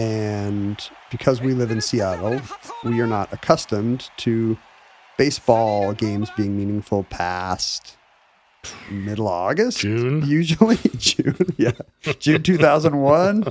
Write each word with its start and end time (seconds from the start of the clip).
and 0.00 0.90
because 1.10 1.42
we 1.42 1.52
live 1.52 1.70
in 1.70 1.82
Seattle, 1.82 2.40
we 2.84 3.00
are 3.00 3.06
not 3.06 3.30
accustomed 3.34 4.08
to 4.18 4.56
baseball 5.18 5.92
games 5.92 6.30
being 6.38 6.56
meaningful 6.56 7.04
past 7.04 7.98
middle 8.90 9.28
August. 9.28 9.78
June? 9.78 10.22
Usually 10.26 10.78
June, 10.96 11.36
yeah. 11.58 11.72
June 12.18 12.42
2001. 12.42 13.44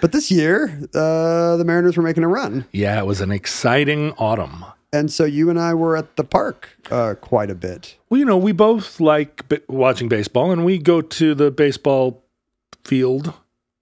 but 0.00 0.12
this 0.12 0.28
year, 0.32 0.76
uh, 0.94 1.56
the 1.56 1.64
Mariners 1.64 1.96
were 1.96 2.02
making 2.02 2.24
a 2.24 2.28
run. 2.28 2.64
Yeah, 2.72 2.98
it 2.98 3.06
was 3.06 3.20
an 3.20 3.30
exciting 3.30 4.12
autumn. 4.18 4.64
And 4.92 5.12
so 5.12 5.24
you 5.24 5.50
and 5.50 5.60
I 5.60 5.72
were 5.74 5.96
at 5.96 6.16
the 6.16 6.24
park 6.24 6.70
uh, 6.90 7.14
quite 7.20 7.50
a 7.50 7.54
bit. 7.54 7.96
Well, 8.10 8.18
you 8.18 8.24
know, 8.24 8.38
we 8.38 8.50
both 8.50 8.98
like 8.98 9.48
b- 9.48 9.60
watching 9.68 10.08
baseball, 10.08 10.50
and 10.50 10.64
we 10.64 10.78
go 10.78 11.00
to 11.00 11.34
the 11.34 11.50
baseball 11.52 12.24
field. 12.84 13.34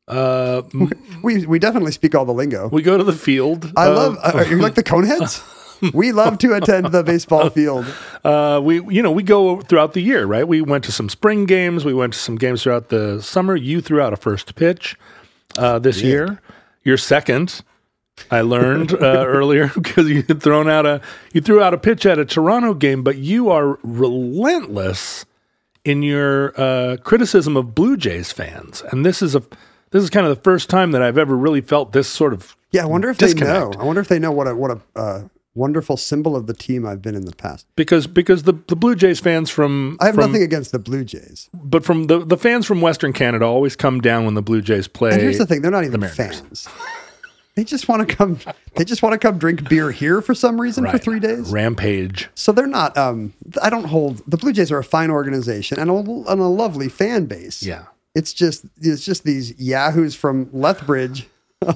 Uh, 0.09 0.63
We 1.23 1.47
we 1.47 1.59
definitely 1.59 1.93
speak 1.93 2.15
all 2.15 2.25
the 2.25 2.33
lingo. 2.35 2.69
we 2.69 2.83
go 2.83 2.97
to 2.97 3.05
the 3.05 3.13
field. 3.13 3.73
I 3.77 3.87
Uh, 3.89 3.95
love. 3.95 4.19
Uh, 4.23 4.33
are 4.39 4.47
you 4.47 4.59
like 4.59 4.75
the 4.75 4.83
coneheads? 4.85 5.43
we 5.93 6.13
love 6.13 6.39
to 6.39 6.55
attend 6.55 6.87
the 6.93 7.03
baseball 7.03 7.51
field. 7.51 7.87
Uh, 8.25 8.61
we 8.63 8.83
you 8.85 9.03
know 9.03 9.11
we 9.11 9.23
go 9.23 9.61
throughout 9.61 9.93
the 9.95 10.01
year, 10.01 10.25
right? 10.25 10.47
We 10.47 10.61
went 10.61 10.85
to 10.85 10.93
some 10.93 11.09
spring 11.09 11.45
games. 11.47 11.85
We 11.85 11.93
went 11.95 12.13
to 12.13 12.19
some 12.19 12.37
games 12.37 12.63
throughout 12.63 12.89
the 12.89 13.21
summer. 13.21 13.57
You 13.57 13.81
threw 13.81 14.01
out 14.01 14.13
a 14.13 14.17
first 14.17 14.55
pitch 14.55 14.97
uh, 15.59 15.79
this 15.81 16.03
year. 16.03 16.41
You're 16.85 16.99
second. 16.99 17.63
I 18.31 18.41
learned 18.43 18.93
uh, 18.95 19.25
earlier 19.27 19.71
because 19.75 20.09
you 20.09 20.23
had 20.23 20.41
thrown 20.41 20.69
out 20.71 20.87
a 20.87 21.01
you 21.33 21.41
threw 21.41 21.61
out 21.63 21.75
a 21.75 21.79
pitch 21.79 22.07
at 22.07 22.19
a 22.19 22.25
Toronto 22.25 22.75
game, 22.75 23.03
but 23.03 23.17
you 23.19 23.51
are 23.51 23.79
relentless 23.83 25.27
in 25.85 26.03
your 26.03 26.53
uh, 26.61 26.97
criticism 27.03 27.57
of 27.57 27.75
Blue 27.75 27.97
Jays 27.97 28.33
fans, 28.33 28.83
and 28.93 29.05
this 29.05 29.21
is 29.21 29.35
a 29.35 29.43
this 29.91 30.03
is 30.03 30.11
kind 30.11 30.27
of 30.27 30.37
the 30.37 30.43
first 30.43 30.69
time 30.71 30.93
that 30.93 31.03
I've 31.03 31.19
ever 31.19 31.37
really 31.37 31.61
felt 31.61 31.93
this 31.93 32.09
sort 32.09 32.33
of 32.33 32.57
Yeah, 32.73 32.83
I 32.83 32.87
wonder 32.87 33.09
if 33.11 33.19
Disconnect. 33.19 33.53
they 33.73 33.77
know. 33.79 33.83
I 33.83 33.85
wonder 33.85 34.01
if 34.01 34.09
they 34.09 34.19
know 34.19 34.33
what 34.33 34.47
a 34.49 34.55
what 34.55 34.71
a 34.71 34.81
uh, 34.99 35.23
wonderful 35.55 35.97
symbol 35.97 36.37
of 36.37 36.47
the 36.47 36.53
team 36.55 36.85
I've 36.87 37.01
been 37.01 37.15
in 37.15 37.25
the 37.25 37.35
past. 37.35 37.67
because 37.77 38.07
because 38.07 38.43
the 38.43 38.53
the 38.69 38.77
Blue 38.77 38.95
Jays 38.95 39.21
fans 39.21 39.49
from 39.51 39.97
I 40.01 40.07
have 40.07 40.15
from, 40.15 40.27
nothing 40.31 40.43
against 40.43 40.73
the 40.73 40.79
Blue 40.79 41.05
Jays. 41.05 41.49
but 41.55 41.85
from 41.85 42.09
the 42.09 42.19
the 42.19 42.37
fans 42.37 42.67
from 42.67 42.81
Western 42.81 43.13
Canada 43.13 43.45
always 43.47 43.77
come 43.77 44.01
down 44.01 44.25
when 44.25 44.35
the 44.35 44.43
Blue 44.43 44.61
Jays 44.61 44.89
play. 44.89 45.13
And 45.13 45.21
here's 45.23 45.39
the 45.39 45.47
thing: 45.47 45.63
they're 45.63 45.71
not 45.71 45.85
even 45.85 46.01
Mariners. 46.01 46.17
fans. 46.17 46.69
They 47.55 47.65
just 47.65 47.89
want 47.89 48.07
to 48.07 48.15
come. 48.15 48.39
They 48.75 48.85
just 48.85 49.03
want 49.03 49.15
to 49.15 49.19
come 49.19 49.39
drink 49.39 49.67
beer 49.67 49.91
here 49.91 50.21
for 50.21 50.35
some 50.35 50.61
reason 50.61 50.87
for 50.91 50.99
three 50.99 51.19
days. 51.21 51.51
Rampage. 51.51 52.29
So 52.35 52.53
they're 52.53 52.67
not. 52.67 52.95
Um, 52.99 53.33
I 53.63 53.71
don't 53.71 53.85
hold 53.85 54.21
the 54.27 54.37
Blue 54.37 54.53
Jays 54.53 54.71
are 54.71 54.77
a 54.79 54.85
fine 54.85 55.11
organization 55.11 55.79
and 55.79 55.91
a, 55.91 55.95
and 55.95 56.39
a 56.39 56.49
lovely 56.49 56.91
fan 56.91 57.25
base. 57.25 57.63
Yeah. 57.63 57.85
It's 58.17 58.33
just 58.33 58.65
it's 58.81 59.05
just 59.05 59.25
these 59.25 59.53
yahoos 59.61 60.15
from 60.15 60.49
Lethbridge 60.53 61.27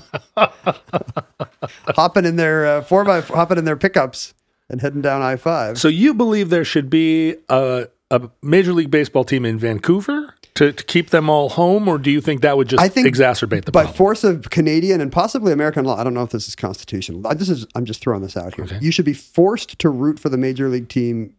hopping 1.96 2.24
in 2.24 2.36
their 2.36 2.66
uh, 2.66 2.82
four 2.82 3.04
by 3.04 3.20
hopping 3.20 3.58
in 3.58 3.64
their 3.64 3.76
pickups 3.76 4.34
and 4.68 4.80
heading 4.80 5.02
down 5.02 5.22
I 5.22 5.36
five. 5.36 5.78
So 5.78 5.88
you 5.88 6.14
believe 6.14 6.48
there 6.50 6.64
should 6.64 6.88
be 6.90 7.36
a, 7.48 7.88
a 8.10 8.30
Major 8.42 8.72
League 8.72 8.90
Baseball 8.90 9.24
team 9.24 9.44
in 9.44 9.58
Vancouver 9.58 10.34
to, 10.54 10.72
to 10.72 10.84
keep 10.84 11.10
them 11.10 11.28
all 11.28 11.50
home, 11.50 11.88
or 11.88 11.98
do 11.98 12.10
you 12.10 12.20
think 12.20 12.40
that 12.42 12.56
would 12.56 12.68
just 12.68 12.82
I 12.82 12.88
think 12.88 13.06
exacerbate 13.06 13.64
the 13.66 13.72
problem? 13.72 13.72
by 13.72 13.82
problem? 13.82 13.94
force 13.96 14.24
of 14.24 14.48
Canadian 14.50 15.00
and 15.00 15.12
possibly 15.12 15.52
American 15.52 15.84
law. 15.84 15.96
I 15.98 16.04
don't 16.04 16.14
know 16.14 16.22
if 16.22 16.30
this 16.30 16.48
is 16.48 16.56
constitutional. 16.56 17.26
I- 17.26 17.34
This 17.34 17.48
is 17.50 17.66
I'm 17.74 17.84
just 17.84 18.00
throwing 18.00 18.22
this 18.22 18.36
out 18.36 18.54
here. 18.54 18.64
Okay. 18.64 18.78
You 18.80 18.90
should 18.90 19.04
be 19.04 19.12
forced 19.14 19.78
to 19.80 19.90
root 19.90 20.18
for 20.18 20.28
the 20.30 20.38
major 20.38 20.68
league 20.68 20.88
team 20.88 21.34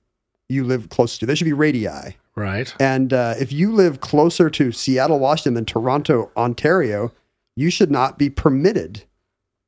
you 0.50 0.63
live 0.63 0.89
close 0.89 1.18
to. 1.18 1.25
There 1.25 1.35
should 1.35 1.45
be 1.45 1.53
radii. 1.53 1.88
Right. 2.41 2.74
And 2.79 3.13
uh, 3.13 3.35
if 3.40 3.52
you 3.52 3.72
live 3.72 4.02
closer 4.02 4.50
to 4.50 4.72
Seattle, 4.72 5.19
Washington 5.19 5.53
than 5.53 5.66
Toronto, 5.66 6.31
Ontario, 6.35 7.12
you 7.56 7.69
should 7.69 7.91
not 7.91 8.18
be 8.18 8.29
permitted 8.29 9.03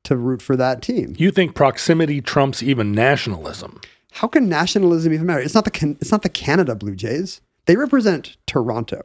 to 0.04 0.16
root 0.16 0.42
for 0.42 0.56
that 0.56 0.82
team. 0.82 1.14
You 1.16 1.30
think 1.30 1.54
proximity 1.54 2.20
trumps 2.20 2.62
even 2.62 2.92
nationalism? 2.92 3.80
How 4.12 4.28
can 4.28 4.48
nationalism 4.48 5.12
even 5.12 5.26
matter? 5.26 5.40
It's 5.40 5.54
not 5.54 5.64
the 5.64 5.70
Can- 5.70 5.96
it's 6.00 6.12
not 6.12 6.22
the 6.22 6.28
Canada 6.28 6.74
Blue 6.74 6.94
Jays. 6.94 7.40
They 7.66 7.76
represent 7.76 8.36
Toronto. 8.46 9.02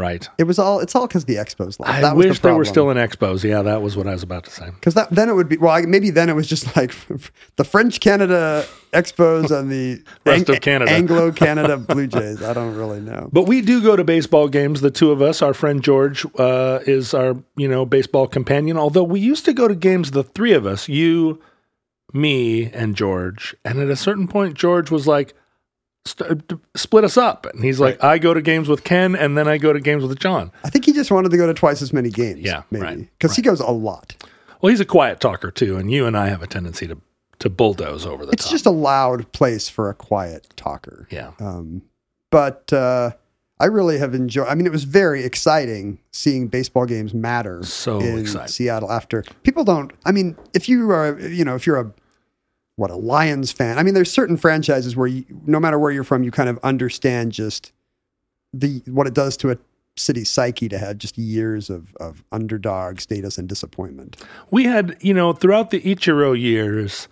Right. 0.00 0.26
It 0.38 0.44
was 0.44 0.58
all 0.58 0.80
it's 0.80 0.94
all 0.94 1.06
because 1.06 1.26
the 1.26 1.34
Expos 1.36 1.78
left. 1.78 1.92
I 1.92 2.00
That 2.00 2.16
was 2.16 2.26
wish 2.26 2.40
the 2.40 2.48
they 2.48 2.54
were 2.54 2.64
still 2.64 2.88
in 2.90 2.96
Expos. 2.96 3.44
Yeah, 3.44 3.60
that 3.60 3.82
was 3.82 3.96
what 3.98 4.06
I 4.06 4.12
was 4.12 4.22
about 4.22 4.44
to 4.44 4.50
say. 4.50 4.70
Because 4.70 4.94
then 5.10 5.28
it 5.28 5.34
would 5.34 5.48
be 5.48 5.58
well 5.58 5.72
I- 5.72 5.82
maybe 5.82 6.08
then 6.08 6.30
it 6.30 6.34
was 6.34 6.46
just 6.46 6.74
like 6.74 6.94
the 7.56 7.64
French 7.64 8.00
Canada 8.00 8.64
Expos 8.94 9.50
and 9.56 9.70
the 9.70 10.02
Rest 10.26 10.48
of 10.48 10.60
Canada. 10.62 10.90
Anglo 10.90 11.30
Canada 11.44 11.76
Blue 11.76 12.06
Jays. 12.06 12.42
I 12.42 12.54
don't 12.54 12.74
really 12.76 13.00
know. 13.00 13.28
But 13.30 13.42
we 13.46 13.60
do 13.60 13.82
go 13.82 13.94
to 13.94 14.02
baseball 14.04 14.48
games. 14.48 14.80
The 14.80 14.90
two 14.90 15.10
of 15.12 15.20
us, 15.20 15.42
our 15.42 15.52
friend 15.52 15.82
George 15.84 16.24
uh, 16.38 16.78
is 16.86 17.12
our 17.12 17.36
you 17.56 17.68
know 17.68 17.84
baseball 17.84 18.26
companion. 18.26 18.78
Although 18.78 19.04
we 19.04 19.20
used 19.20 19.44
to 19.44 19.52
go 19.52 19.68
to 19.68 19.74
games, 19.74 20.12
the 20.12 20.24
three 20.24 20.54
of 20.54 20.64
us, 20.64 20.88
you, 20.88 21.40
me, 22.12 22.70
and 22.72 22.96
George. 22.96 23.54
And 23.64 23.78
at 23.78 23.88
a 23.90 23.96
certain 23.96 24.26
point, 24.28 24.54
George 24.54 24.90
was 24.90 25.06
like, 25.06 25.34
St- 26.06 26.42
"Split 26.76 27.04
us 27.04 27.16
up." 27.16 27.46
And 27.52 27.62
he's 27.62 27.78
like, 27.80 28.02
"I 28.02 28.18
go 28.18 28.32
to 28.34 28.40
games 28.42 28.68
with 28.68 28.84
Ken, 28.84 29.14
and 29.14 29.36
then 29.36 29.46
I 29.48 29.58
go 29.58 29.72
to 29.72 29.80
games 29.80 30.02
with 30.04 30.18
John." 30.18 30.50
I 30.64 30.70
think 30.70 30.84
he 30.86 30.92
just 30.92 31.10
wanted 31.10 31.30
to 31.30 31.36
go 31.36 31.46
to 31.46 31.54
twice 31.54 31.82
as 31.82 31.92
many 31.92 32.08
games. 32.10 32.40
Yeah, 32.40 32.62
maybe 32.70 32.84
right, 32.84 32.98
because 33.18 33.36
he 33.36 33.42
goes 33.42 33.60
a 33.60 33.70
lot. 33.70 34.16
Well, 34.60 34.70
he's 34.70 34.80
a 34.80 34.84
quiet 34.86 35.20
talker 35.20 35.50
too, 35.50 35.76
and 35.76 35.90
you 35.90 36.06
and 36.06 36.16
I 36.16 36.28
have 36.28 36.42
a 36.42 36.46
tendency 36.46 36.86
to 36.88 36.98
to 37.40 37.48
bulldoze 37.50 38.04
over 38.06 38.26
the 38.26 38.32
It's 38.32 38.44
top. 38.44 38.52
just 38.52 38.66
a 38.66 38.70
loud 38.70 39.30
place 39.32 39.68
for 39.68 39.88
a 39.88 39.94
quiet 39.94 40.46
talker. 40.56 41.06
yeah. 41.10 41.30
Um, 41.40 41.80
but 42.30 42.70
uh, 42.72 43.10
I 43.58 43.64
really 43.66 43.98
have 43.98 44.14
enjoyed. 44.14 44.46
I 44.48 44.54
mean, 44.54 44.66
it 44.66 44.72
was 44.72 44.84
very 44.84 45.24
exciting 45.24 45.98
seeing 46.12 46.48
baseball 46.48 46.86
games 46.86 47.12
matter. 47.14 47.62
So 47.64 47.98
in 48.00 48.18
exciting. 48.18 48.48
Seattle. 48.48 48.90
After 48.92 49.22
people 49.42 49.64
don't. 49.64 49.90
I 50.06 50.12
mean, 50.12 50.36
if 50.54 50.68
you 50.68 50.90
are, 50.92 51.18
you 51.20 51.44
know, 51.44 51.54
if 51.56 51.66
you're 51.66 51.80
a 51.80 51.92
what 52.80 52.90
a 52.90 52.96
Lions 52.96 53.52
fan. 53.52 53.78
I 53.78 53.82
mean, 53.82 53.92
there's 53.92 54.10
certain 54.10 54.38
franchises 54.38 54.96
where 54.96 55.06
you, 55.06 55.26
no 55.44 55.60
matter 55.60 55.78
where 55.78 55.92
you're 55.92 56.02
from, 56.02 56.22
you 56.22 56.30
kind 56.30 56.48
of 56.48 56.58
understand 56.62 57.30
just 57.30 57.72
the 58.54 58.82
what 58.86 59.06
it 59.06 59.12
does 59.12 59.36
to 59.36 59.50
a 59.50 59.58
city 59.98 60.24
psyche 60.24 60.66
to 60.70 60.78
have 60.78 60.96
just 60.96 61.18
years 61.18 61.68
of 61.68 61.94
of 61.96 62.24
underdog 62.32 62.98
status 62.98 63.36
and 63.36 63.50
disappointment. 63.50 64.16
We 64.50 64.64
had, 64.64 64.96
you 65.00 65.12
know, 65.12 65.34
throughout 65.34 65.70
the 65.70 65.80
Ichiro 65.82 66.38
years, 66.40 67.06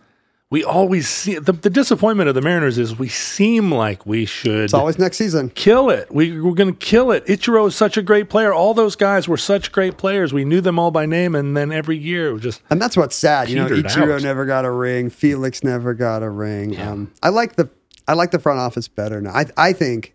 we 0.50 0.64
always 0.64 1.06
see 1.08 1.38
the, 1.38 1.52
the 1.52 1.68
disappointment 1.68 2.28
of 2.28 2.34
the 2.34 2.40
Mariners 2.40 2.78
is 2.78 2.98
we 2.98 3.08
seem 3.08 3.70
like 3.70 4.06
we 4.06 4.24
should 4.24 4.64
It's 4.64 4.72
always 4.74 4.98
next 4.98 5.18
season. 5.18 5.50
kill 5.50 5.90
it. 5.90 6.10
We, 6.10 6.40
we're 6.40 6.54
going 6.54 6.72
to 6.74 6.78
kill 6.78 7.10
it. 7.10 7.26
Ichiro 7.26 7.68
is 7.68 7.76
such 7.76 7.98
a 7.98 8.02
great 8.02 8.30
player. 8.30 8.52
All 8.54 8.72
those 8.72 8.96
guys 8.96 9.28
were 9.28 9.36
such 9.36 9.72
great 9.72 9.98
players. 9.98 10.32
We 10.32 10.46
knew 10.46 10.62
them 10.62 10.78
all 10.78 10.90
by 10.90 11.04
name, 11.04 11.34
and 11.34 11.54
then 11.54 11.70
every 11.70 11.98
year 11.98 12.28
it 12.28 12.32
was 12.32 12.42
just 12.42 12.62
And 12.70 12.80
that's 12.80 12.96
what's 12.96 13.14
sad. 13.14 13.50
You 13.50 13.56
know, 13.56 13.68
Ichiro 13.68 14.16
out. 14.16 14.22
never 14.22 14.46
got 14.46 14.64
a 14.64 14.70
ring. 14.70 15.10
Felix 15.10 15.62
never 15.62 15.92
got 15.92 16.22
a 16.22 16.30
ring. 16.30 16.80
Um, 16.80 17.12
I 17.22 17.28
like 17.28 17.56
the 17.56 17.68
I 18.06 18.14
like 18.14 18.30
the 18.30 18.38
front 18.38 18.58
office 18.58 18.88
better 18.88 19.20
now. 19.20 19.30
I 19.32 19.46
I 19.56 19.72
think 19.74 20.14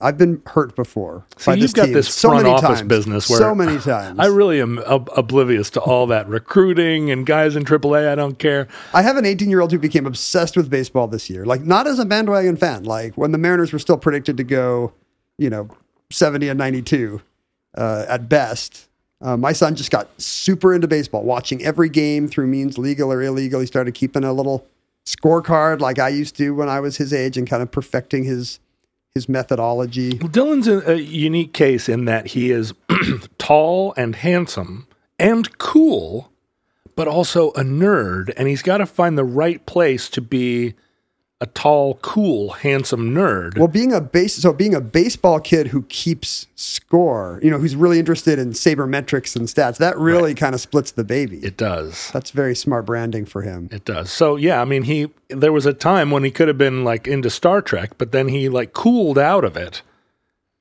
I've 0.00 0.18
been 0.18 0.42
hurt 0.46 0.74
before. 0.76 1.24
By 1.44 1.54
you've 1.54 1.62
this 1.62 1.72
got 1.72 1.84
team 1.86 1.94
this 1.94 2.14
so 2.14 2.28
front 2.28 2.44
many 2.44 2.54
office 2.54 2.80
times. 2.80 2.88
business 2.88 3.30
where 3.30 3.38
so 3.38 3.54
many 3.54 3.78
times. 3.78 4.18
I 4.18 4.26
really 4.26 4.60
am 4.60 4.78
ob- 4.80 5.10
oblivious 5.16 5.70
to 5.70 5.80
all 5.80 6.06
that 6.08 6.28
recruiting 6.28 7.10
and 7.10 7.24
guys 7.24 7.56
in 7.56 7.64
AAA. 7.64 8.08
I 8.08 8.14
don't 8.14 8.38
care. 8.38 8.68
I 8.92 9.02
have 9.02 9.16
an 9.16 9.24
18 9.24 9.48
year 9.50 9.60
old 9.60 9.72
who 9.72 9.78
became 9.78 10.06
obsessed 10.06 10.56
with 10.56 10.68
baseball 10.70 11.06
this 11.08 11.30
year. 11.30 11.44
Like 11.44 11.62
not 11.62 11.86
as 11.86 11.98
a 11.98 12.04
bandwagon 12.04 12.56
fan. 12.56 12.84
Like 12.84 13.14
when 13.14 13.32
the 13.32 13.38
Mariners 13.38 13.72
were 13.72 13.78
still 13.78 13.98
predicted 13.98 14.36
to 14.36 14.44
go, 14.44 14.92
you 15.38 15.50
know, 15.50 15.68
70 16.10 16.48
and 16.48 16.58
92 16.58 17.20
uh, 17.76 18.06
at 18.08 18.28
best. 18.28 18.88
Uh, 19.20 19.36
my 19.36 19.52
son 19.52 19.74
just 19.74 19.90
got 19.90 20.08
super 20.20 20.74
into 20.74 20.86
baseball, 20.86 21.22
watching 21.22 21.64
every 21.64 21.88
game 21.88 22.28
through 22.28 22.46
means 22.46 22.76
legal 22.76 23.10
or 23.10 23.22
illegal. 23.22 23.60
He 23.60 23.66
started 23.66 23.94
keeping 23.94 24.22
a 24.22 24.32
little 24.32 24.66
scorecard 25.06 25.80
like 25.80 25.98
I 25.98 26.08
used 26.08 26.36
to 26.36 26.54
when 26.54 26.68
I 26.68 26.80
was 26.80 26.96
his 26.98 27.12
age, 27.12 27.38
and 27.38 27.48
kind 27.48 27.62
of 27.62 27.70
perfecting 27.70 28.24
his 28.24 28.60
his 29.14 29.28
methodology. 29.28 30.18
Well, 30.20 30.28
Dylan's 30.28 30.66
a, 30.66 30.92
a 30.92 30.96
unique 30.96 31.52
case 31.52 31.88
in 31.88 32.04
that 32.06 32.28
he 32.28 32.50
is 32.50 32.74
tall 33.38 33.94
and 33.96 34.16
handsome 34.16 34.88
and 35.20 35.56
cool, 35.58 36.32
but 36.96 37.06
also 37.06 37.50
a 37.52 37.62
nerd, 37.62 38.32
and 38.36 38.48
he's 38.48 38.62
got 38.62 38.78
to 38.78 38.86
find 38.86 39.16
the 39.16 39.24
right 39.24 39.64
place 39.66 40.08
to 40.10 40.20
be 40.20 40.74
a 41.44 41.46
tall, 41.48 41.94
cool, 42.00 42.50
handsome 42.52 43.10
nerd. 43.14 43.58
Well, 43.58 43.68
being 43.68 43.92
a 43.92 44.00
base, 44.00 44.34
so 44.34 44.52
being 44.52 44.74
a 44.74 44.80
baseball 44.80 45.38
kid 45.40 45.66
who 45.68 45.82
keeps 45.82 46.46
score, 46.56 47.38
you 47.42 47.50
know, 47.50 47.58
who's 47.58 47.76
really 47.76 47.98
interested 47.98 48.38
in 48.38 48.50
sabermetrics 48.52 49.36
and 49.36 49.46
stats, 49.46 49.76
that 49.76 49.98
really 49.98 50.34
kind 50.34 50.54
of 50.54 50.60
splits 50.62 50.92
the 50.92 51.04
baby. 51.04 51.38
it 51.44 51.58
does. 51.58 52.10
That's 52.12 52.30
very 52.30 52.56
smart 52.56 52.86
branding 52.86 53.26
for 53.26 53.42
him. 53.42 53.68
It 53.70 53.84
does. 53.84 54.10
So 54.10 54.36
yeah, 54.36 54.62
I 54.62 54.64
mean, 54.64 54.84
he 54.84 55.10
there 55.28 55.52
was 55.52 55.66
a 55.66 55.74
time 55.74 56.10
when 56.10 56.24
he 56.24 56.30
could 56.30 56.48
have 56.48 56.56
been 56.58 56.82
like 56.82 57.06
into 57.06 57.28
Star 57.28 57.60
Trek, 57.60 57.92
but 57.98 58.10
then 58.12 58.28
he 58.28 58.48
like 58.48 58.72
cooled 58.72 59.18
out 59.18 59.44
of 59.44 59.54
it 59.56 59.82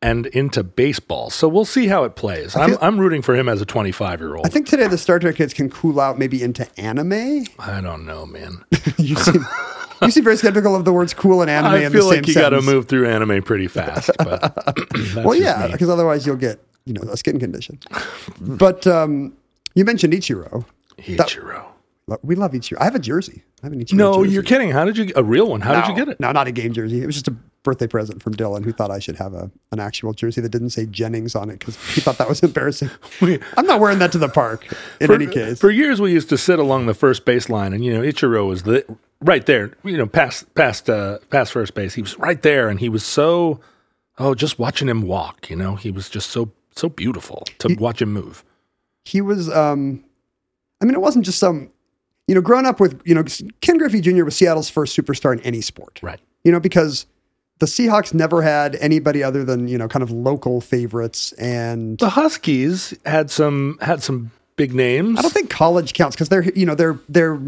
and 0.01 0.25
into 0.27 0.63
baseball. 0.63 1.30
So 1.30 1.47
we'll 1.47 1.63
see 1.63 1.88
how 1.88 2.03
it 2.03 2.18
plays. 2.18 2.57
I'm 2.57 2.71
feel- 2.71 2.80
I'm 2.81 3.00
rooting 3.00 3.21
for 3.21 3.35
him 3.35 3.47
as 3.47 3.62
a 3.62 3.65
25 3.65 4.19
year 4.19 4.35
old. 4.35 4.45
I 4.45 4.50
think 4.50 4.68
today 4.68 4.88
the 4.88 4.97
Star 4.97 5.18
Trek 5.18 5.35
kids 5.38 5.53
can 5.53 5.69
cool 5.69 6.01
out 6.01 6.19
maybe 6.19 6.44
into 6.44 6.68
anime. 6.77 7.45
I 7.57 7.80
don't 7.80 8.06
know, 8.06 8.25
man. 8.25 8.65
you 8.97 9.15
seem 9.27 9.45
you 10.06 10.12
seem 10.12 10.24
very 10.24 10.38
skeptical 10.38 10.76
of 10.76 10.86
the 10.86 10.94
words 10.94 11.14
cool 11.14 11.42
and 11.42 11.50
anime 11.50 11.72
I 11.74 11.90
feel 11.90 12.06
like 12.08 12.28
you 12.28 12.34
got 12.34 12.50
to 12.50 12.62
move 12.62 12.88
through 12.88 13.08
anime 13.08 13.42
pretty 13.44 13.68
fast. 13.68 14.10
But 14.18 14.76
Well, 15.16 15.36
yeah, 15.36 15.68
because 15.68 15.90
otherwise 15.90 16.26
you'll 16.26 16.36
get 16.38 16.60
you 16.86 16.94
know 16.94 17.02
a 17.12 17.18
skin 17.18 17.40
condition. 17.40 17.80
but 18.42 18.86
um, 18.88 19.34
you 19.76 19.86
mentioned 19.86 20.14
Ichiro. 20.14 20.66
Ichiro. 20.98 21.66
Lo- 22.08 22.20
We 22.24 22.36
love 22.36 22.52
Ichiro. 22.52 22.78
I 22.80 22.84
have 22.86 22.96
a 22.96 23.00
jersey. 23.00 23.44
I 23.64 23.68
have 23.68 23.74
an 23.74 23.84
Ichiro 23.84 23.94
No, 23.94 24.24
jersey. 24.24 24.34
you're 24.34 24.44
kidding. 24.44 24.72
How 24.72 24.86
did 24.86 24.98
you 24.98 25.12
a 25.16 25.24
real 25.24 25.48
one? 25.50 25.62
How 25.62 25.80
did 25.82 25.90
you 25.90 25.96
get 25.96 26.10
it? 26.12 26.20
No, 26.20 26.32
not 26.32 26.48
a 26.48 26.52
game 26.52 26.74
jersey. 26.74 27.02
It 27.02 27.06
was 27.06 27.16
just 27.16 27.28
a 27.30 27.36
birthday 27.63 27.88
present 27.88 28.21
from 28.21 28.33
Dylan, 28.33 28.63
who 28.63 28.71
thought 28.71 28.92
I 28.92 29.00
should 29.00 29.15
have 29.15 29.33
a 29.33 29.50
an 29.71 29.80
actual 29.80 30.13
jersey 30.13 30.42
that 30.42 30.50
didn't 30.50 30.71
say 30.71 30.86
Jennings 30.86 31.36
on 31.36 31.50
it 31.50 31.60
because 31.60 31.75
he 31.94 32.01
thought 32.01 32.18
that 32.18 32.30
was 32.30 32.39
embarrassing. 32.44 32.89
I'm 33.21 33.65
not 33.65 33.80
wearing 33.80 34.00
that 34.00 34.12
to 34.12 34.18
the 34.18 34.30
park. 34.30 34.65
In 35.00 35.07
for, 35.07 35.13
any 35.13 35.27
case, 35.27 35.60
for 35.60 35.71
years 35.71 36.00
we 36.00 36.12
used 36.12 36.30
to 36.30 36.38
sit 36.38 36.60
along 36.60 36.86
the 36.86 36.94
first 36.94 37.25
base 37.25 37.50
line, 37.50 37.74
and 37.74 37.83
you 37.83 37.94
know 37.94 38.01
Ichiro 38.01 38.48
was 38.48 38.63
the 38.63 38.86
right 39.21 39.45
there, 39.45 39.71
you 39.83 39.98
know, 39.98 40.06
past 40.06 40.54
past 40.56 40.89
uh, 40.89 41.19
past 41.30 41.51
first 41.51 41.74
base. 41.74 41.94
He 41.94 42.01
was 42.01 42.18
right 42.19 42.42
there, 42.42 42.69
and 42.69 42.80
he 42.80 42.89
was 42.89 43.04
so 43.04 43.60
oh, 44.19 44.36
just 44.36 44.59
watching 44.59 44.89
him 44.89 45.01
walk. 45.04 45.50
You 45.50 45.56
know, 45.56 45.75
he 45.75 45.92
was 45.92 46.09
just 46.09 46.30
so 46.30 46.51
so 46.75 46.89
beautiful 46.89 47.44
to 47.59 47.75
watch 47.80 48.01
him 48.01 48.12
move. 48.12 48.44
he 49.06 49.21
was. 49.21 49.50
um 49.50 50.04
I 50.81 50.86
mean, 50.86 50.95
it 50.95 51.01
wasn't 51.01 51.24
just 51.24 51.39
some. 51.39 51.69
You 52.27 52.36
know, 52.36 52.42
growing 52.42 52.66
up 52.66 52.80
with 52.80 53.01
you 53.06 53.16
know 53.16 53.24
Ken 53.62 53.77
Griffey 53.77 54.01
Jr. 54.01 54.24
was 54.24 54.36
Seattle's 54.36 54.69
first 54.69 54.98
superstar 54.98 55.33
in 55.33 55.39
any 55.42 55.62
sport. 55.62 56.00
Right. 56.01 56.19
You 56.44 56.51
know, 56.51 56.59
because 56.59 57.06
the 57.63 57.68
Seahawks 57.69 58.13
never 58.13 58.42
had 58.42 58.75
anybody 58.81 59.24
other 59.24 59.45
than 59.45 59.69
you 59.69 59.77
know 59.77 59.88
kind 59.88 60.04
of 60.04 60.12
local 60.12 60.60
favorites, 60.60 61.31
and 61.33 61.98
The 61.98 62.10
Huskies 62.10 62.94
had 63.06 63.31
some 63.31 63.77
had 63.81 64.04
some 64.04 64.31
big 64.57 64.74
names. 64.74 65.18
I 65.18 65.21
don't 65.21 65.33
think 65.33 65.50
college 65.50 65.94
counts 65.94 66.15
because 66.18 66.27
they're 66.27 66.44
you 66.44 66.65
know 66.65 66.75
they're 66.75 67.00
they're 67.07 67.39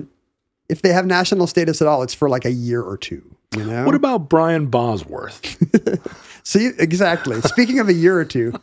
if 0.70 0.82
they 0.82 0.94
have 0.94 1.06
national 1.06 1.48
status 1.48 1.82
at 1.82 1.88
all, 1.90 2.02
it's 2.02 2.14
for 2.14 2.30
like 2.30 2.46
a 2.46 2.52
year 2.52 2.82
or 2.82 2.98
two. 2.98 3.22
You 3.58 3.66
know. 3.66 3.84
What 3.86 3.94
about 3.96 4.30
Brian 4.30 4.68
Bosworth? 4.68 5.58
See, 6.44 6.72
exactly. 6.80 7.42
Speaking 7.42 7.80
of 7.80 7.90
a 7.90 7.94
year 7.94 8.18
or 8.18 8.26
two, 8.26 8.54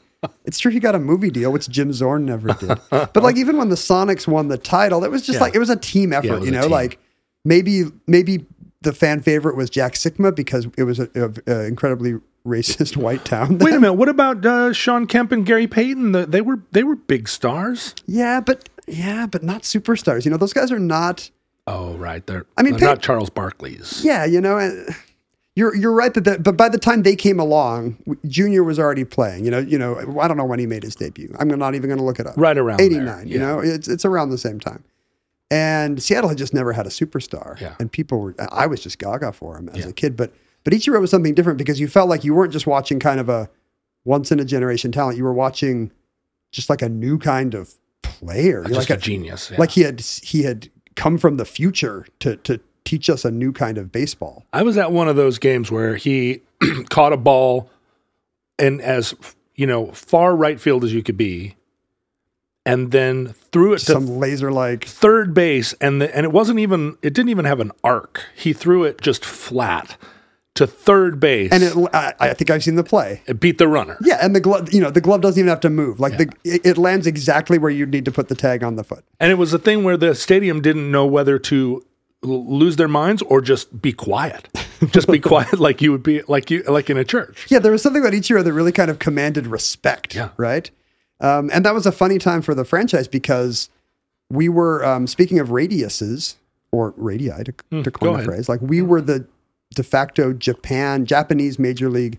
it's 0.46 0.58
true 0.58 0.70
he 0.72 0.80
got 0.80 0.94
a 0.94 0.98
movie 0.98 1.30
deal, 1.30 1.52
which 1.52 1.68
Jim 1.68 1.92
Zorn 1.92 2.24
never 2.24 2.48
did. 2.54 2.78
But 2.90 3.16
like 3.22 3.36
even 3.36 3.58
when 3.58 3.68
the 3.68 3.76
Sonics 3.76 4.26
won 4.26 4.48
the 4.48 4.58
title, 4.58 5.04
it 5.04 5.10
was 5.10 5.20
just 5.22 5.36
Yeah. 5.36 5.42
like 5.42 5.54
it 5.54 5.58
was 5.58 5.70
a 5.70 5.76
team 5.76 6.12
effort. 6.14 6.40
was 6.40 6.46
you 6.46 6.50
know, 6.50 6.66
like 6.66 6.98
maybe 7.44 7.84
maybe 8.06 8.46
the 8.82 8.92
fan 8.92 9.20
favorite 9.20 9.56
was 9.56 9.70
Jack 9.70 9.94
Sikma 9.94 10.34
because 10.34 10.66
it 10.76 10.84
was 10.84 10.98
an 10.98 11.34
incredibly 11.46 12.14
racist 12.46 12.96
white 12.98 13.24
town. 13.24 13.58
Wait 13.58 13.74
a 13.74 13.80
minute. 13.80 13.94
What 13.94 14.08
about 14.08 14.44
uh, 14.44 14.72
Shawn 14.72 15.06
Kemp 15.06 15.32
and 15.32 15.46
Gary 15.46 15.66
Payton? 15.66 16.12
The, 16.12 16.26
they 16.26 16.40
were 16.40 16.60
they 16.72 16.82
were 16.82 16.96
big 16.96 17.28
stars. 17.28 17.94
yeah, 18.06 18.40
but 18.40 18.68
yeah, 18.86 19.26
but 19.26 19.42
not 19.42 19.62
superstars. 19.62 20.24
You 20.24 20.30
know, 20.30 20.36
those 20.36 20.52
guys 20.52 20.72
are 20.72 20.78
not. 20.78 21.30
Oh, 21.66 21.94
right. 21.94 22.26
They're 22.26 22.44
I 22.56 22.62
mean, 22.62 22.72
they're 22.72 22.80
Pay- 22.80 22.86
not 22.86 23.02
Charles 23.02 23.30
Barkley's. 23.30 24.04
Yeah, 24.04 24.24
you 24.24 24.40
know, 24.40 24.58
and 24.58 24.94
you're 25.54 25.74
you're 25.76 25.92
right 25.92 26.12
that, 26.14 26.24
that 26.24 26.42
but 26.42 26.56
by 26.56 26.68
the 26.68 26.78
time 26.78 27.02
they 27.02 27.14
came 27.14 27.38
along, 27.38 27.96
Junior 28.26 28.64
was 28.64 28.78
already 28.78 29.04
playing. 29.04 29.44
You 29.44 29.52
know, 29.52 29.58
you 29.60 29.78
know, 29.78 30.18
I 30.20 30.26
don't 30.26 30.36
know 30.36 30.44
when 30.44 30.58
he 30.58 30.66
made 30.66 30.82
his 30.82 30.96
debut. 30.96 31.32
I'm 31.38 31.48
not 31.48 31.74
even 31.74 31.88
going 31.88 31.98
to 31.98 32.04
look 32.04 32.18
it 32.18 32.26
up. 32.26 32.34
Right 32.36 32.58
around 32.58 32.78
there, 32.78 32.86
89. 32.86 33.28
You 33.28 33.38
know, 33.38 33.60
it's 33.60 33.86
it's 33.86 34.04
around 34.04 34.30
the 34.30 34.38
same 34.38 34.58
time. 34.58 34.82
And 35.52 36.02
Seattle 36.02 36.30
had 36.30 36.38
just 36.38 36.54
never 36.54 36.72
had 36.72 36.86
a 36.86 36.88
superstar. 36.88 37.60
Yeah. 37.60 37.74
And 37.78 37.92
people 37.92 38.18
were 38.18 38.34
I 38.50 38.66
was 38.66 38.82
just 38.82 38.98
gaga 38.98 39.32
for 39.32 39.58
him 39.58 39.68
as 39.68 39.84
a 39.84 39.92
kid, 39.92 40.16
but 40.16 40.32
but 40.64 40.72
Ichiro 40.72 40.98
was 40.98 41.10
something 41.10 41.34
different 41.34 41.58
because 41.58 41.78
you 41.78 41.88
felt 41.88 42.08
like 42.08 42.24
you 42.24 42.34
weren't 42.34 42.54
just 42.54 42.66
watching 42.66 42.98
kind 42.98 43.20
of 43.20 43.28
a 43.28 43.50
once 44.06 44.32
in 44.32 44.40
a 44.40 44.46
generation 44.46 44.92
talent. 44.92 45.18
You 45.18 45.24
were 45.24 45.34
watching 45.34 45.92
just 46.52 46.70
like 46.70 46.80
a 46.80 46.88
new 46.88 47.18
kind 47.18 47.52
of 47.54 47.74
player. 48.02 48.64
Just 48.64 48.88
like 48.88 48.90
a 48.90 48.96
genius. 48.96 49.50
yeah. 49.50 49.58
Like 49.58 49.70
he 49.72 49.82
had 49.82 50.00
he 50.00 50.42
had 50.42 50.70
come 50.96 51.18
from 51.18 51.36
the 51.36 51.44
future 51.44 52.06
to 52.20 52.36
to 52.36 52.58
teach 52.84 53.10
us 53.10 53.26
a 53.26 53.30
new 53.30 53.52
kind 53.52 53.76
of 53.76 53.92
baseball. 53.92 54.46
I 54.54 54.62
was 54.62 54.78
at 54.78 54.90
one 54.90 55.06
of 55.06 55.16
those 55.16 55.38
games 55.38 55.70
where 55.70 55.96
he 55.96 56.40
caught 56.88 57.12
a 57.12 57.18
ball 57.18 57.68
and 58.58 58.80
as 58.80 59.14
you 59.54 59.66
know 59.66 59.92
far 59.92 60.34
right 60.34 60.58
field 60.58 60.82
as 60.82 60.94
you 60.94 61.02
could 61.02 61.18
be, 61.18 61.56
and 62.64 62.90
then 62.90 63.34
threw 63.52 63.74
it 63.74 63.80
to 63.80 63.92
Some 63.92 64.18
laser 64.18 64.50
like 64.50 64.84
third 64.84 65.34
base, 65.34 65.74
and 65.74 66.00
the, 66.00 66.14
and 66.16 66.24
it 66.24 66.32
wasn't 66.32 66.58
even 66.58 66.96
it 67.02 67.14
didn't 67.14 67.28
even 67.28 67.44
have 67.44 67.60
an 67.60 67.70
arc. 67.84 68.24
He 68.34 68.52
threw 68.52 68.84
it 68.84 69.00
just 69.00 69.24
flat 69.24 69.96
to 70.54 70.66
third 70.66 71.20
base, 71.20 71.50
and 71.52 71.62
it, 71.62 71.76
I, 71.94 72.14
I 72.20 72.34
think 72.34 72.50
I've 72.50 72.62
seen 72.62 72.74
the 72.74 72.84
play. 72.84 73.22
it 73.26 73.40
beat 73.40 73.58
the 73.58 73.68
runner. 73.68 73.96
Yeah, 74.02 74.18
and 74.20 74.34
the 74.34 74.40
glove, 74.40 74.72
you 74.72 74.80
know, 74.80 74.90
the 74.90 75.00
glove 75.00 75.20
doesn't 75.20 75.38
even 75.38 75.48
have 75.48 75.60
to 75.60 75.70
move. 75.70 76.00
Like 76.00 76.18
the, 76.18 76.30
it, 76.44 76.66
it 76.66 76.78
lands 76.78 77.06
exactly 77.06 77.58
where 77.58 77.70
you 77.70 77.86
need 77.86 78.04
to 78.04 78.12
put 78.12 78.28
the 78.28 78.34
tag 78.34 78.62
on 78.62 78.76
the 78.76 78.84
foot. 78.84 79.04
And 79.20 79.30
it 79.30 79.36
was 79.36 79.54
a 79.54 79.58
thing 79.58 79.84
where 79.84 79.96
the 79.96 80.14
stadium 80.14 80.60
didn't 80.60 80.90
know 80.90 81.06
whether 81.06 81.38
to 81.38 81.84
lose 82.22 82.76
their 82.76 82.88
minds 82.88 83.22
or 83.22 83.40
just 83.40 83.80
be 83.82 83.92
quiet. 83.92 84.48
just 84.90 85.08
be 85.08 85.18
quiet 85.18 85.58
like 85.58 85.80
you 85.80 85.92
would 85.92 86.02
be 86.02 86.22
like 86.28 86.50
you 86.50 86.62
like 86.64 86.90
in 86.90 86.96
a 86.96 87.04
church. 87.04 87.46
Yeah, 87.48 87.58
there 87.58 87.72
was 87.72 87.82
something 87.82 88.02
about 88.02 88.14
Ichiro 88.14 88.44
that 88.44 88.52
really 88.52 88.72
kind 88.72 88.90
of 88.90 88.98
commanded 88.98 89.46
respect. 89.46 90.14
Yeah. 90.14 90.30
Right. 90.36 90.70
Um, 91.22 91.50
and 91.52 91.64
that 91.64 91.72
was 91.72 91.86
a 91.86 91.92
funny 91.92 92.18
time 92.18 92.42
for 92.42 92.54
the 92.54 92.64
franchise 92.64 93.08
because 93.08 93.70
we 94.30 94.48
were 94.48 94.84
um, 94.84 95.06
speaking 95.06 95.38
of 95.38 95.48
radiuses 95.48 96.34
or 96.72 96.92
radii 96.96 97.28
to, 97.28 97.44
to 97.44 97.54
Hmm, 97.70 97.82
coin 97.82 98.20
a 98.20 98.24
phrase. 98.24 98.48
Like 98.48 98.60
we 98.60 98.82
were 98.82 99.00
the 99.00 99.26
de 99.74 99.82
facto 99.82 100.32
Japan 100.34 101.06
Japanese 101.06 101.58
major 101.58 101.88
league 101.88 102.18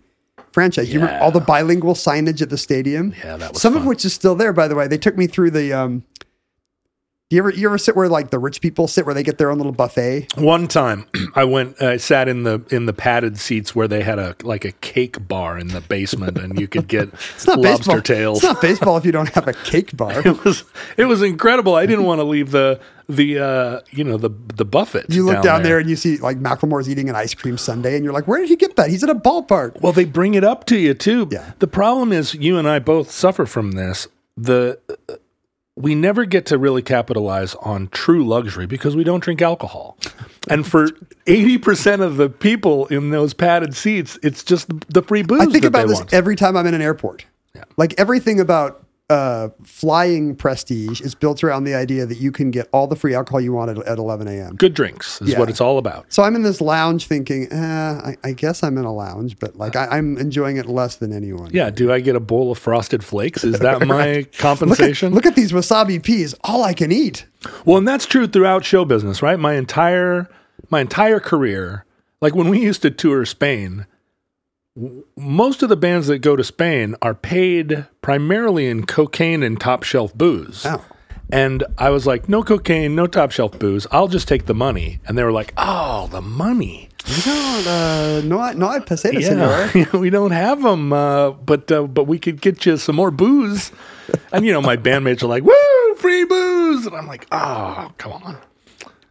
franchise. 0.51 0.93
You 0.93 0.99
remember 1.01 1.23
all 1.23 1.31
the 1.31 1.39
bilingual 1.39 1.93
signage 1.95 2.41
at 2.41 2.49
the 2.49 2.57
stadium? 2.57 3.13
Yeah, 3.23 3.37
that 3.37 3.53
was 3.53 3.61
some 3.61 3.75
of 3.75 3.85
which 3.85 4.05
is 4.05 4.13
still 4.13 4.35
there. 4.35 4.53
By 4.53 4.67
the 4.67 4.75
way, 4.75 4.87
they 4.87 4.97
took 4.97 5.17
me 5.17 5.27
through 5.27 5.51
the. 5.51 5.73
Um, 5.73 6.03
do 7.33 7.37
you 7.37 7.41
ever 7.41 7.49
you 7.49 7.67
ever 7.67 7.79
sit 7.79 7.95
where 7.95 8.07
like 8.07 8.29
the 8.29 8.37
rich 8.37 8.61
people 8.61 8.87
sit 8.87 9.07
where 9.07 9.15
they 9.15 9.23
get 9.23 9.39
their 9.39 9.49
own 9.49 9.57
little 9.57 9.71
buffet? 9.71 10.27
One 10.37 10.67
time, 10.67 11.07
I 11.35 11.45
went. 11.45 11.81
I 11.81 11.97
sat 11.97 12.27
in 12.27 12.43
the 12.43 12.63
in 12.69 12.85
the 12.85 12.93
padded 12.93 13.39
seats 13.39 13.73
where 13.73 13.87
they 13.87 14.03
had 14.03 14.19
a 14.19 14.35
like 14.43 14.65
a 14.65 14.71
cake 14.71 15.27
bar 15.27 15.57
in 15.57 15.69
the 15.69 15.81
basement, 15.81 16.37
and 16.37 16.59
you 16.59 16.67
could 16.67 16.87
get 16.87 17.09
It's 17.35 17.47
not 17.47 17.57
lobster 17.57 17.93
baseball. 17.93 18.01
tails. 18.01 18.37
It's 18.37 18.43
not 18.53 18.61
baseball 18.61 18.97
if 18.97 19.05
you 19.05 19.11
don't 19.11 19.29
have 19.29 19.47
a 19.47 19.53
cake 19.53 19.97
bar. 19.97 20.21
it 20.23 20.45
was 20.45 20.63
it 20.95 21.05
was 21.05 21.23
incredible. 21.23 21.73
I 21.73 21.87
didn't 21.87 22.05
want 22.05 22.19
to 22.19 22.23
leave 22.23 22.51
the 22.51 22.79
the 23.09 23.39
uh, 23.39 23.79
you 23.89 24.03
know 24.03 24.17
the 24.17 24.29
the 24.29 24.65
buffet. 24.65 25.07
You 25.09 25.25
look 25.25 25.41
down, 25.41 25.63
there. 25.63 25.79
and 25.79 25.89
you 25.89 25.95
see 25.95 26.17
like 26.17 26.37
Macklemore's 26.37 26.87
eating 26.87 27.09
an 27.09 27.15
ice 27.15 27.33
cream 27.33 27.57
sundae, 27.57 27.95
and 27.95 28.03
you're 28.03 28.13
like, 28.13 28.27
where 28.27 28.41
did 28.41 28.49
he 28.49 28.57
get 28.57 28.75
that? 28.75 28.91
He's 28.91 29.03
at 29.03 29.09
a 29.09 29.15
ballpark. 29.15 29.81
Well, 29.81 29.91
they 29.91 30.05
bring 30.05 30.35
it 30.35 30.43
up 30.43 30.65
to 30.67 30.77
you 30.77 30.93
too. 30.93 31.29
Yeah. 31.31 31.53
The 31.57 31.67
problem 31.67 32.13
is, 32.13 32.35
you 32.35 32.59
and 32.59 32.69
I 32.69 32.77
both 32.77 33.09
suffer 33.09 33.47
from 33.47 33.71
this. 33.71 34.07
The 34.37 34.79
we 35.75 35.95
never 35.95 36.25
get 36.25 36.45
to 36.47 36.57
really 36.57 36.81
capitalize 36.81 37.55
on 37.55 37.87
true 37.87 38.25
luxury 38.25 38.67
because 38.67 38.95
we 38.95 39.03
don't 39.03 39.23
drink 39.23 39.41
alcohol. 39.41 39.97
And 40.49 40.67
for 40.67 40.87
80% 41.25 42.01
of 42.01 42.17
the 42.17 42.29
people 42.29 42.85
in 42.87 43.09
those 43.09 43.33
padded 43.33 43.75
seats, 43.75 44.19
it's 44.21 44.43
just 44.43 44.67
the 44.91 45.01
free 45.01 45.23
booze 45.23 45.41
I 45.41 45.45
think 45.47 45.65
about 45.65 45.87
this 45.87 45.99
want. 45.99 46.13
every 46.13 46.35
time 46.35 46.55
I'm 46.55 46.67
in 46.67 46.73
an 46.73 46.81
airport. 46.81 47.25
Like 47.77 47.95
everything 47.97 48.39
about 48.39 48.85
uh, 49.09 49.49
flying 49.63 50.35
prestige 50.35 51.01
is 51.01 51.13
built 51.13 51.43
around 51.43 51.65
the 51.65 51.75
idea 51.75 52.05
that 52.05 52.17
you 52.17 52.31
can 52.31 52.51
get 52.51 52.67
all 52.71 52.87
the 52.87 52.95
free 52.95 53.13
alcohol 53.13 53.41
you 53.41 53.51
want 53.51 53.69
at, 53.69 53.77
at 53.85 53.97
11 53.97 54.27
a.m. 54.27 54.55
Good 54.55 54.73
drinks 54.73 55.21
is 55.21 55.29
Yeah. 55.29 55.39
what 55.39 55.49
it's 55.49 55.59
all 55.61 55.77
about. 55.77 56.05
So 56.11 56.23
I'm 56.23 56.35
in 56.35 56.43
this 56.43 56.61
lounge 56.61 57.05
thinking, 57.07 57.47
eh, 57.51 57.57
I, 57.57 58.15
I 58.23 58.31
guess 58.31 58.63
I'm 58.63 58.77
in 58.77 58.85
a 58.85 58.93
lounge, 58.93 59.37
but 59.39 59.55
like 59.57 59.75
I, 59.75 59.85
I'm 59.87 60.17
enjoying 60.17 60.57
it 60.57 60.65
less 60.67 60.95
than 60.95 61.11
anyone. 61.13 61.49
Yeah, 61.53 61.69
do 61.69 61.91
I 61.91 61.99
get 61.99 62.15
a 62.15 62.19
bowl 62.21 62.51
of 62.51 62.57
frosted 62.57 63.03
flakes? 63.03 63.43
Is 63.43 63.59
that 63.59 63.81
my 63.87 64.13
Look 64.15 64.27
at, 64.27 64.37
compensation? 64.37 65.13
look 65.13 65.25
at 65.25 65.35
these 65.35 65.51
wasabi 65.51 66.01
peas, 66.01 66.33
all 66.43 66.63
I 66.63 66.73
can 66.73 66.91
eat. 66.91 67.25
Well, 67.65 67.77
and 67.77 67.87
that's 67.87 68.05
true 68.05 68.25
throughout 68.25 68.63
show 68.63 68.85
business, 68.85 69.21
right? 69.21 69.37
My 69.37 69.53
entire 69.55 70.29
my 70.69 70.79
entire 70.79 71.19
career, 71.19 71.85
like 72.21 72.33
when 72.33 72.47
we 72.47 72.61
used 72.61 72.81
to 72.83 72.89
tour 72.89 73.25
Spain, 73.25 73.85
most 75.15 75.61
of 75.61 75.69
the 75.69 75.75
bands 75.75 76.07
that 76.07 76.19
go 76.19 76.35
to 76.35 76.43
Spain 76.43 76.95
are 77.01 77.13
paid 77.13 77.85
primarily 78.01 78.67
in 78.67 78.85
cocaine 78.85 79.43
and 79.43 79.59
top 79.59 79.83
shelf 79.83 80.13
booze. 80.15 80.65
Oh. 80.65 80.83
And 81.31 81.63
I 81.77 81.89
was 81.89 82.05
like, 82.05 82.27
no 82.29 82.43
cocaine, 82.43 82.95
no 82.95 83.07
top 83.07 83.31
shelf 83.31 83.57
booze. 83.57 83.87
I'll 83.91 84.07
just 84.07 84.27
take 84.27 84.45
the 84.45 84.53
money. 84.53 84.99
And 85.07 85.17
they 85.17 85.23
were 85.23 85.31
like, 85.31 85.53
oh, 85.57 86.07
the 86.11 86.21
money. 86.21 86.89
We 87.07 87.21
don't, 87.21 87.67
uh, 87.67 88.21
no, 88.23 88.51
no, 88.53 88.67
I 88.67 88.79
peseta, 88.79 89.21
senor. 89.21 89.71
Yeah, 89.75 89.99
we 89.99 90.09
don't 90.09 90.31
have 90.31 90.61
them, 90.61 90.93
uh, 90.93 91.31
but 91.31 91.69
uh, 91.69 91.83
but 91.83 92.05
we 92.05 92.17
could 92.17 92.39
get 92.39 92.65
you 92.65 92.77
some 92.77 92.95
more 92.95 93.11
booze. 93.11 93.73
And 94.31 94.45
you 94.45 94.53
know, 94.53 94.61
my 94.61 94.77
bandmates 94.77 95.21
are 95.21 95.27
like, 95.27 95.43
"Woo, 95.43 95.95
free 95.97 96.23
booze!" 96.23 96.85
And 96.85 96.95
I'm 96.95 97.07
like, 97.07 97.27
"Oh, 97.29 97.91
come 97.97 98.13
on." 98.13 98.37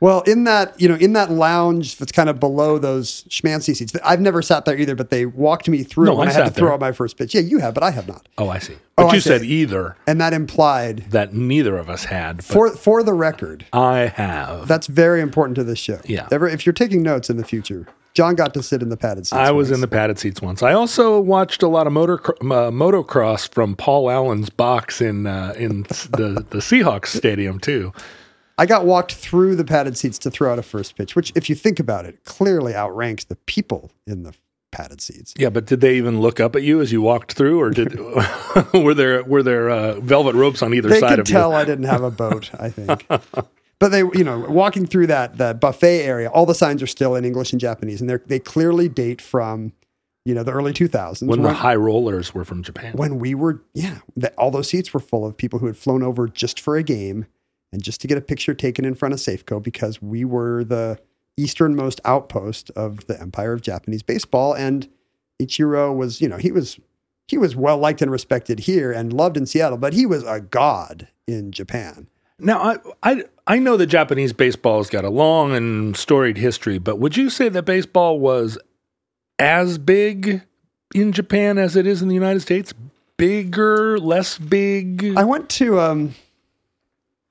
Well, 0.02 0.22
in 0.22 0.42
that, 0.44 0.80
you 0.80 0.88
know, 0.88 0.96
in 0.96 1.12
that 1.12 1.30
lounge 1.30 1.96
that's 1.98 2.10
kind 2.10 2.28
of 2.28 2.40
below 2.40 2.76
those 2.76 3.22
schmancy 3.28 3.76
seats, 3.76 3.92
I've 4.04 4.20
never 4.20 4.42
sat 4.42 4.64
there 4.64 4.76
either, 4.76 4.96
but 4.96 5.10
they 5.10 5.26
walked 5.26 5.68
me 5.68 5.84
through 5.84 6.06
No, 6.06 6.16
when 6.16 6.26
I 6.26 6.32
I, 6.32 6.34
had 6.34 6.40
to 6.40 6.46
sat 6.46 6.56
throw 6.56 6.74
out 6.74 6.80
my 6.80 6.90
first 6.90 7.16
pitch. 7.16 7.36
Yeah, 7.36 7.42
you 7.42 7.58
have, 7.60 7.72
but 7.72 7.84
I 7.84 7.92
have 7.92 8.08
not. 8.08 8.26
Oh, 8.36 8.48
I 8.48 8.58
see. 8.58 8.74
Oh, 8.74 8.78
But 8.96 9.06
I 9.06 9.14
you 9.14 9.20
see. 9.20 9.28
said 9.28 9.42
either 9.44 9.96
And 10.08 10.20
that 10.20 10.32
implied, 10.32 11.04
that 11.12 11.34
neither 11.34 11.78
of 11.78 11.88
us 11.88 12.06
had. 12.06 12.44
For 12.44 12.70
for 12.70 13.04
the 13.04 13.14
record, 13.14 13.64
I 13.72 14.06
have. 14.16 14.66
that's 14.66 14.88
very 14.88 15.20
important 15.20 15.54
to 15.54 15.62
this 15.62 15.78
show. 15.78 16.00
Yeah. 16.04 16.26
Ever, 16.32 16.48
if 16.48 16.66
you're 16.66 16.72
taking 16.72 17.04
notes 17.04 17.30
in 17.30 17.36
the 17.36 17.44
future, 17.44 17.86
John 18.12 18.34
got 18.34 18.54
to 18.54 18.62
sit 18.64 18.82
in 18.82 18.88
the 18.88 18.96
padded 18.96 19.28
seats. 19.28 19.34
I 19.38 19.52
was 19.52 19.70
in 19.70 19.80
the 19.82 19.88
padded 19.88 20.18
seats 20.18 20.42
once. 20.42 20.64
I 20.64 20.72
also 20.72 21.20
watched 21.20 21.62
a 21.62 21.68
lot 21.68 21.86
of 21.86 21.92
motor 21.92 22.14
uh, 22.24 22.72
motocross 22.72 23.48
from 23.48 23.76
Paul 23.76 24.10
Allen's 24.10 24.50
box 24.50 25.00
in 25.00 25.28
uh, 25.28 25.54
in 25.56 25.84
the 25.84 26.44
the 26.50 26.58
Seahawks 26.58 27.06
stadium 27.06 27.60
too. 27.60 27.92
I 28.58 28.66
got 28.66 28.84
walked 28.84 29.14
through 29.14 29.56
the 29.56 29.64
padded 29.64 29.96
seats 29.96 30.18
to 30.20 30.30
throw 30.30 30.52
out 30.52 30.58
a 30.58 30.62
first 30.62 30.96
pitch, 30.96 31.16
which, 31.16 31.32
if 31.34 31.48
you 31.48 31.54
think 31.54 31.80
about 31.80 32.04
it, 32.04 32.24
clearly 32.24 32.74
outranks 32.74 33.24
the 33.24 33.36
people 33.36 33.90
in 34.06 34.22
the 34.22 34.34
padded 34.70 35.00
seats. 35.00 35.34
Yeah, 35.38 35.50
but 35.50 35.66
did 35.66 35.80
they 35.80 35.96
even 35.96 36.20
look 36.20 36.40
up 36.40 36.56
at 36.56 36.62
you 36.62 36.80
as 36.80 36.92
you 36.92 37.02
walked 37.02 37.32
through, 37.34 37.60
or 37.60 37.70
did 37.70 37.98
were 38.74 38.94
there 38.94 39.22
were 39.24 39.42
there 39.42 39.70
uh, 39.70 40.00
velvet 40.00 40.34
ropes 40.34 40.62
on 40.62 40.74
either 40.74 40.88
They 40.88 41.00
side 41.00 41.10
could 41.10 41.18
of 41.20 41.26
tell 41.26 41.50
you? 41.50 41.56
I 41.56 41.64
didn't 41.64 41.84
have 41.84 42.02
a 42.02 42.10
boat. 42.10 42.50
I 42.58 42.70
think. 42.70 43.06
But 43.78 43.88
they, 43.90 43.98
you 43.98 44.22
know, 44.22 44.38
walking 44.38 44.86
through 44.86 45.08
that 45.08 45.38
that 45.38 45.58
buffet 45.58 46.02
area, 46.04 46.30
all 46.30 46.46
the 46.46 46.54
signs 46.54 46.84
are 46.84 46.86
still 46.86 47.16
in 47.16 47.24
English 47.24 47.50
and 47.50 47.60
Japanese, 47.60 48.00
and 48.00 48.08
they 48.08 48.16
they 48.26 48.38
clearly 48.38 48.88
date 48.88 49.20
from, 49.20 49.72
you 50.24 50.36
know, 50.36 50.44
the 50.44 50.52
early 50.52 50.72
two 50.72 50.86
thousands 50.86 51.28
When 51.28 51.42
the 51.42 51.52
high 51.52 51.74
rollers 51.74 52.32
were 52.32 52.44
from 52.44 52.62
Japan. 52.62 52.92
when 52.94 53.18
we 53.18 53.34
were, 53.34 53.60
yeah, 53.74 53.98
that 54.16 54.36
all 54.38 54.52
those 54.52 54.68
seats 54.68 54.94
were 54.94 55.00
full 55.00 55.26
of 55.26 55.36
people 55.36 55.58
who 55.58 55.66
had 55.66 55.76
flown 55.76 56.04
over 56.04 56.28
just 56.28 56.60
for 56.60 56.76
a 56.76 56.84
game 56.84 57.26
and 57.72 57.82
just 57.82 58.00
to 58.02 58.06
get 58.06 58.18
a 58.18 58.22
picture 58.22 58.54
taken 58.54 58.84
in 58.84 58.94
front 58.94 59.14
of 59.14 59.20
Safeco 59.20 59.62
because 59.62 60.00
we 60.02 60.24
were 60.24 60.64
the 60.64 60.98
easternmost 61.36 62.00
outpost 62.04 62.70
of 62.76 63.06
the 63.06 63.20
empire 63.20 63.52
of 63.52 63.62
Japanese 63.62 64.02
baseball. 64.02 64.52
And 64.54 64.88
Ichiro 65.40 65.94
was, 65.94 66.20
you 66.20 66.28
know, 66.28 66.36
he 66.36 66.52
was 66.52 66.78
he 67.28 67.38
was 67.38 67.56
well 67.56 67.78
liked 67.78 68.02
and 68.02 68.10
respected 68.10 68.60
here 68.60 68.92
and 68.92 69.12
loved 69.12 69.36
in 69.36 69.46
Seattle, 69.46 69.78
but 69.78 69.94
he 69.94 70.04
was 70.06 70.22
a 70.24 70.40
god 70.40 71.08
in 71.26 71.52
Japan. 71.52 72.08
Now, 72.38 72.60
I, 72.60 72.76
I 73.02 73.24
I 73.46 73.58
know 73.58 73.76
that 73.76 73.86
Japanese 73.86 74.32
baseball 74.32 74.78
has 74.78 74.90
got 74.90 75.04
a 75.04 75.10
long 75.10 75.52
and 75.52 75.96
storied 75.96 76.36
history, 76.36 76.78
but 76.78 76.98
would 76.98 77.16
you 77.16 77.30
say 77.30 77.48
that 77.48 77.62
baseball 77.62 78.20
was 78.20 78.58
as 79.38 79.78
big 79.78 80.42
in 80.94 81.12
Japan 81.12 81.58
as 81.58 81.76
it 81.76 81.86
is 81.86 82.02
in 82.02 82.08
the 82.08 82.14
United 82.14 82.40
States? 82.40 82.74
Bigger, 83.16 83.98
less 83.98 84.36
big, 84.38 85.16
I 85.16 85.24
went 85.24 85.48
to 85.50 85.80
um 85.80 86.14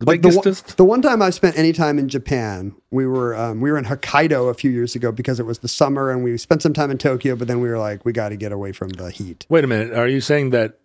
the 0.02 0.06
like 0.08 0.22
the, 0.22 0.30
one, 0.30 0.56
the 0.78 0.84
one 0.84 1.02
time 1.02 1.22
I 1.22 1.30
spent 1.30 1.58
any 1.58 1.74
time 1.74 1.98
in 1.98 2.10
Japan, 2.10 2.76
we 2.92 3.06
were 3.08 3.36
um, 3.36 3.62
we 3.62 3.72
were 3.72 3.78
in 3.78 3.86
Hokkaido 3.86 4.50
a 4.50 4.54
few 4.54 4.70
years 4.72 4.96
ago 4.96 5.12
because 5.12 5.40
it 5.40 5.46
was 5.46 5.60
the 5.60 5.68
summer 5.68 6.12
and 6.12 6.24
we 6.24 6.38
spent 6.38 6.62
some 6.62 6.74
time 6.74 6.92
in 6.92 6.98
Tokyo, 6.98 7.36
but 7.36 7.48
then 7.48 7.62
we 7.62 7.70
were 7.70 7.78
like, 7.80 8.04
we 8.04 8.12
got 8.12 8.30
to 8.30 8.36
get 8.36 8.52
away 8.52 8.72
from 8.72 8.90
the 8.90 9.10
heat. 9.12 9.46
Wait 9.50 9.64
a 9.64 9.68
minute. 9.68 9.94
Are 9.98 10.08
you 10.08 10.20
saying 10.22 10.50
that 10.50 10.78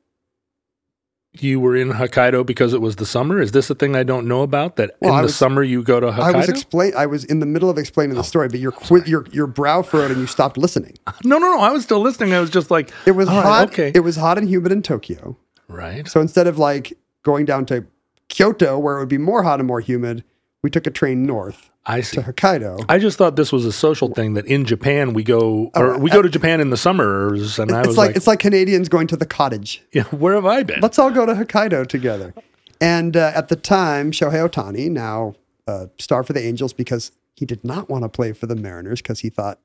you 1.39 1.61
were 1.61 1.77
in 1.77 1.91
Hokkaido 1.91 2.47
because 2.47 2.73
it 2.73 2.81
was 2.81 2.97
the 2.97 3.05
summer? 3.05 3.41
Is 3.41 3.53
this 3.53 3.69
a 3.69 3.75
thing 3.75 3.95
I 3.95 4.03
don't 4.05 4.27
know 4.27 4.41
about? 4.43 4.77
That 4.77 4.97
Well, 5.01 5.17
in 5.19 5.23
the 5.27 5.29
summer 5.33 5.63
you 5.63 5.83
go 5.83 6.01
to 6.01 6.07
Hokkaido? 6.09 6.35
I 6.35 6.37
was 6.37 6.49
explain. 6.49 6.93
I 6.97 7.07
was 7.07 7.25
in 7.25 7.41
the 7.41 7.47
middle 7.47 7.69
of 7.69 7.77
explaining 7.79 8.17
the 8.17 8.25
story, 8.25 8.49
but 8.49 8.59
your 8.61 8.73
your 9.05 9.27
your 9.33 9.47
brow 9.47 9.83
furrowed 9.83 10.11
and 10.11 10.21
you 10.21 10.27
stopped 10.27 10.57
listening. 10.57 10.95
no, 11.25 11.39
no, 11.39 11.55
no. 11.57 11.61
I 11.61 11.71
was 11.73 11.83
still 11.83 12.01
listening. 12.01 12.33
I 12.33 12.41
was 12.41 12.51
just 12.51 12.71
like, 12.71 12.91
It 13.07 13.13
was 13.13 13.29
right, 13.29 13.43
hot. 13.43 13.69
okay, 13.69 13.93
It 13.95 14.01
was 14.01 14.17
hot 14.17 14.39
and 14.39 14.49
humid 14.49 14.73
in 14.73 14.83
Tokyo. 14.83 15.37
right. 15.69 16.09
So 16.09 16.21
instead 16.21 16.47
of 16.47 16.59
like 16.59 16.97
going 17.23 17.45
down 17.45 17.67
to 17.67 17.85
Kyoto, 18.29 18.79
where 18.79 18.97
it 18.97 19.01
would 19.01 19.09
be 19.09 19.19
more 19.19 19.43
hot 19.43 19.61
and 19.61 19.67
more 19.67 19.81
humid, 19.81 20.25
we 20.63 20.71
took 20.71 20.87
a 20.87 20.91
train 20.91 21.25
north 21.25 21.71
I 21.85 22.01
see. 22.01 22.17
to 22.17 22.23
Hokkaido. 22.23 22.85
I 22.89 22.99
just 22.99 23.17
thought 23.19 23.37
this 23.37 23.53
was 23.53 23.65
a 23.65 23.73
social 23.73 24.09
thing 24.13 24.35
that 24.35 24.47
in 24.47 24.65
Japan 24.65 25.13
we 25.13 25.23
go 25.23 25.71
or 25.75 25.95
Oh, 25.95 25.99
we 25.99 26.11
go 26.11 26.23
to 26.23 26.29
Japan 26.29 26.61
in 26.61 26.71
the 26.71 26.77
summers, 26.77 27.59
and 27.59 27.71
I 27.73 27.81
It's 27.81 27.89
was 27.89 27.97
like, 27.97 28.09
like, 28.09 28.17
it's 28.17 28.27
like 28.27 28.39
Canadians 28.41 28.89
going 28.89 29.07
to 29.09 29.17
the 29.17 29.27
cottage. 29.27 29.83
yeah, 29.93 30.03
where 30.11 30.35
have 30.35 30.47
I 30.47 30.63
been? 30.65 30.81
Let's 30.81 30.99
all 30.99 31.11
go 31.11 31.25
to 31.27 31.35
Hokkaido 31.35 31.87
together. 31.87 32.35
And 32.81 33.17
uh, 33.17 33.33
at 33.35 33.49
the 33.49 33.57
time, 33.57 34.11
Shohei 34.11 34.49
Ohtani, 34.49 34.91
now 34.91 35.35
uh, 35.69 35.87
star 35.99 36.23
for 36.25 36.33
the 36.33 36.43
Angels, 36.45 36.73
because 36.73 37.13
he 37.35 37.47
did 37.47 37.63
not 37.65 37.89
want 37.89 38.03
to 38.03 38.09
play 38.09 38.33
for 38.33 38.47
the 38.47 38.57
Mariners 38.57 39.01
because 39.01 39.21
he 39.21 39.31
thought 39.31 39.61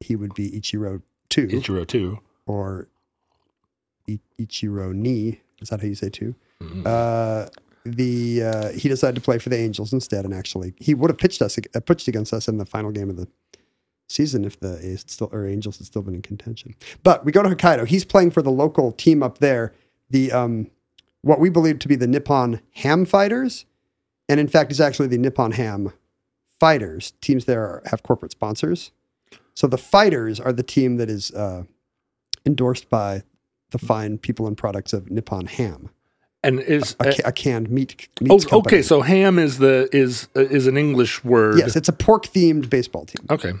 he 0.00 0.16
would 0.16 0.34
be 0.34 0.50
Ichiro 0.50 1.02
two 1.28 1.46
Ichiro 1.48 1.86
too. 1.86 2.18
or 2.46 2.88
I- 4.08 4.18
Ichiro 4.38 4.92
ni. 4.94 5.40
Is 5.60 5.68
that 5.68 5.80
how 5.80 5.86
you 5.86 5.94
say 5.94 6.08
two? 6.08 6.34
Mm-hmm. 6.62 6.82
Uh, 6.86 7.46
the 7.84 8.42
uh, 8.42 8.68
he 8.70 8.88
decided 8.88 9.14
to 9.14 9.20
play 9.20 9.38
for 9.38 9.48
the 9.48 9.58
Angels 9.58 9.92
instead, 9.92 10.24
and 10.24 10.34
actually 10.34 10.74
he 10.78 10.94
would 10.94 11.10
have 11.10 11.18
pitched 11.18 11.42
us 11.42 11.58
uh, 11.58 11.80
pitched 11.80 12.08
against 12.08 12.32
us 12.32 12.48
in 12.48 12.58
the 12.58 12.66
final 12.66 12.90
game 12.90 13.10
of 13.10 13.16
the 13.16 13.28
season 14.08 14.44
if 14.44 14.58
the 14.58 14.84
A's 14.84 15.04
still 15.06 15.30
or 15.32 15.46
Angels 15.46 15.78
had 15.78 15.86
still 15.86 16.02
been 16.02 16.14
in 16.14 16.22
contention. 16.22 16.74
But 17.02 17.24
we 17.24 17.32
go 17.32 17.42
to 17.42 17.48
Hokkaido. 17.48 17.86
He's 17.86 18.04
playing 18.04 18.32
for 18.32 18.42
the 18.42 18.50
local 18.50 18.92
team 18.92 19.22
up 19.22 19.38
there, 19.38 19.72
the 20.10 20.32
um, 20.32 20.70
what 21.22 21.40
we 21.40 21.48
believe 21.48 21.78
to 21.80 21.88
be 21.88 21.96
the 21.96 22.06
Nippon 22.06 22.60
Ham 22.76 23.04
Fighters, 23.04 23.66
and 24.28 24.40
in 24.40 24.48
fact, 24.48 24.72
is 24.72 24.80
actually 24.80 25.08
the 25.08 25.18
Nippon 25.18 25.52
Ham 25.52 25.92
Fighters. 26.58 27.12
Teams 27.20 27.44
there 27.44 27.62
are, 27.62 27.82
have 27.86 28.02
corporate 28.02 28.32
sponsors, 28.32 28.90
so 29.54 29.66
the 29.66 29.78
Fighters 29.78 30.40
are 30.40 30.52
the 30.52 30.62
team 30.62 30.96
that 30.96 31.08
is 31.08 31.30
uh, 31.32 31.64
endorsed 32.44 32.90
by 32.90 33.22
the 33.70 33.78
fine 33.78 34.18
people 34.18 34.46
and 34.46 34.56
products 34.56 34.92
of 34.92 35.10
Nippon 35.10 35.46
Ham, 35.46 35.90
And 36.42 36.58
is 36.60 36.96
a, 37.00 37.12
ca- 37.12 37.22
a 37.26 37.32
canned 37.32 37.70
meat. 37.70 38.08
oh, 38.30 38.38
company. 38.38 38.58
okay. 38.58 38.82
So 38.82 39.02
ham 39.02 39.38
is 39.38 39.58
the 39.58 39.88
is 39.92 40.28
uh, 40.34 40.40
is 40.40 40.66
an 40.66 40.78
English 40.78 41.22
word. 41.22 41.58
yes, 41.58 41.76
it's 41.76 41.88
a 41.88 41.92
pork 41.92 42.26
themed 42.28 42.70
baseball 42.70 43.04
team. 43.04 43.26
Okay. 43.28 43.52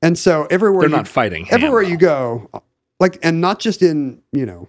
And 0.00 0.18
so 0.18 0.46
everywhere 0.50 0.80
They're 0.82 0.90
you, 0.90 0.96
not 0.96 1.08
fighting. 1.08 1.44
ham, 1.44 1.54
everywhere 1.54 1.82
you 1.82 1.96
go, 1.98 2.48
like, 2.98 3.18
and 3.22 3.40
not 3.40 3.60
just 3.60 3.82
in, 3.82 4.20
you 4.32 4.44
know, 4.46 4.66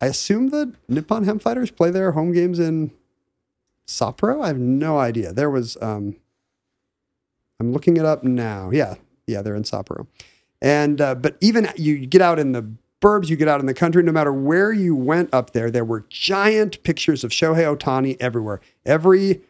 I 0.00 0.06
assume 0.06 0.48
the 0.48 0.72
Nippon 0.88 1.24
Ham 1.24 1.38
Fighters 1.38 1.70
play 1.70 1.90
their 1.90 2.12
home 2.12 2.32
games 2.32 2.58
in 2.58 2.90
Sapporo. 3.86 4.42
I 4.42 4.48
have 4.48 4.58
no 4.58 4.98
idea. 4.98 5.32
There 5.32 5.50
was, 5.50 5.76
um, 5.80 6.16
I'm 7.60 7.72
looking 7.72 7.96
it 7.98 8.04
up 8.04 8.24
now. 8.24 8.70
Yeah, 8.72 8.94
yeah, 9.26 9.42
they're 9.42 9.54
in 9.54 9.62
Sapporo. 9.62 10.06
And 10.60 11.00
uh, 11.00 11.14
but 11.14 11.36
even 11.40 11.68
you 11.76 12.06
get 12.06 12.20
out 12.22 12.38
in 12.38 12.52
the 12.52 12.68
burbs, 13.04 13.28
you 13.28 13.36
get 13.36 13.48
out 13.48 13.60
in 13.60 13.66
the 13.66 13.74
country, 13.74 14.02
no 14.02 14.12
matter 14.12 14.32
where 14.32 14.72
you 14.72 14.96
went 14.96 15.32
up 15.34 15.52
there, 15.52 15.70
there 15.70 15.84
were 15.84 16.06
giant 16.08 16.82
pictures 16.84 17.22
of 17.22 17.30
Shohei 17.30 17.76
Ohtani 17.76 18.16
everywhere. 18.18 18.60
Every 18.86 19.42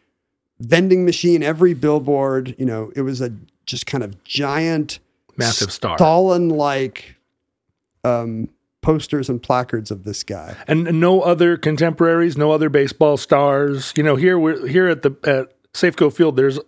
vending 0.59 1.05
machine, 1.05 1.41
every 1.41 1.73
billboard, 1.73 2.53
you 2.59 2.65
know, 2.65 2.91
it 2.95 3.01
was 3.01 3.21
a 3.21 3.31
just 3.65 3.85
kind 3.85 4.03
of 4.03 4.21
giant 4.25 4.99
Massive 5.37 5.71
star. 5.71 5.97
Stalin 5.97 6.49
like 6.49 7.15
um, 8.03 8.49
posters 8.81 9.29
and 9.29 9.41
placards 9.41 9.89
of 9.89 10.03
this 10.03 10.23
guy. 10.23 10.55
and 10.67 10.99
no 10.99 11.21
other 11.21 11.57
contemporaries, 11.57 12.37
no 12.37 12.51
other 12.51 12.69
baseball 12.69 13.17
stars. 13.17 13.93
You 13.95 14.03
know, 14.03 14.15
here 14.15 14.37
we're 14.37 14.67
here 14.67 14.87
at 14.87 15.01
the 15.01 15.11
at 15.23 15.53
Safeco 15.73 16.13
Field. 16.13 16.35
There's 16.37 16.59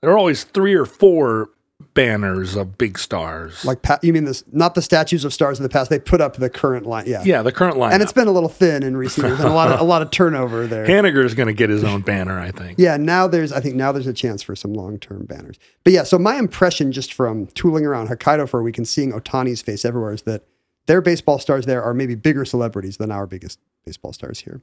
there 0.00 0.10
are 0.10 0.18
always 0.18 0.44
three 0.44 0.74
or 0.74 0.84
four 0.84 1.50
banners 1.94 2.56
of 2.56 2.78
big 2.78 2.98
stars. 2.98 3.64
Like 3.64 3.82
pa- 3.82 3.98
you 4.02 4.12
mean 4.12 4.24
this? 4.24 4.44
Not 4.52 4.74
the 4.74 4.82
statues 4.82 5.24
of 5.24 5.32
stars 5.32 5.58
in 5.58 5.62
the 5.62 5.68
past. 5.68 5.90
They 5.90 5.98
put 5.98 6.20
up 6.20 6.36
the 6.36 6.50
current 6.50 6.86
line. 6.86 7.04
Yeah. 7.06 7.22
yeah, 7.24 7.42
the 7.42 7.52
current 7.52 7.76
line. 7.76 7.92
And 7.92 8.02
it's 8.02 8.12
been 8.12 8.28
a 8.28 8.32
little 8.32 8.48
thin 8.48 8.82
in 8.82 8.96
recent 8.96 9.26
years, 9.26 9.40
and 9.40 9.48
a 9.48 9.52
lot 9.52 9.70
of 9.70 9.80
a 9.80 9.84
lot 9.84 10.02
of 10.02 10.10
turnover 10.12 10.66
there. 10.66 10.86
Haniger 10.86 11.24
is 11.24 11.34
going 11.34 11.48
to 11.48 11.52
get 11.52 11.70
his 11.70 11.84
own 11.84 12.00
banner, 12.00 12.38
I 12.38 12.50
think. 12.50 12.78
Yeah, 12.78 12.96
now 12.96 13.26
there's 13.26 13.52
I 13.52 13.60
think 13.60 13.74
now 13.74 13.92
there's 13.92 14.06
a 14.06 14.12
chance 14.12 14.42
for 14.42 14.54
some 14.56 14.72
long 14.72 14.98
term 14.98 15.24
banners. 15.26 15.58
But 15.84 15.92
yeah, 15.92 16.02
so 16.02 16.18
my 16.18 16.36
impression 16.36 16.92
just 16.92 17.12
from 17.12 17.46
tooling 17.48 17.86
around 17.86 18.08
Hokkaido 18.08 18.48
for 18.48 18.60
a 18.60 18.62
week 18.62 18.78
and 18.78 18.86
seeing 18.86 19.12
Ohtani's 19.12 19.62
face 19.62 19.84
everywhere 19.84 20.12
is 20.12 20.22
that 20.22 20.44
their 20.86 21.00
baseball 21.00 21.38
stars 21.38 21.66
there 21.66 21.82
are 21.82 21.94
maybe 21.94 22.14
bigger 22.14 22.44
celebrities 22.44 22.96
than 22.96 23.10
our 23.10 23.26
biggest 23.26 23.58
baseball 23.84 24.12
stars 24.12 24.40
here. 24.40 24.60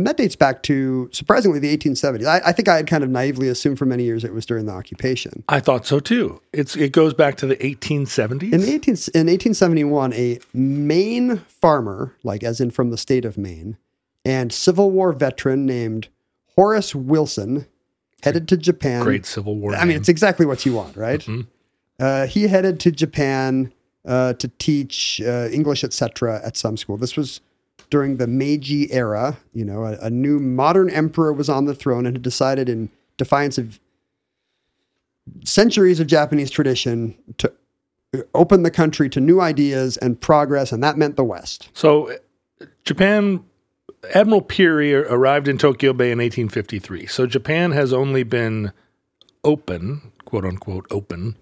And 0.00 0.06
that 0.06 0.16
dates 0.16 0.34
back 0.34 0.62
to 0.62 1.10
surprisingly 1.12 1.58
the 1.58 1.76
1870s. 1.76 2.24
I, 2.24 2.40
I 2.46 2.52
think 2.52 2.68
I 2.68 2.76
had 2.76 2.86
kind 2.86 3.04
of 3.04 3.10
naively 3.10 3.48
assumed 3.48 3.78
for 3.78 3.84
many 3.84 4.02
years 4.02 4.24
it 4.24 4.32
was 4.32 4.46
during 4.46 4.64
the 4.64 4.72
occupation. 4.72 5.44
I 5.46 5.60
thought 5.60 5.84
so 5.84 6.00
too. 6.00 6.40
It's 6.54 6.74
it 6.74 6.92
goes 6.92 7.12
back 7.12 7.36
to 7.36 7.46
the 7.46 7.56
1870s. 7.56 8.50
In 8.50 8.62
the 8.62 8.72
18, 8.72 8.94
in 9.12 9.26
1871, 9.26 10.14
a 10.14 10.38
Maine 10.54 11.36
farmer, 11.40 12.16
like 12.22 12.42
as 12.42 12.62
in 12.62 12.70
from 12.70 12.88
the 12.88 12.96
state 12.96 13.26
of 13.26 13.36
Maine, 13.36 13.76
and 14.24 14.54
Civil 14.54 14.90
War 14.90 15.12
veteran 15.12 15.66
named 15.66 16.08
Horace 16.56 16.94
Wilson 16.94 17.66
headed 18.22 18.48
to 18.48 18.56
Japan. 18.56 19.02
Great 19.02 19.26
Civil 19.26 19.56
War. 19.56 19.74
I 19.74 19.84
mean, 19.84 19.98
it's 19.98 20.08
exactly 20.08 20.46
what 20.46 20.64
you 20.64 20.72
want, 20.72 20.96
right? 20.96 21.28
Uh, 21.98 22.26
he 22.26 22.44
headed 22.48 22.80
to 22.80 22.90
Japan 22.90 23.70
uh, 24.06 24.32
to 24.32 24.48
teach 24.58 25.20
uh, 25.20 25.48
English, 25.52 25.84
etc., 25.84 26.40
at 26.42 26.56
some 26.56 26.78
school. 26.78 26.96
This 26.96 27.18
was 27.18 27.42
during 27.90 28.16
the 28.16 28.26
Meiji 28.26 28.90
era. 28.92 29.36
You 29.52 29.64
know, 29.64 29.84
a, 29.84 29.98
a 29.98 30.10
new 30.10 30.38
modern 30.38 30.88
emperor 30.90 31.32
was 31.32 31.48
on 31.48 31.66
the 31.66 31.74
throne 31.74 32.06
and 32.06 32.16
had 32.16 32.22
decided, 32.22 32.68
in 32.68 32.90
defiance 33.16 33.58
of 33.58 33.78
centuries 35.44 36.00
of 36.00 36.06
Japanese 36.06 36.50
tradition, 36.50 37.16
to 37.38 37.52
open 38.34 38.62
the 38.62 38.70
country 38.70 39.08
to 39.10 39.20
new 39.20 39.40
ideas 39.40 39.96
and 39.98 40.20
progress, 40.20 40.72
and 40.72 40.82
that 40.82 40.96
meant 40.96 41.16
the 41.16 41.24
West. 41.24 41.68
So, 41.74 42.10
uh, 42.10 42.66
Japan, 42.84 43.44
Admiral 44.14 44.42
Perry 44.42 44.94
arrived 44.94 45.46
in 45.48 45.58
Tokyo 45.58 45.92
Bay 45.92 46.10
in 46.10 46.18
1853. 46.18 47.06
So, 47.06 47.26
Japan 47.26 47.72
has 47.72 47.92
only 47.92 48.22
been 48.22 48.72
open, 49.44 50.12
quote 50.24 50.44
unquote, 50.44 50.86
open 50.90 51.36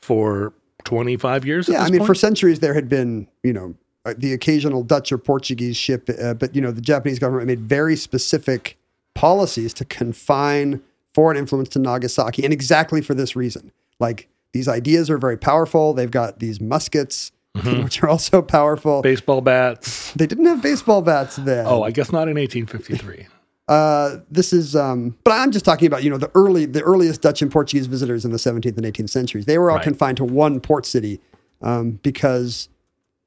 for 0.00 0.52
25 0.84 1.44
years. 1.44 1.68
at 1.68 1.72
Yeah, 1.72 1.82
I 1.82 1.90
mean, 1.90 2.00
point? 2.00 2.06
for 2.06 2.14
centuries 2.14 2.60
there 2.60 2.74
had 2.74 2.88
been, 2.88 3.28
you 3.42 3.52
know, 3.52 3.74
the 4.16 4.32
occasional 4.32 4.82
Dutch 4.82 5.12
or 5.12 5.18
Portuguese 5.18 5.76
ship, 5.76 6.08
uh, 6.20 6.34
but 6.34 6.54
you 6.54 6.60
know, 6.60 6.70
the 6.72 6.80
Japanese 6.80 7.18
government 7.18 7.46
made 7.46 7.60
very 7.60 7.96
specific 7.96 8.76
policies 9.14 9.72
to 9.74 9.84
confine 9.84 10.80
foreign 11.14 11.36
influence 11.36 11.68
to 11.70 11.78
Nagasaki, 11.78 12.42
and 12.44 12.52
exactly 12.52 13.00
for 13.00 13.14
this 13.14 13.36
reason. 13.36 13.70
Like 14.00 14.28
these 14.52 14.66
ideas 14.68 15.08
are 15.10 15.18
very 15.18 15.36
powerful. 15.36 15.92
They've 15.94 16.10
got 16.10 16.38
these 16.40 16.60
muskets, 16.60 17.32
Mm-hmm. 17.54 17.82
which 17.84 18.02
are 18.02 18.08
also 18.08 18.40
powerful. 18.40 19.02
baseball 19.02 19.42
bats. 19.42 20.10
They 20.14 20.26
didn't 20.26 20.46
have 20.46 20.62
baseball 20.62 21.02
bats 21.02 21.36
then. 21.36 21.66
Oh, 21.66 21.82
I 21.82 21.90
guess 21.90 22.10
not 22.10 22.26
in 22.28 22.36
1853. 22.38 23.26
Uh, 23.68 24.16
this 24.30 24.54
is, 24.54 24.74
um, 24.74 25.14
but 25.22 25.32
I'm 25.32 25.50
just 25.52 25.62
talking 25.66 25.86
about 25.86 26.02
you 26.02 26.08
know 26.08 26.16
the 26.16 26.30
early, 26.34 26.64
the 26.64 26.80
earliest 26.82 27.20
Dutch 27.20 27.42
and 27.42 27.52
Portuguese 27.52 27.86
visitors 27.86 28.24
in 28.24 28.30
the 28.32 28.38
17th 28.38 28.78
and 28.78 28.86
18th 28.86 29.10
centuries. 29.10 29.44
They 29.44 29.58
were 29.58 29.70
all 29.70 29.76
Right. 29.76 29.84
confined 29.84 30.16
to 30.16 30.24
one 30.24 30.60
port 30.60 30.86
city 30.86 31.20
um, 31.60 32.00
because 32.02 32.70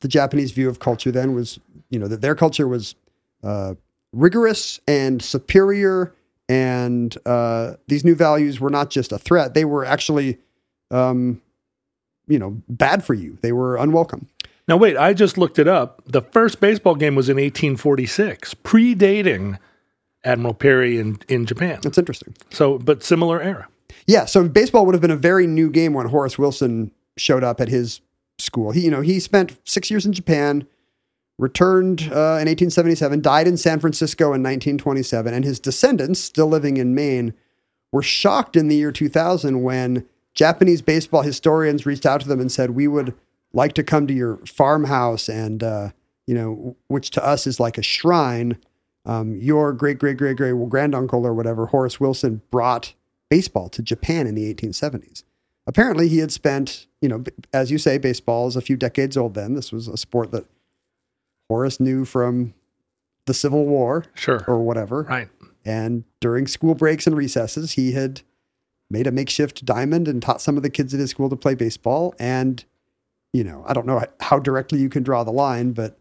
the 0.02 0.08
Japanese 0.08 0.52
view 0.52 0.70
of 0.70 0.80
culture 0.80 1.12
then 1.12 1.34
was, 1.34 1.60
you 1.90 2.00
know, 2.00 2.08
that 2.08 2.22
their 2.22 2.36
culture 2.36 2.68
was 2.68 2.96
uh, 3.44 3.76
rigorous 4.14 4.80
and 4.88 5.22
superior, 5.22 6.14
and 6.48 7.18
uh, 7.26 7.74
these 7.88 8.04
new 8.04 8.16
values 8.16 8.60
were 8.60 8.70
not 8.70 8.90
just 8.90 9.12
a 9.12 9.18
threat; 9.18 9.54
they 9.54 9.66
were 9.66 9.86
actually, 9.86 10.38
um, 10.92 11.42
you 12.28 12.40
know, 12.40 12.62
bad 12.70 13.04
for 13.04 13.14
you. 13.14 13.38
They 13.42 13.52
were 13.52 13.78
unwelcome. 13.78 14.28
Now, 14.68 14.78
wait, 14.78 14.98
I 14.98 15.14
just 15.14 15.38
looked 15.38 15.60
it 15.60 15.68
up. 15.68 16.02
The 16.08 16.22
first 16.22 16.60
baseball 16.60 16.96
game 16.96 17.14
was 17.14 17.30
in 17.30 17.38
1846, 17.38 18.56
predating 18.56 19.60
Admiral 20.24 20.56
Perry 20.56 20.98
in, 21.00 21.20
in 21.28 21.46
Japan. 21.46 21.80
That's 21.84 22.00
interesting. 22.00 22.36
So, 22.50 22.80
but 22.80 23.04
similar 23.04 23.42
era. 23.42 23.68
Yeah, 24.08 24.26
so 24.26 24.48
baseball 24.48 24.86
would 24.86 24.96
have 24.96 25.02
been 25.02 25.12
a 25.12 25.16
very 25.16 25.46
new 25.46 25.70
game 25.70 25.94
when 25.94 26.08
Horace 26.08 26.38
Wilson 26.38 26.92
showed 27.16 27.44
up 27.44 27.62
at 27.62 27.70
his 27.70 28.02
school. 28.38 28.72
He, 28.72 28.82
you 28.82 28.92
know, 28.92 29.02
he 29.02 29.20
spent 29.20 29.58
six 29.64 29.90
years 29.90 30.06
in 30.06 30.14
Japan, 30.14 30.68
returned 31.38 32.02
uh, 32.04 32.40
in 32.40 32.48
1877, 32.48 33.22
died 33.22 33.48
in 33.48 33.58
San 33.58 33.80
Francisco 33.80 34.26
in 34.26 34.44
1927, 34.44 35.34
and 35.34 35.44
his 35.44 35.60
descendants, 35.60 36.20
still 36.20 36.48
living 36.48 36.78
in 36.78 36.96
Maine, 36.96 37.34
were 37.92 38.04
shocked 38.04 38.56
in 38.56 38.68
the 38.68 38.76
year 38.76 38.92
2000 38.92 39.62
when 39.64 40.06
Japanese 40.34 40.82
baseball 40.82 41.22
historians 41.22 41.86
reached 41.86 42.06
out 42.06 42.22
to 42.22 42.28
them 42.28 42.42
and 42.42 42.52
said, 42.52 42.72
"We 42.72 42.88
would 42.88 43.14
like 43.54 43.74
to 43.74 43.84
come 43.84 44.06
to 44.08 44.14
your 44.14 44.38
farmhouse, 44.46 45.30
and 45.30 45.64
uh, 45.64 45.90
you 46.28 46.36
know, 46.36 46.76
which 46.88 47.10
to 47.12 47.26
us 47.26 47.48
is 47.48 47.60
like 47.60 47.78
a 47.78 47.84
shrine." 47.84 48.58
Um, 49.06 49.36
your 49.38 49.72
great 49.72 50.00
great 50.00 50.18
great 50.18 50.36
great 50.36 50.70
granduncle 50.70 51.26
or 51.26 51.34
whatever, 51.34 51.68
Horace 51.68 52.00
Wilson, 52.00 52.42
brought 52.52 52.94
baseball 53.30 53.70
to 53.70 53.82
Japan 53.82 54.28
in 54.28 54.36
the 54.36 54.54
1870s. 54.54 55.24
Apparently, 55.68 56.08
he 56.08 56.20
had 56.20 56.32
spent, 56.32 56.88
you 57.06 57.10
know, 57.10 57.24
as 57.54 57.70
you 57.70 57.78
say, 57.78 58.00
baseball 58.00 58.48
is 58.48 58.56
a 58.56 58.62
few 58.62 58.76
decades 58.76 59.16
old 59.16 59.36
then. 59.36 59.54
This 59.54 59.72
was 59.72 59.88
a 59.88 59.96
sport 59.96 60.32
that 60.32 60.48
Horace 61.48 61.80
knew 61.80 62.04
from 62.04 62.56
the 63.28 63.34
Civil 63.36 63.68
War 63.68 64.06
Sure. 64.16 64.44
or 64.48 64.64
whatever. 64.64 65.04
Right. 65.04 65.30
And 65.64 66.04
during 66.20 66.48
school 66.48 66.74
breaks 66.74 67.06
and 67.06 67.16
recesses, 67.16 67.74
he 67.74 67.92
had 67.92 68.24
made 68.90 69.06
a 69.06 69.12
makeshift 69.12 69.64
diamond 69.66 70.08
and 70.08 70.20
taught 70.20 70.42
some 70.42 70.58
of 70.58 70.64
the 70.64 70.70
kids 70.72 70.96
at 70.96 71.00
his 71.00 71.12
school 71.12 71.30
to 71.30 71.36
play 71.36 71.54
baseball. 71.54 72.16
And, 72.18 72.66
you 73.34 73.44
know, 73.44 73.64
I 73.68 73.74
don't 73.74 73.86
know 73.86 74.04
how 74.20 74.40
directly 74.40 74.80
you 74.80 74.90
can 74.90 75.04
draw 75.04 75.24
the 75.24 75.32
line, 75.32 75.74
but 75.74 76.00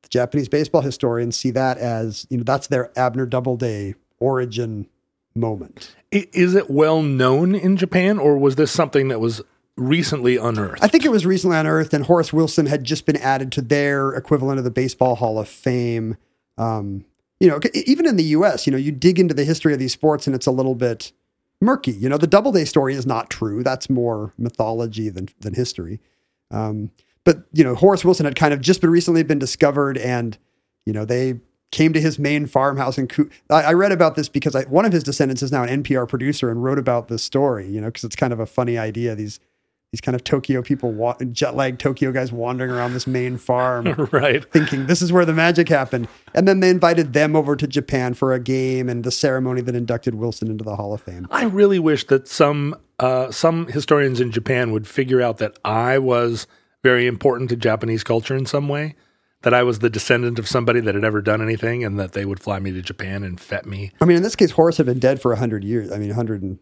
the 0.00 0.08
Japanese 0.08 0.48
baseball 0.48 0.80
historians 0.80 1.36
see 1.36 1.50
that 1.50 1.76
as, 1.76 2.26
you 2.30 2.38
know, 2.38 2.44
that's 2.44 2.68
their 2.68 2.90
Abner 2.98 3.26
Doubleday 3.26 3.94
origin 4.18 4.86
moment. 5.34 5.94
Is 6.10 6.54
it 6.54 6.70
well 6.70 7.02
known 7.02 7.54
in 7.54 7.76
Japan, 7.76 8.18
or 8.18 8.38
was 8.38 8.56
this 8.56 8.72
something 8.72 9.08
that 9.08 9.20
was 9.20 9.42
recently 9.80 10.36
unearthed? 10.36 10.84
I 10.84 10.86
think 10.86 11.04
it 11.04 11.10
was 11.10 11.26
recently 11.26 11.56
unearthed, 11.56 11.94
and 11.94 12.04
Horace 12.04 12.32
Wilson 12.32 12.66
had 12.66 12.84
just 12.84 13.06
been 13.06 13.16
added 13.16 13.50
to 13.52 13.62
their 13.62 14.10
equivalent 14.10 14.58
of 14.58 14.64
the 14.64 14.70
Baseball 14.70 15.16
Hall 15.16 15.38
of 15.38 15.48
Fame. 15.48 16.16
Um, 16.58 17.04
you 17.40 17.48
know, 17.48 17.58
even 17.74 18.06
in 18.06 18.16
the 18.16 18.24
U.S., 18.24 18.66
you 18.66 18.70
know, 18.70 18.76
you 18.76 18.92
dig 18.92 19.18
into 19.18 19.34
the 19.34 19.44
history 19.44 19.72
of 19.72 19.78
these 19.78 19.92
sports, 19.92 20.26
and 20.26 20.36
it's 20.36 20.46
a 20.46 20.50
little 20.52 20.74
bit 20.74 21.12
murky. 21.60 21.92
You 21.92 22.08
know, 22.08 22.18
the 22.18 22.26
Doubleday 22.26 22.66
story 22.66 22.94
is 22.94 23.06
not 23.06 23.30
true; 23.30 23.62
that's 23.62 23.88
more 23.88 24.34
mythology 24.38 25.08
than 25.08 25.28
than 25.40 25.54
history. 25.54 26.00
Um, 26.50 26.90
but 27.24 27.44
you 27.52 27.64
know, 27.64 27.74
Horace 27.74 28.04
Wilson 28.04 28.26
had 28.26 28.36
kind 28.36 28.52
of 28.52 28.60
just 28.60 28.80
been 28.80 28.90
recently 28.90 29.22
been 29.22 29.38
discovered, 29.38 29.96
and 29.98 30.36
you 30.84 30.92
know, 30.92 31.04
they 31.04 31.40
came 31.72 31.92
to 31.92 32.00
his 32.00 32.18
Maine 32.18 32.46
farmhouse 32.46 32.98
in. 32.98 33.08
I, 33.48 33.62
I 33.62 33.72
read 33.72 33.92
about 33.92 34.16
this 34.16 34.28
because 34.28 34.54
I, 34.54 34.64
one 34.64 34.84
of 34.84 34.92
his 34.92 35.02
descendants 35.02 35.42
is 35.42 35.52
now 35.52 35.62
an 35.62 35.82
NPR 35.82 36.08
producer 36.08 36.50
and 36.50 36.62
wrote 36.62 36.78
about 36.78 37.08
this 37.08 37.22
story. 37.22 37.68
You 37.68 37.80
know, 37.80 37.86
because 37.86 38.04
it's 38.04 38.16
kind 38.16 38.32
of 38.32 38.40
a 38.40 38.46
funny 38.46 38.76
idea. 38.76 39.14
These 39.14 39.40
these 39.92 40.00
kind 40.00 40.14
of 40.14 40.22
Tokyo 40.22 40.62
people, 40.62 40.92
wa- 40.92 41.16
jet 41.32 41.56
lagged 41.56 41.80
Tokyo 41.80 42.12
guys 42.12 42.30
wandering 42.30 42.70
around 42.70 42.92
this 42.92 43.08
Maine 43.08 43.36
farm, 43.36 43.86
right. 44.12 44.48
thinking 44.52 44.86
this 44.86 45.02
is 45.02 45.12
where 45.12 45.24
the 45.24 45.32
magic 45.32 45.68
happened. 45.68 46.06
And 46.32 46.46
then 46.46 46.60
they 46.60 46.70
invited 46.70 47.12
them 47.12 47.34
over 47.34 47.56
to 47.56 47.66
Japan 47.66 48.14
for 48.14 48.32
a 48.32 48.38
game 48.38 48.88
and 48.88 49.02
the 49.02 49.10
ceremony 49.10 49.62
that 49.62 49.74
inducted 49.74 50.14
Wilson 50.14 50.48
into 50.48 50.62
the 50.62 50.76
Hall 50.76 50.94
of 50.94 51.00
Fame. 51.00 51.26
I 51.30 51.44
really 51.44 51.80
wish 51.80 52.06
that 52.06 52.28
some 52.28 52.76
uh, 53.00 53.30
some 53.32 53.66
historians 53.68 54.20
in 54.20 54.30
Japan 54.30 54.72
would 54.72 54.86
figure 54.86 55.20
out 55.20 55.38
that 55.38 55.58
I 55.64 55.98
was 55.98 56.46
very 56.84 57.06
important 57.06 57.50
to 57.50 57.56
Japanese 57.56 58.04
culture 58.04 58.36
in 58.36 58.46
some 58.46 58.68
way. 58.68 58.94
That 59.42 59.54
I 59.54 59.62
was 59.62 59.78
the 59.78 59.88
descendant 59.88 60.38
of 60.38 60.46
somebody 60.46 60.80
that 60.80 60.94
had 60.94 61.02
ever 61.02 61.22
done 61.22 61.40
anything, 61.40 61.82
and 61.82 61.98
that 61.98 62.12
they 62.12 62.26
would 62.26 62.40
fly 62.40 62.58
me 62.58 62.72
to 62.72 62.82
Japan 62.82 63.24
and 63.24 63.40
fet 63.40 63.64
me. 63.64 63.90
I 63.98 64.04
mean, 64.04 64.18
in 64.18 64.22
this 64.22 64.36
case, 64.36 64.50
Horace 64.50 64.76
had 64.76 64.84
been 64.84 64.98
dead 64.98 65.20
for 65.22 65.30
100 65.30 65.64
years. 65.64 65.90
I 65.90 65.96
mean, 65.96 66.08
100 66.08 66.42
and, 66.42 66.58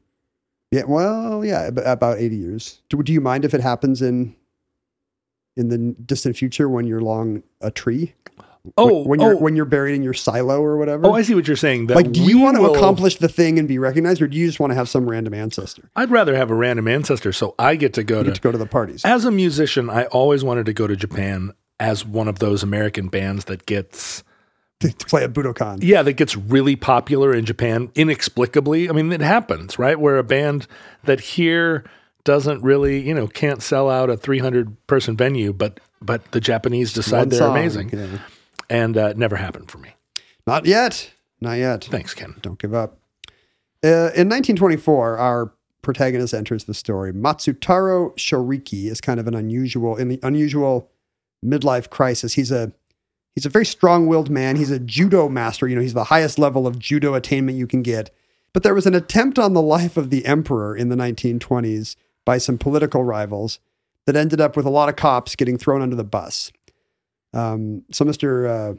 yeah, 0.71 0.85
well, 0.85 1.45
yeah, 1.45 1.69
about 1.69 2.19
80 2.19 2.37
years. 2.37 2.81
Do, 2.89 3.03
do 3.03 3.13
you 3.13 3.21
mind 3.21 3.45
if 3.45 3.55
it 3.55 3.61
happens 3.61 4.03
in 4.03 4.35
in 5.57 5.69
the 5.69 5.95
distant 6.05 6.37
future 6.37 6.69
when 6.69 6.87
you're 6.87 7.01
long 7.01 7.43
a 7.61 7.71
tree? 7.71 8.15
Oh, 8.77 9.03
when 9.05 9.21
you're 9.21 9.35
oh, 9.35 9.39
when 9.39 9.57
you're 9.57 9.65
buried 9.65 9.95
in 9.95 10.03
your 10.03 10.13
silo 10.13 10.61
or 10.61 10.77
whatever? 10.77 11.07
oh, 11.07 11.13
I 11.13 11.23
see 11.23 11.35
what 11.35 11.47
you're 11.47 11.57
saying. 11.57 11.87
Like, 11.87 12.13
do 12.13 12.23
you 12.23 12.39
want 12.39 12.57
to 12.57 12.63
will- 12.63 12.75
accomplish 12.75 13.17
the 13.17 13.29
thing 13.29 13.59
and 13.59 13.67
be 13.67 13.79
recognized, 13.79 14.21
or 14.21 14.27
do 14.27 14.37
you 14.37 14.47
just 14.47 14.61
want 14.61 14.73
to 14.73 14.75
have 14.75 14.89
some 14.89 15.09
random 15.09 15.33
ancestor? 15.33 15.91
I'd 15.97 16.11
rather 16.11 16.37
have 16.37 16.51
a 16.51 16.55
random 16.55 16.87
ancestor, 16.87 17.33
so 17.33 17.55
I 17.59 17.77
get 17.77 17.95
to 17.95 18.05
go 18.05 18.19
You 18.19 18.25
to 18.25 18.31
get 18.31 18.35
to 18.37 18.41
go 18.43 18.53
to 18.53 18.59
the 18.59 18.67
parties. 18.67 19.05
As 19.05 19.25
a 19.25 19.31
musician, 19.31 19.89
I 19.89 20.05
always 20.07 20.45
wanted 20.45 20.67
to 20.67 20.73
go 20.75 20.87
to 20.87 20.97
Japan 20.97 21.53
as 21.81 22.05
one 22.05 22.29
of 22.29 22.41
those 22.41 22.63
American 22.63 23.09
bands 23.09 23.47
that 23.47 23.65
gets 23.65 24.23
to, 24.81 24.93
to 24.93 25.07
play 25.07 25.25
at 25.25 25.33
Budokan. 25.33 25.79
yeah, 25.83 26.03
that 26.03 26.13
gets 26.15 26.37
really 26.37 26.77
popular 26.77 27.35
in 27.35 27.45
Japan 27.45 27.91
inexplicably. 27.95 28.89
I 28.89 28.93
mean, 28.93 29.11
it 29.13 29.21
happens, 29.21 29.79
right? 29.79 29.99
Where 29.99 30.19
a 30.19 30.23
band 30.23 30.67
that 31.05 31.21
here 31.21 31.85
doesn't 32.25 32.63
really, 32.63 33.01
you 33.07 33.15
know, 33.15 33.27
can't 33.27 33.63
sell 33.63 33.91
out 33.91 34.11
a 34.11 34.17
300 34.17 34.87
person 34.87 35.17
venue, 35.17 35.53
but 35.53 35.81
but 36.01 36.31
the 36.33 36.41
Japanese 36.41 36.93
decide 36.93 37.19
One 37.21 37.29
they're 37.31 37.39
song, 37.39 37.57
amazing. 37.57 37.91
yeah. 37.93 38.19
And 38.71 38.97
uh, 38.97 39.07
it 39.07 39.17
never 39.19 39.37
happened 39.37 39.71
for 39.71 39.79
me. 39.79 39.91
Not 40.47 40.67
yet. 40.67 41.11
Not 41.41 41.55
yet. 41.59 41.85
Thanks, 41.85 42.15
Ken. 42.15 42.35
Don't 42.43 42.59
give 42.59 42.75
up. 42.75 42.99
Uh, 43.85 44.11
in 44.15 44.29
1924, 44.29 45.19
our 45.19 45.53
protagonist 45.83 46.35
enters 46.35 46.65
the 46.65 46.75
story. 46.75 47.13
Matsutaro 47.13 48.15
Shoriki 48.17 48.91
is 48.91 49.01
kind 49.01 49.19
of 49.19 49.27
an 49.27 49.35
unusual 49.35 49.97
in 49.97 50.09
the 50.09 50.21
unusual 50.23 50.91
midlife 51.45 51.89
crisis. 51.91 52.35
He's 52.35 52.51
a 52.53 52.73
he's 53.35 53.47
a 53.47 53.51
very 53.51 53.67
strong-willed 53.67 54.31
man. 54.31 54.57
He's 54.57 54.71
a 54.71 54.79
judo 54.79 55.29
master. 55.29 55.69
You 55.69 55.77
know, 55.77 55.83
he's 55.83 55.95
the 55.95 56.05
highest 56.05 56.39
level 56.39 56.67
of 56.67 56.79
judo 56.79 57.15
attainment 57.15 57.59
you 57.59 57.67
can 57.67 57.83
get. 57.83 58.11
But 58.53 58.63
there 58.63 58.75
was 58.75 58.87
an 58.87 58.95
attempt 58.95 59.39
on 59.39 59.53
the 59.53 59.63
life 59.63 59.97
of 59.97 60.11
the 60.11 60.25
emperor 60.27 60.77
in 60.77 60.89
the 60.89 60.97
1920s 60.97 61.97
by 62.25 62.39
some 62.39 62.59
political 62.59 63.05
rivals 63.05 63.59
that 64.07 64.17
ended 64.17 64.41
up 64.41 64.57
with 64.57 64.67
a 64.67 64.71
lot 64.71 64.89
of 64.89 64.97
cops 64.97 65.37
getting 65.37 65.59
thrown 65.59 65.83
under 65.83 65.97
the 65.97 66.05
bus. 66.05 66.51
Um, 67.35 67.85
so 67.93 68.05
Mr. 68.05 68.49
Uh, 68.49 68.75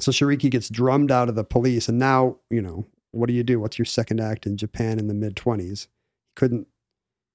so 0.00 0.10
Shoriki 0.10 0.50
gets 0.50 0.68
drummed 0.68 1.10
out 1.10 1.28
of 1.28 1.36
the 1.36 1.44
police, 1.44 1.88
and 1.88 1.98
now 1.98 2.36
you 2.50 2.60
know 2.60 2.86
what 3.14 3.28
do 3.28 3.32
you 3.32 3.44
do? 3.44 3.60
What's 3.60 3.78
your 3.78 3.86
second 3.86 4.20
act 4.20 4.44
in 4.44 4.56
Japan 4.56 4.98
in 4.98 5.06
the 5.06 5.14
mid 5.14 5.36
20s? 5.36 5.86
Couldn't, 6.34 6.66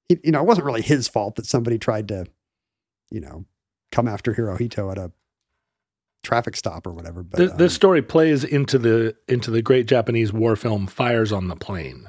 you 0.09 0.31
know, 0.31 0.41
it 0.41 0.45
wasn't 0.45 0.65
really 0.65 0.81
his 0.81 1.07
fault 1.07 1.35
that 1.35 1.45
somebody 1.45 1.77
tried 1.77 2.09
to, 2.09 2.25
you 3.09 3.21
know, 3.21 3.45
come 3.91 4.07
after 4.07 4.33
Hirohito 4.33 4.91
at 4.91 4.97
a 4.97 5.11
traffic 6.29 6.55
stop 6.55 6.85
or 6.85 6.91
whatever. 6.91 7.23
But 7.23 7.37
This, 7.37 7.51
this 7.53 7.71
um, 7.73 7.75
story 7.75 8.01
plays 8.01 8.43
into 8.43 8.77
the 8.77 9.15
into 9.27 9.49
the 9.51 9.61
great 9.61 9.87
Japanese 9.87 10.31
war 10.31 10.55
film 10.55 10.85
Fires 10.87 11.31
on 11.31 11.47
the 11.47 11.55
Plain. 11.55 12.07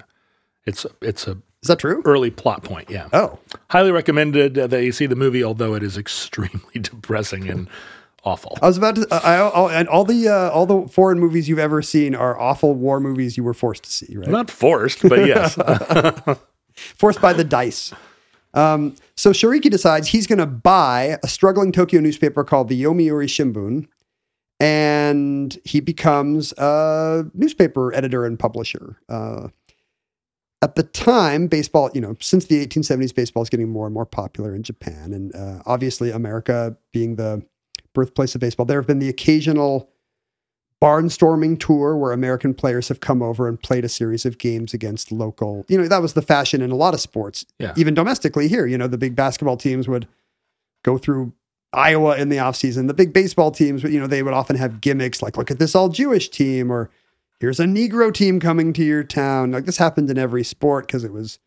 It's 0.67 0.85
it's 1.01 1.27
a 1.27 1.39
is 1.63 1.69
that 1.69 1.79
true? 1.79 2.03
early 2.05 2.31
plot 2.31 2.63
point. 2.63 2.91
Yeah, 2.91 3.09
Oh, 3.13 3.39
highly 3.71 3.91
recommended 3.91 4.59
uh, 4.59 4.67
that 4.67 4.85
you 4.85 4.93
see 4.93 5.07
the 5.07 5.17
movie, 5.17 5.43
although 5.43 5.75
it 5.75 5.83
is 5.83 5.97
extremely 6.05 6.81
depressing 6.81 7.49
and 7.49 7.69
awful. 8.25 8.59
I 8.63 8.67
was 8.67 8.77
about 8.77 8.97
to. 8.97 9.07
I, 9.11 9.37
I, 9.37 9.75
and 9.81 9.89
all 9.89 10.05
the 10.05 10.29
uh, 10.29 10.51
all 10.51 10.67
the 10.67 10.87
foreign 10.89 11.19
movies 11.19 11.49
you've 11.49 11.59
ever 11.59 11.81
seen 11.81 12.15
are 12.15 12.39
awful 12.39 12.75
war 12.75 13.01
movies 13.01 13.37
you 13.37 13.45
were 13.45 13.55
forced 13.55 13.85
to 13.85 13.91
see, 13.91 14.17
right? 14.17 14.29
Not 14.29 14.51
forced, 14.51 15.03
but 15.09 15.27
yes. 15.27 15.55
forced 16.75 17.21
by 17.21 17.33
the 17.33 17.45
dice. 17.45 17.93
Um, 18.53 18.97
so 19.17 19.31
Shoriki 19.31 19.71
decides 19.71 20.09
he's 20.09 20.27
going 20.27 20.39
to 20.41 20.47
buy 20.47 21.19
a 21.23 21.29
struggling 21.29 21.73
Tokyo 21.73 22.01
newspaper 22.01 22.43
called 22.43 22.69
the 22.69 22.83
Yomiuri 22.83 23.27
Shimbun, 23.27 23.87
and 24.61 25.59
he 25.65 25.81
becomes 25.81 26.53
a 26.59 27.25
newspaper 27.35 27.95
editor 27.95 28.25
and 28.25 28.39
publisher. 28.39 29.01
Uh, 29.09 29.49
at 30.63 30.75
the 30.75 30.83
time, 30.83 31.47
baseball, 31.47 31.91
you 31.95 32.01
know, 32.03 32.15
since 32.21 32.45
the 32.45 32.65
1870s, 32.67 33.15
baseball 33.15 33.43
is 33.43 33.49
getting 33.49 33.71
more 33.71 33.87
and 33.87 33.95
more 33.95 34.05
popular 34.05 34.55
in 34.55 34.63
Japan, 34.63 35.15
and 35.15 35.35
uh, 35.35 35.63
obviously 35.65 36.11
America 36.11 36.77
being 36.93 37.17
the 37.17 37.43
birthplace 37.95 38.35
of 38.35 38.43
baseball, 38.43 38.67
there 38.67 38.79
have 38.79 38.87
been 38.87 38.99
the 38.99 39.09
occasional 39.09 39.89
barnstorming 40.83 41.59
tour 41.59 41.97
where 41.97 42.13
American 42.13 42.55
players 42.55 42.89
have 42.89 43.01
come 43.01 43.23
over 43.23 43.49
and 43.49 43.63
played 43.63 43.85
a 43.85 43.89
series 43.89 44.25
of 44.25 44.39
games 44.39 44.73
against 44.73 45.13
local. 45.13 45.65
You 45.69 45.77
know, 45.79 45.89
that 45.89 46.01
was 46.01 46.15
the 46.15 46.23
fashion 46.23 46.63
in 46.63 46.71
a 46.71 46.77
lot 46.77 46.95
of 46.95 47.01
sports, 47.01 47.45
Yeah. 47.59 47.73
even 47.77 47.95
domestically 47.95 48.49
here. 48.49 48.67
You 48.67 48.79
know, 48.79 48.87
the 48.87 48.97
big 48.99 49.15
basketball 49.15 49.57
teams 49.59 49.89
would 49.89 50.07
go 50.83 50.97
through 50.97 51.33
Iowa 51.73 52.17
in 52.17 52.29
the 52.29 52.39
offseason. 52.39 52.89
The 52.89 52.95
big 52.95 53.13
baseball 53.13 53.51
teams, 53.51 53.83
you 53.83 54.01
know, 54.01 54.07
they 54.07 54.23
would 54.23 54.35
often 54.35 54.57
have 54.57 54.81
gimmicks 54.81 55.23
like, 55.23 55.37
look 55.37 55.51
at 55.51 55.59
this 55.59 55.75
all 55.75 55.89
Jewish 55.89 56.29
team 56.29 56.71
or 56.71 56.91
here's 57.39 57.61
a 57.61 57.65
Negro 57.65 58.13
team 58.13 58.41
coming 58.41 58.73
to 58.73 58.85
your 58.85 59.05
town. 59.05 59.53
Like 59.53 59.65
this 59.67 59.77
happened 59.77 60.11
in 60.11 60.19
every 60.19 60.45
sport 60.45 60.87
because 60.87 61.05
it 61.05 61.13
was, 61.13 61.39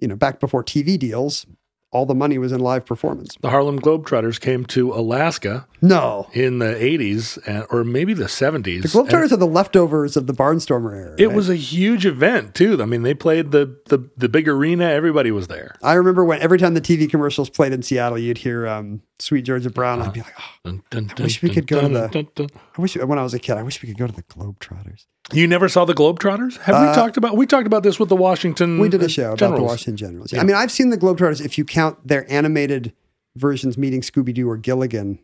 you 0.00 0.08
know, 0.08 0.16
back 0.16 0.40
before 0.40 0.64
TV 0.64 0.98
deals, 0.98 1.46
all 1.94 2.04
the 2.04 2.14
money 2.14 2.36
was 2.38 2.50
in 2.52 2.60
live 2.60 2.84
performance. 2.84 3.36
the 3.40 3.48
Harlem 3.50 3.78
Globetrotters 3.80 4.40
came 4.40 4.64
to 4.66 4.92
Alaska 4.92 5.66
No. 5.80 6.28
in 6.32 6.58
the 6.58 6.74
80s 6.74 7.38
and, 7.46 7.64
or 7.70 7.84
maybe 7.84 8.12
the 8.14 8.24
70s. 8.24 8.82
The 8.82 8.88
Globetrotters 8.88 9.30
are 9.32 9.36
the 9.36 9.46
leftovers 9.46 10.16
of 10.16 10.26
the 10.26 10.34
Barnstormer 10.34 10.92
era. 10.94 11.14
It 11.16 11.28
right? 11.28 11.36
was 11.36 11.48
a 11.48 11.54
huge 11.54 12.04
event 12.04 12.54
too. 12.54 12.82
I 12.82 12.84
mean, 12.84 13.02
they 13.02 13.14
played 13.14 13.52
the 13.52 13.78
the, 13.86 14.10
the 14.16 14.28
big 14.28 14.48
arena. 14.48 14.86
Everybody 14.86 15.30
was 15.30 15.46
there. 15.48 15.76
I 15.82 15.94
remember 15.94 16.24
when 16.24 16.40
every 16.42 16.58
time 16.58 16.74
the 16.74 16.80
TV 16.80 17.08
commercials 17.08 17.48
played 17.48 17.72
in 17.72 17.82
Seattle, 17.82 18.18
you'd 18.18 18.38
hear 18.38 18.66
um, 18.66 19.00
"Sweet 19.20 19.42
Georgia 19.42 19.70
Brown." 19.70 20.02
I'd 20.02 20.12
be 20.12 20.20
like, 20.20 20.34
oh, 20.38 20.44
Dun, 20.64 20.82
dun, 20.90 21.12
I 21.16 21.22
wish 21.22 21.40
we 21.42 21.50
could 21.50 21.66
go 21.68 21.80
to 21.80 21.88
the-. 21.88 22.48
I 22.76 22.80
wish 22.80 22.96
when 22.96 23.18
I 23.18 23.22
was 23.22 23.34
a 23.34 23.38
kid, 23.38 23.56
I 23.56 23.62
wish 23.62 23.80
we 23.82 23.88
could 23.88 23.98
go 23.98 24.06
to 24.08 24.12
the 24.12 24.22
Globetrotters. 24.24 25.06
You 25.32 25.46
never 25.46 25.68
saw 25.68 25.84
the 25.84 25.94
Globetrotters? 25.94 26.58
Have 26.58 26.74
we 26.80 26.86
Uh, 26.88 26.94
talked 26.94 27.16
about? 27.16 27.36
We 27.36 27.46
talked 27.46 27.66
about 27.66 27.82
this 27.82 27.98
with 27.98 28.10
the 28.10 28.16
Washington. 28.16 28.78
We 28.78 28.88
did 28.90 29.02
a 29.02 29.08
show 29.08 29.32
about 29.32 29.56
the 29.56 29.62
Washington 29.62 29.96
Generals. 29.96 30.32
Yeah. 30.32 30.40
I 30.40 30.44
mean, 30.44 30.54
I've 30.56 30.70
seen 30.70 30.90
the 30.90 30.98
Globetrotters 30.98 31.44
if 31.44 31.56
you 31.56 31.64
count 31.64 31.96
their 32.06 32.30
animated 32.30 32.92
versions 33.36 33.78
meeting 33.78 34.02
Scooby 34.02 34.34
Doo 34.34 34.48
or 34.48 34.56
Gilligan 34.58 35.18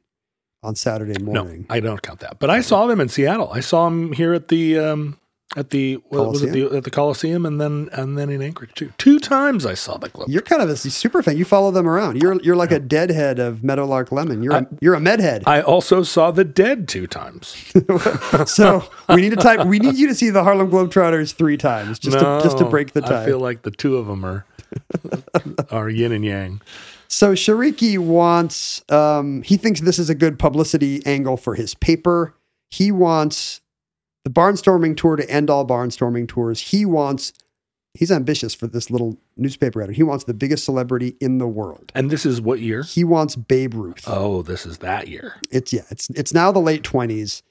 on 0.62 0.74
Saturday 0.74 1.22
morning. 1.22 1.66
No. 1.68 1.74
I 1.74 1.80
don't 1.80 2.00
count 2.02 2.20
that. 2.20 2.38
But 2.38 2.48
I 2.50 2.60
saw 2.62 2.86
them 2.86 3.00
in 3.00 3.08
Seattle. 3.08 3.50
I 3.52 3.60
saw 3.60 3.84
them 3.84 4.12
here 4.12 4.32
at 4.32 4.48
the 4.48 4.78
um, 4.78 5.18
at 5.56 5.70
the 5.70 5.94
what 6.08 6.28
was 6.30 6.42
it 6.42 6.52
the, 6.52 6.76
at 6.76 6.84
the 6.84 6.90
Coliseum 6.90 7.44
and 7.44 7.60
then 7.60 7.88
and 7.92 8.16
then 8.16 8.30
in 8.30 8.40
Anchorage 8.40 8.72
too. 8.74 8.92
Two 8.98 9.18
times 9.18 9.66
I 9.66 9.74
saw 9.74 9.96
the 9.96 10.08
Globe. 10.08 10.28
You're 10.28 10.42
kind 10.42 10.62
of 10.62 10.68
a 10.68 10.76
super 10.76 11.22
fan. 11.22 11.36
You 11.36 11.44
follow 11.44 11.70
them 11.70 11.88
around. 11.88 12.22
You're 12.22 12.40
you're 12.42 12.56
like 12.56 12.70
a 12.70 12.78
deadhead 12.78 13.38
of 13.38 13.64
Meadowlark 13.64 14.12
Lemon. 14.12 14.42
You're 14.42 14.54
a, 14.54 14.66
you're 14.80 14.94
a 14.94 15.00
medhead. 15.00 15.42
I 15.46 15.60
also 15.60 16.02
saw 16.02 16.30
the 16.30 16.44
Dead 16.44 16.88
two 16.88 17.06
times. 17.06 17.56
so 18.46 18.84
we 19.08 19.22
need 19.22 19.30
to 19.30 19.36
type. 19.36 19.66
We 19.66 19.78
need 19.78 19.96
you 19.96 20.06
to 20.08 20.14
see 20.14 20.30
the 20.30 20.44
Harlem 20.44 20.70
Globetrotters 20.70 21.34
three 21.34 21.56
times 21.56 21.98
just 21.98 22.18
to 22.18 22.40
just 22.42 22.58
to 22.58 22.64
break 22.64 22.92
the 22.92 23.00
tie. 23.00 23.22
I 23.22 23.26
feel 23.26 23.40
like 23.40 23.62
the 23.62 23.70
two 23.72 23.96
of 23.96 24.06
them 24.06 24.24
are 24.24 24.44
are 25.70 25.88
yin 25.88 26.12
and 26.12 26.24
yang. 26.24 26.60
So 27.08 27.32
Shoriki 27.32 27.98
wants, 27.98 28.84
um, 28.88 29.42
he 29.42 29.56
thinks 29.56 29.80
this 29.80 29.98
is 29.98 30.10
a 30.10 30.14
good 30.14 30.38
publicity 30.38 31.04
angle 31.04 31.36
for 31.36 31.56
his 31.56 31.74
paper. 31.74 32.36
He 32.70 32.92
wants 32.92 33.62
the 34.24 34.30
barnstorming 34.30 34.96
tour 34.96 35.16
to 35.16 35.28
end 35.30 35.50
all 35.50 35.66
barnstorming 35.66 36.28
tours. 36.28 36.61
He 36.61 36.85
wants, 36.85 37.33
he's 37.94 38.11
ambitious 38.11 38.54
for 38.54 38.66
this 38.66 38.90
little 38.90 39.18
newspaper 39.37 39.80
editor. 39.80 39.92
He 39.92 40.02
wants 40.02 40.24
the 40.24 40.35
biggest 40.35 40.64
celebrity 40.64 41.16
in 41.20 41.38
the 41.38 41.48
world. 41.48 41.92
And 41.94 42.11
this 42.11 42.26
is 42.26 42.40
what 42.40 42.61
year? 42.61 42.83
He 42.83 43.04
wants 43.04 43.37
Babe 43.37 43.74
Ruth. 43.74 44.04
Oh, 44.06 44.42
this 44.42 44.66
is 44.66 44.78
that 44.78 45.09
year. 45.09 45.37
It's 45.50 45.72
yeah, 45.72 45.85
it's 45.90 46.11
it's 46.11 46.35
now 46.35 46.52
the 46.52 46.61
late 46.61 46.83
twenties. 46.85 47.42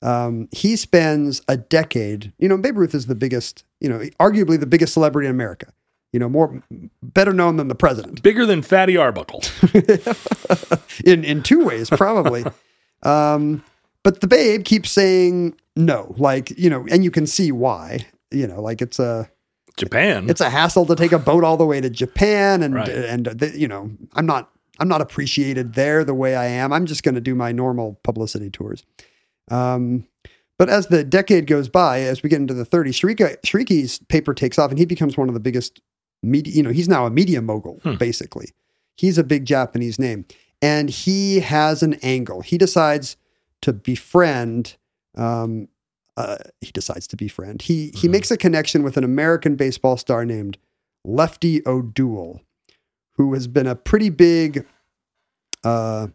Um, 0.00 0.48
he 0.52 0.76
spends 0.76 1.42
a 1.48 1.56
decade. 1.56 2.32
You 2.38 2.48
know, 2.48 2.56
Babe 2.56 2.78
Ruth 2.78 2.94
is 2.94 3.06
the 3.06 3.16
biggest, 3.16 3.64
you 3.80 3.88
know, 3.88 3.98
arguably 4.20 4.60
the 4.60 4.66
biggest 4.66 4.92
celebrity 4.92 5.26
in 5.26 5.34
America. 5.34 5.72
You 6.12 6.20
know, 6.20 6.28
more 6.28 6.62
better 7.02 7.32
known 7.32 7.56
than 7.56 7.68
the 7.68 7.74
president. 7.74 8.22
Bigger 8.22 8.46
than 8.46 8.62
Fatty 8.62 8.96
Arbuckle. 8.96 9.42
in 11.04 11.24
in 11.24 11.42
two 11.42 11.64
ways 11.64 11.90
probably 11.90 12.44
um 13.02 13.62
but 14.02 14.20
the 14.20 14.26
babe 14.26 14.64
keeps 14.64 14.90
saying 14.90 15.54
no 15.78 16.14
like 16.18 16.50
you 16.58 16.68
know 16.68 16.84
and 16.90 17.02
you 17.04 17.10
can 17.10 17.26
see 17.26 17.50
why 17.52 18.04
you 18.30 18.46
know 18.46 18.60
like 18.60 18.82
it's 18.82 18.98
a 18.98 19.30
Japan. 19.76 20.28
it's 20.28 20.40
a 20.40 20.50
hassle 20.50 20.84
to 20.86 20.96
take 20.96 21.12
a 21.12 21.18
boat 21.20 21.44
all 21.44 21.56
the 21.56 21.64
way 21.64 21.80
to 21.80 21.88
japan 21.88 22.62
and 22.64 22.74
Right. 22.74 22.88
and 22.88 23.26
the, 23.26 23.56
you 23.56 23.68
know 23.68 23.90
i'm 24.14 24.26
not 24.26 24.50
i'm 24.80 24.88
not 24.88 25.00
appreciated 25.00 25.74
there 25.74 26.02
the 26.04 26.14
way 26.14 26.34
i 26.34 26.46
am 26.46 26.72
i'm 26.72 26.84
just 26.84 27.04
going 27.04 27.14
to 27.14 27.20
do 27.20 27.34
my 27.36 27.52
normal 27.52 27.98
publicity 28.02 28.50
tours 28.50 28.84
um 29.50 30.04
but 30.58 30.68
as 30.68 30.88
the 30.88 31.04
decade 31.04 31.46
goes 31.46 31.68
by 31.68 32.00
as 32.00 32.22
we 32.24 32.28
get 32.28 32.40
into 32.40 32.54
the 32.54 32.64
30s 32.66 32.88
Shoriki, 32.98 33.36
shoriki's 33.42 34.00
paper 34.08 34.34
takes 34.34 34.58
off 34.58 34.70
and 34.70 34.78
he 34.80 34.84
becomes 34.84 35.16
one 35.16 35.28
of 35.28 35.34
the 35.34 35.40
biggest 35.40 35.80
media 36.24 36.52
you 36.54 36.62
know 36.64 36.70
he's 36.72 36.88
now 36.88 37.06
a 37.06 37.10
media 37.10 37.40
mogul 37.40 37.78
Hmm. 37.84 37.94
basically 37.94 38.48
he's 38.96 39.16
a 39.16 39.22
big 39.24 39.44
japanese 39.44 39.96
name 40.00 40.24
and 40.60 40.90
he 40.90 41.38
has 41.38 41.84
an 41.84 41.94
angle 42.02 42.40
he 42.40 42.58
decides 42.58 43.16
to 43.62 43.72
befriend 43.72 44.76
um, 45.18 45.68
uh, 46.16 46.36
he 46.60 46.70
decides 46.72 47.06
to 47.08 47.16
befriend 47.16 47.62
he 47.62 47.90
he 47.94 48.08
Mhm. 48.08 48.12
makes 48.12 48.30
a 48.30 48.36
connection 48.36 48.82
with 48.82 48.96
an 48.96 49.04
american 49.04 49.54
baseball 49.56 49.96
star 49.96 50.24
named 50.24 50.58
lefty 51.04 51.62
o'doul 51.66 52.40
who 53.16 53.34
has 53.34 53.46
been 53.46 53.66
a 53.66 53.74
pretty 53.76 54.08
big 54.10 54.66
uh, 55.64 56.06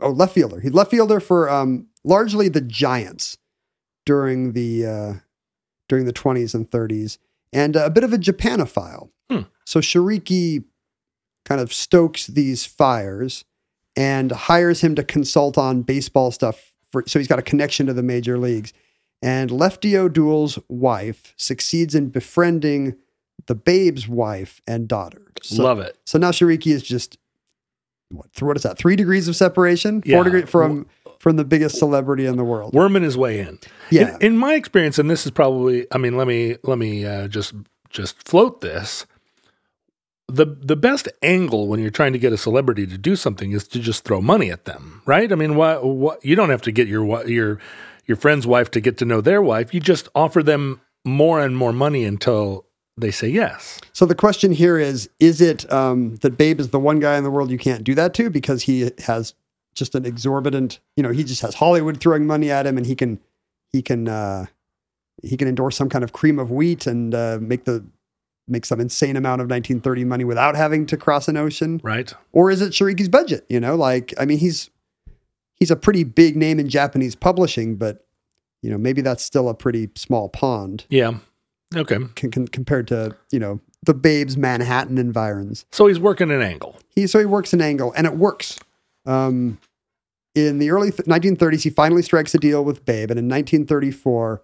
oh 0.00 0.10
left 0.10 0.34
fielder 0.34 0.60
He 0.60 0.70
left 0.70 0.90
fielder 0.90 1.20
for 1.20 1.48
um, 1.50 1.86
largely 2.04 2.48
the 2.48 2.60
giants 2.60 3.36
during 4.06 4.52
the 4.52 4.86
uh, 4.86 5.14
during 5.88 6.04
the 6.06 6.12
20s 6.12 6.54
and 6.54 6.70
30s 6.70 7.18
and 7.52 7.76
a 7.76 7.90
bit 7.90 8.04
of 8.04 8.12
a 8.12 8.18
japanophile 8.18 9.10
Hmm. 9.30 9.42
so 9.64 9.80
Shoriki 9.80 10.64
kind 11.44 11.60
of 11.60 11.72
stokes 11.72 12.26
these 12.26 12.64
fires 12.66 13.44
and 13.96 14.30
hires 14.32 14.80
him 14.82 14.94
to 14.96 15.02
consult 15.04 15.56
on 15.58 15.82
baseball 15.82 16.30
stuff. 16.30 16.71
For, 16.92 17.04
so 17.06 17.18
he's 17.18 17.28
got 17.28 17.38
a 17.38 17.42
connection 17.42 17.86
to 17.86 17.92
the 17.92 18.02
major 18.02 18.38
leagues. 18.38 18.72
And 19.22 19.50
Lefty 19.50 19.96
O'Doul's 19.96 20.58
wife 20.68 21.32
succeeds 21.36 21.94
in 21.94 22.08
befriending 22.08 22.96
the 23.46 23.54
babe's 23.54 24.06
wife 24.08 24.60
and 24.66 24.86
daughter. 24.88 25.22
So, 25.42 25.62
Love 25.62 25.80
it. 25.80 25.96
so 26.04 26.18
now 26.18 26.30
Shoriki 26.30 26.72
is 26.72 26.82
just 26.82 27.18
what? 28.10 28.28
What 28.40 28.56
is 28.56 28.62
that? 28.62 28.78
Three 28.78 28.96
degrees 28.96 29.28
of 29.28 29.36
separation? 29.36 30.02
Yeah. 30.04 30.16
Four 30.16 30.24
degrees 30.24 30.48
from 30.48 30.86
from 31.18 31.36
the 31.36 31.44
biggest 31.44 31.78
celebrity 31.78 32.26
in 32.26 32.36
the 32.36 32.44
world. 32.44 32.74
Worming 32.74 33.04
his 33.04 33.16
way 33.16 33.38
in. 33.40 33.58
Yeah. 33.90 34.16
In, 34.16 34.22
in 34.22 34.36
my 34.38 34.54
experience, 34.54 34.98
and 34.98 35.08
this 35.08 35.24
is 35.24 35.30
probably, 35.30 35.86
I 35.92 35.98
mean, 35.98 36.16
let 36.16 36.26
me 36.26 36.56
let 36.64 36.78
me 36.78 37.06
uh, 37.06 37.28
just 37.28 37.54
just 37.90 38.26
float 38.26 38.60
this. 38.60 39.06
The 40.34 40.46
the 40.46 40.76
best 40.76 41.08
angle 41.22 41.68
when 41.68 41.80
you're 41.80 41.90
trying 41.90 42.12
to 42.12 42.18
get 42.18 42.32
a 42.32 42.38
celebrity 42.38 42.86
to 42.86 42.98
do 42.98 43.16
something 43.16 43.52
is 43.52 43.68
to 43.68 43.78
just 43.78 44.04
throw 44.04 44.20
money 44.20 44.50
at 44.50 44.64
them, 44.64 45.02
right? 45.04 45.30
I 45.30 45.34
mean, 45.34 45.56
what 45.56 45.84
what 45.84 46.24
you 46.24 46.34
don't 46.34 46.50
have 46.50 46.62
to 46.62 46.72
get 46.72 46.88
your 46.88 47.26
your 47.28 47.58
your 48.06 48.16
friend's 48.16 48.46
wife 48.46 48.70
to 48.72 48.80
get 48.80 48.98
to 48.98 49.04
know 49.04 49.20
their 49.20 49.42
wife. 49.42 49.74
You 49.74 49.80
just 49.80 50.08
offer 50.14 50.42
them 50.42 50.80
more 51.04 51.40
and 51.40 51.56
more 51.56 51.72
money 51.72 52.04
until 52.04 52.66
they 52.96 53.10
say 53.10 53.28
yes. 53.28 53.80
So 53.92 54.06
the 54.06 54.14
question 54.14 54.52
here 54.52 54.78
is: 54.78 55.08
Is 55.20 55.40
it 55.40 55.70
um, 55.72 56.16
that 56.16 56.36
Babe 56.38 56.60
is 56.60 56.70
the 56.70 56.80
one 56.80 57.00
guy 57.00 57.16
in 57.16 57.24
the 57.24 57.30
world 57.30 57.50
you 57.50 57.58
can't 57.58 57.84
do 57.84 57.94
that 57.94 58.14
to 58.14 58.30
because 58.30 58.62
he 58.62 58.90
has 59.04 59.34
just 59.74 59.94
an 59.94 60.04
exorbitant, 60.04 60.80
you 60.96 61.02
know, 61.02 61.10
he 61.10 61.24
just 61.24 61.40
has 61.40 61.54
Hollywood 61.54 62.00
throwing 62.00 62.26
money 62.26 62.50
at 62.50 62.66
him, 62.66 62.76
and 62.76 62.86
he 62.86 62.94
can 62.94 63.20
he 63.70 63.82
can 63.82 64.08
uh, 64.08 64.46
he 65.22 65.36
can 65.36 65.48
endorse 65.48 65.76
some 65.76 65.88
kind 65.88 66.04
of 66.04 66.12
cream 66.12 66.38
of 66.38 66.50
wheat 66.50 66.86
and 66.86 67.14
uh, 67.14 67.38
make 67.40 67.64
the 67.64 67.84
make 68.48 68.64
some 68.66 68.80
insane 68.80 69.16
amount 69.16 69.40
of 69.40 69.46
1930 69.48 70.04
money 70.04 70.24
without 70.24 70.56
having 70.56 70.84
to 70.86 70.96
cross 70.96 71.28
an 71.28 71.36
ocean, 71.36 71.80
Right. 71.82 72.12
or 72.32 72.50
is 72.50 72.60
it 72.60 72.72
Shoriki's 72.72 73.08
budget? 73.08 73.46
You 73.48 73.60
know, 73.60 73.74
like 73.76 74.12
I 74.18 74.24
mean, 74.24 74.38
he's 74.38 74.70
he's 75.54 75.70
a 75.70 75.76
pretty 75.76 76.04
big 76.04 76.36
name 76.36 76.58
in 76.58 76.68
Japanese 76.68 77.14
publishing, 77.14 77.76
but 77.76 78.04
you 78.62 78.70
know, 78.70 78.78
maybe 78.78 79.00
that's 79.00 79.24
still 79.24 79.48
a 79.48 79.54
pretty 79.54 79.90
small 79.96 80.28
pond 80.28 80.84
Yeah. 80.88 81.14
Okay. 81.74 81.96
con- 82.16 82.30
con- 82.30 82.48
compared 82.48 82.88
to 82.88 83.16
you 83.30 83.38
know 83.38 83.60
the 83.84 83.94
Babe's 83.94 84.36
Manhattan 84.36 84.98
environs. 84.98 85.64
So 85.72 85.86
he's 85.86 85.98
working 85.98 86.30
an 86.30 86.40
angle. 86.42 86.76
He 86.88 87.06
so 87.06 87.18
he 87.18 87.24
works 87.26 87.52
an 87.52 87.60
angle, 87.60 87.92
and 87.96 88.06
it 88.06 88.16
works. 88.16 88.58
Um, 89.06 89.58
in 90.34 90.58
the 90.58 90.70
early 90.70 90.90
th- 90.90 91.06
1930s, 91.08 91.62
he 91.62 91.70
finally 91.70 92.00
strikes 92.02 92.34
a 92.34 92.38
deal 92.38 92.64
with 92.64 92.84
Babe, 92.86 93.10
and 93.10 93.18
in 93.18 93.28
1934, 93.28 94.42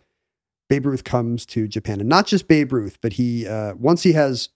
Babe 0.68 0.86
Ruth 0.86 1.04
comes 1.04 1.46
to 1.46 1.66
Japan, 1.66 2.00
and 2.00 2.08
not 2.08 2.26
just 2.26 2.48
Babe 2.48 2.72
Ruth, 2.72 2.98
but 3.00 3.14
he 3.14 3.46
uh, 3.46 3.74
once 3.74 4.02
he 4.02 4.12
has 4.12 4.50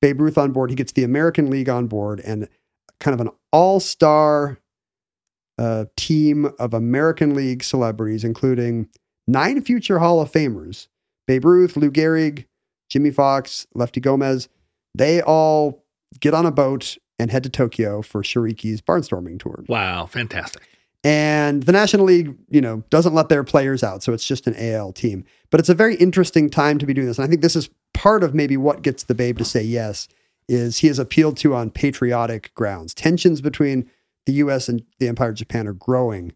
Babe 0.00 0.20
Ruth 0.20 0.38
on 0.38 0.52
board, 0.52 0.70
he 0.70 0.76
gets 0.76 0.92
the 0.92 1.04
American 1.04 1.50
League 1.50 1.68
on 1.68 1.86
board, 1.86 2.20
and 2.20 2.48
kind 3.00 3.14
of 3.14 3.20
an 3.20 3.32
all-star 3.52 4.58
uh, 5.58 5.86
team 5.96 6.50
of 6.58 6.74
American 6.74 7.34
League 7.34 7.64
celebrities, 7.64 8.24
including 8.24 8.88
nine 9.26 9.60
future 9.62 9.98
Hall 9.98 10.20
of 10.20 10.30
Famers: 10.30 10.86
Babe 11.26 11.44
Ruth, 11.44 11.76
Lou 11.76 11.90
Gehrig, 11.90 12.46
Jimmie 12.88 13.10
Foxx, 13.10 13.66
Lefty 13.74 14.00
Gomez. 14.00 14.48
They 14.94 15.20
all 15.22 15.84
get 16.20 16.34
on 16.34 16.46
a 16.46 16.50
boat 16.50 16.96
and 17.18 17.30
head 17.30 17.42
to 17.42 17.50
Tokyo 17.50 18.00
for 18.02 18.22
Shoriki's 18.22 18.80
barnstorming 18.80 19.40
tour. 19.40 19.64
Wow. 19.68 20.06
Fantastic. 20.06 20.62
And 21.04 21.62
the 21.62 21.72
National 21.72 22.06
League, 22.06 22.34
you 22.48 22.60
know, 22.60 22.82
doesn't 22.90 23.14
let 23.14 23.28
their 23.28 23.44
players 23.44 23.84
out, 23.84 24.02
so 24.02 24.12
it's 24.12 24.26
just 24.26 24.46
an 24.46 24.56
AL 24.56 24.92
team. 24.92 25.24
But 25.50 25.60
it's 25.60 25.68
a 25.68 25.74
very 25.74 25.94
interesting 25.96 26.50
time 26.50 26.78
to 26.78 26.86
be 26.86 26.94
doing 26.94 27.06
this, 27.06 27.18
and 27.18 27.24
I 27.24 27.28
think 27.28 27.42
this 27.42 27.56
is 27.56 27.70
part 27.94 28.24
of 28.24 28.34
maybe 28.34 28.56
what 28.56 28.82
gets 28.82 29.04
the 29.04 29.14
Babe 29.14 29.38
to 29.38 29.44
say 29.44 29.62
yes. 29.62 30.08
Is 30.48 30.78
he 30.78 30.88
is 30.88 30.98
appealed 30.98 31.36
to 31.38 31.54
on 31.54 31.70
patriotic 31.70 32.54
grounds? 32.54 32.94
Tensions 32.94 33.40
between 33.40 33.88
the 34.26 34.32
U.S. 34.34 34.68
and 34.68 34.82
the 34.98 35.08
Empire 35.08 35.30
of 35.30 35.34
Japan 35.36 35.68
are 35.68 35.74
growing 35.74 36.32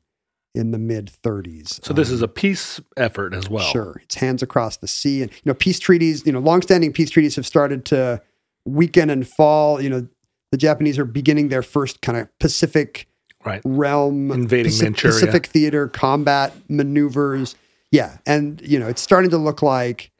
in 0.54 0.70
the 0.70 0.78
mid 0.78 1.10
30s. 1.22 1.84
So 1.84 1.94
this 1.94 2.08
um, 2.08 2.14
is 2.14 2.22
a 2.22 2.28
peace 2.28 2.80
effort 2.96 3.34
as 3.34 3.48
well. 3.48 3.64
Sure, 3.64 4.00
it's 4.02 4.14
hands 4.14 4.42
across 4.42 4.76
the 4.76 4.88
sea, 4.88 5.22
and 5.22 5.30
you 5.30 5.42
know, 5.46 5.54
peace 5.54 5.78
treaties. 5.78 6.24
You 6.26 6.32
know, 6.32 6.40
longstanding 6.40 6.92
peace 6.92 7.10
treaties 7.10 7.36
have 7.36 7.46
started 7.46 7.84
to 7.86 8.22
weaken 8.64 9.10
and 9.10 9.26
fall. 9.26 9.80
You 9.80 9.90
know, 9.90 10.08
the 10.50 10.58
Japanese 10.58 10.98
are 10.98 11.04
beginning 11.04 11.48
their 11.48 11.62
first 11.62 12.02
kind 12.02 12.18
of 12.18 12.38
Pacific 12.38 13.08
Right. 13.44 13.60
realm 13.64 14.30
Invading 14.30 14.72
Paci- 14.72 14.82
Manchuria. 14.82 15.14
Pacific 15.14 15.46
theater 15.46 15.88
combat 15.88 16.54
maneuvers. 16.68 17.54
Yeah, 17.90 18.18
and 18.26 18.60
you 18.64 18.78
know, 18.78 18.88
it's 18.88 19.02
starting 19.02 19.30
to 19.30 19.38
look 19.38 19.62
like 19.62 20.10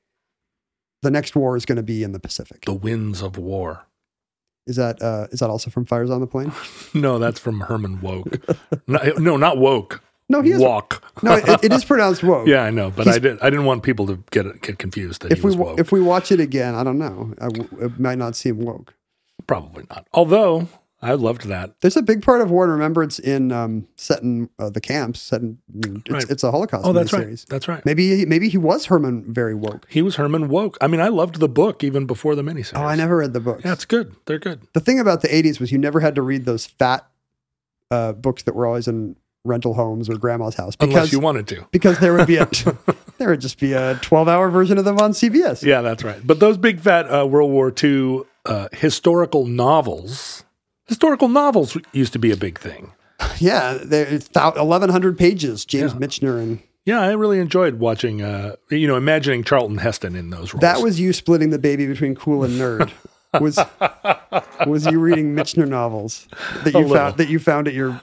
the 1.02 1.10
next 1.10 1.34
war 1.34 1.56
is 1.56 1.64
going 1.64 1.76
to 1.76 1.82
be 1.82 2.02
in 2.02 2.12
the 2.12 2.20
Pacific. 2.20 2.64
The 2.64 2.74
winds 2.74 3.22
of 3.22 3.36
war. 3.38 3.86
Is 4.66 4.76
that 4.76 5.00
uh, 5.02 5.26
is 5.32 5.40
that 5.40 5.50
also 5.50 5.70
from 5.70 5.84
Fires 5.86 6.10
on 6.10 6.20
the 6.20 6.26
Plain? 6.26 6.52
No, 6.94 7.18
that's 7.18 7.40
from 7.40 7.60
Herman 7.60 7.98
Wouk. 8.00 8.44
no, 8.86 8.98
no, 9.18 9.36
not 9.36 9.58
woke. 9.58 10.02
No, 10.28 10.40
he 10.40 10.52
is. 10.52 10.60
Walk. 10.60 11.02
No, 11.22 11.34
it, 11.34 11.64
it 11.64 11.72
is 11.72 11.84
pronounced 11.84 12.22
woke. 12.22 12.46
Yeah, 12.48 12.62
I 12.62 12.70
know, 12.70 12.90
but 12.90 13.04
He's- 13.04 13.16
I 13.16 13.18
didn't. 13.18 13.42
I 13.42 13.50
didn't 13.50 13.64
want 13.64 13.82
people 13.82 14.06
to 14.06 14.22
get 14.30 14.60
get 14.62 14.78
confused 14.78 15.22
that 15.22 15.32
If 15.32 15.38
he 15.38 15.42
we 15.44 15.46
was 15.48 15.56
wa- 15.56 15.66
woke. 15.70 15.80
if 15.80 15.90
we 15.92 16.00
watch 16.00 16.30
it 16.30 16.38
again, 16.40 16.74
I 16.74 16.84
don't 16.84 16.98
know. 16.98 17.34
I 17.40 17.46
it 17.84 17.98
might 17.98 18.18
not 18.18 18.36
seem 18.36 18.58
woke. 18.58 18.94
Probably 19.46 19.84
not. 19.90 20.06
Although 20.12 20.68
I 21.04 21.14
loved 21.14 21.46
that. 21.48 21.80
There's 21.80 21.96
a 21.96 22.02
big 22.02 22.22
part 22.22 22.40
of 22.40 22.50
War 22.52 22.62
and 22.64 22.72
Remembrance 22.72 23.18
in 23.18 23.50
um, 23.50 23.88
set 23.96 24.22
in 24.22 24.48
uh, 24.60 24.70
the 24.70 24.80
camps. 24.80 25.20
Set 25.20 25.40
in, 25.40 25.58
it's, 25.74 26.10
Right. 26.10 26.30
it's 26.30 26.44
a 26.44 26.50
Holocaust. 26.52 26.86
Oh, 26.86 26.92
that's 26.92 27.10
miniseries. 27.10 27.28
right. 27.28 27.44
That's 27.48 27.66
right. 27.68 27.84
Maybe 27.84 28.16
he- 28.18 28.26
maybe 28.26 28.48
he 28.48 28.56
was 28.58 28.86
Herman 28.86 29.24
very 29.32 29.54
woke. 29.54 29.86
He 29.90 30.00
was 30.00 30.14
Herman 30.16 30.48
Wouk. 30.48 30.76
I 30.80 30.86
mean, 30.86 31.00
I 31.00 31.08
loved 31.08 31.40
the 31.40 31.48
book 31.48 31.82
even 31.82 32.06
before 32.06 32.34
the 32.36 32.42
miniseries. 32.42 32.78
Oh, 32.78 32.84
I 32.84 32.94
never 32.94 33.16
read 33.16 33.32
the 33.32 33.40
book. 33.40 33.62
Yeah, 33.64 33.72
it's 33.72 33.84
good. 33.84 34.14
They're 34.26 34.38
good. 34.38 34.60
the 34.74 34.80
thing 34.80 35.00
about 35.00 35.22
the 35.22 35.28
80s 35.28 35.58
was 35.58 35.72
you 35.72 35.78
never 35.78 35.98
had 36.00 36.14
to 36.14 36.22
read 36.22 36.44
those 36.44 36.66
fat 36.66 37.04
uh, 37.90 38.12
books 38.12 38.44
that 38.44 38.54
were 38.54 38.66
always 38.66 38.86
in 38.86 39.16
rental 39.44 39.74
homes 39.74 40.08
or 40.08 40.16
grandma's 40.16 40.54
house 40.54 40.76
Unless 40.78 40.94
because 40.94 41.12
you 41.12 41.18
wanted 41.18 41.48
to. 41.48 41.66
because 41.72 41.98
there 41.98 42.14
would 42.14 42.28
be 42.28 42.36
a 42.36 42.46
there 43.18 43.28
would 43.30 43.40
just 43.40 43.58
be 43.58 43.72
a 43.72 43.96
12 44.02 44.28
hour 44.28 44.50
version 44.50 44.78
of 44.78 44.84
them 44.84 44.98
on 44.98 45.10
CBS. 45.10 45.64
Yeah, 45.64 45.80
that's 45.82 46.04
right. 46.04 46.24
But 46.24 46.38
those 46.38 46.56
big 46.56 46.78
fat 46.80 47.06
uh, 47.12 47.26
World 47.26 47.50
War 47.50 47.74
II 47.82 48.20
uh, 48.46 48.68
historical 48.72 49.46
novels, 49.46 50.41
historical 50.92 51.28
novels 51.28 51.76
used 51.92 52.12
to 52.12 52.18
be 52.18 52.30
a 52.30 52.36
big 52.36 52.58
thing. 52.58 52.92
Yeah, 53.38 53.78
thou- 53.82 54.52
1100 54.52 55.16
pages. 55.16 55.64
James 55.64 55.92
Yeah. 55.94 55.98
Michener 55.98 56.38
and 56.42 56.60
Yeah, 56.84 57.00
I 57.00 57.12
really 57.12 57.38
enjoyed 57.38 57.74
watching. 57.76 58.20
Uh, 58.20 58.56
you 58.70 58.86
know, 58.86 58.96
imagining 58.96 59.42
Charlton 59.44 59.78
Heston 59.78 60.14
in 60.16 60.30
those 60.30 60.52
roles. 60.52 60.60
that 60.60 60.80
was 60.82 61.00
you 61.00 61.12
splitting 61.12 61.50
the 61.50 61.58
baby 61.58 61.86
between 61.86 62.14
cool 62.14 62.44
and 62.44 62.54
nerd. 62.54 62.90
Was 63.40 63.58
was 64.66 64.84
you 64.84 65.00
reading 65.00 65.34
Michener 65.34 65.66
novels 65.66 66.28
that 66.64 66.74
you 66.74 66.86
found 66.92 67.16
that 67.16 67.28
you 67.30 67.38
found 67.38 67.66
at 67.66 67.72
your 67.72 67.98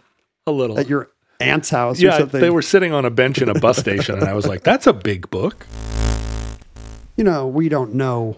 a 0.48 0.52
little. 0.52 0.80
at 0.80 0.90
your 0.90 1.12
aunt's 1.40 1.70
house 1.70 2.02
or 2.02 2.06
yeah, 2.08 2.18
something? 2.18 2.42
they 2.42 2.50
were 2.50 2.64
sitting 2.64 2.94
on 2.94 3.06
a 3.06 3.12
bench 3.12 3.40
in 3.40 3.48
a 3.48 3.54
bus 3.60 3.78
station, 3.78 4.16
and 4.18 4.24
I 4.28 4.34
was 4.34 4.48
like, 4.48 4.64
"That's 4.64 4.88
a 4.88 4.94
big 4.94 5.30
book." 5.30 5.68
you 7.16 7.24
know, 7.24 7.46
we 7.46 7.70
don't 7.70 7.94
know 7.94 8.38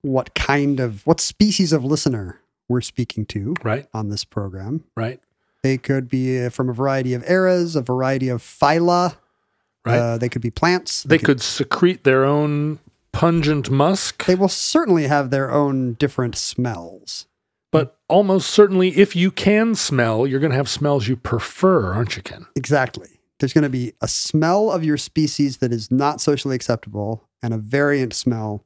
what 0.00 0.34
kind 0.34 0.80
of 0.80 1.06
what 1.06 1.20
species 1.20 1.72
of 1.72 1.84
listener 1.84 2.40
we're 2.72 2.80
speaking 2.80 3.24
to 3.26 3.54
Right, 3.62 3.86
on 3.94 4.08
this 4.08 4.24
program. 4.24 4.84
right, 4.96 5.20
They 5.62 5.78
could 5.78 6.08
be 6.08 6.44
uh, 6.44 6.50
from 6.50 6.68
a 6.68 6.72
variety 6.72 7.14
of 7.14 7.22
eras, 7.30 7.76
a 7.76 7.82
variety 7.82 8.28
of 8.28 8.42
phyla. 8.42 9.16
right. 9.86 9.98
Uh, 9.98 10.18
they 10.18 10.28
could 10.28 10.42
be 10.42 10.50
plants. 10.50 11.04
they 11.04 11.18
could 11.18 11.40
secrete 11.40 12.02
their 12.04 12.24
own 12.24 12.78
pungent 13.12 13.70
musk, 13.70 14.24
They 14.26 14.34
will 14.34 14.48
certainly 14.48 15.06
have 15.06 15.30
their 15.30 15.50
own 15.52 15.94
different 15.94 16.34
smells. 16.36 17.26
but 17.70 17.96
almost 18.08 18.50
certainly, 18.50 18.88
if 18.98 19.14
you 19.16 19.30
can 19.30 19.74
smell, 19.74 20.26
you're 20.26 20.40
going 20.40 20.50
to 20.50 20.56
have 20.56 20.68
smells 20.68 21.08
you 21.08 21.16
prefer, 21.16 21.92
aren't 21.94 22.16
you, 22.16 22.22
Ken? 22.22 22.46
Exactly. 22.56 23.08
There's 23.38 23.52
going 23.54 23.64
to 23.64 23.70
be 23.70 23.92
a 24.00 24.08
smell 24.08 24.70
of 24.70 24.84
your 24.84 24.96
species 24.96 25.56
that 25.58 25.72
is 25.72 25.90
not 25.90 26.20
socially 26.20 26.54
acceptable 26.56 27.24
and 27.42 27.52
a 27.52 27.58
variant 27.58 28.14
smell 28.14 28.64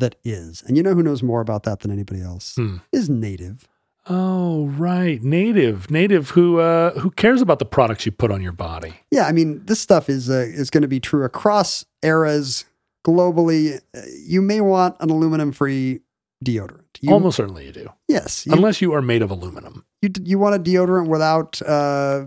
that 0.00 0.16
is. 0.24 0.62
And 0.66 0.76
you 0.76 0.82
know 0.82 0.94
who 0.94 1.02
knows 1.02 1.22
more 1.22 1.40
about 1.40 1.62
that 1.64 1.80
than 1.80 1.90
anybody 1.90 2.20
else? 2.22 2.54
Hmm. 2.56 2.76
Is 2.92 3.08
native. 3.08 3.66
Oh, 4.08 4.66
right, 4.68 5.20
native, 5.22 5.90
native. 5.90 6.30
Who 6.30 6.60
uh, 6.60 6.92
who 7.00 7.10
cares 7.10 7.42
about 7.42 7.58
the 7.58 7.64
products 7.64 8.06
you 8.06 8.12
put 8.12 8.30
on 8.30 8.40
your 8.40 8.52
body? 8.52 8.94
Yeah, 9.10 9.26
I 9.26 9.32
mean, 9.32 9.64
this 9.66 9.80
stuff 9.80 10.08
is 10.08 10.30
uh, 10.30 10.34
is 10.46 10.70
going 10.70 10.82
to 10.82 10.88
be 10.88 11.00
true 11.00 11.24
across 11.24 11.84
eras 12.04 12.64
globally. 13.04 13.80
Uh, 13.96 14.02
You 14.24 14.42
may 14.42 14.60
want 14.60 14.96
an 15.00 15.10
aluminum-free 15.10 16.00
deodorant. 16.44 16.82
You, 17.00 17.12
Almost 17.12 17.36
certainly 17.36 17.66
you 17.66 17.72
do, 17.72 17.88
yes. 18.08 18.46
You, 18.46 18.52
unless 18.52 18.80
you 18.80 18.92
are 18.94 19.02
made 19.02 19.22
of 19.22 19.30
aluminum. 19.30 19.84
you 20.02 20.10
you 20.22 20.38
want 20.38 20.54
a 20.54 20.58
deodorant 20.58 21.08
without 21.08 21.60
uh 21.62 22.26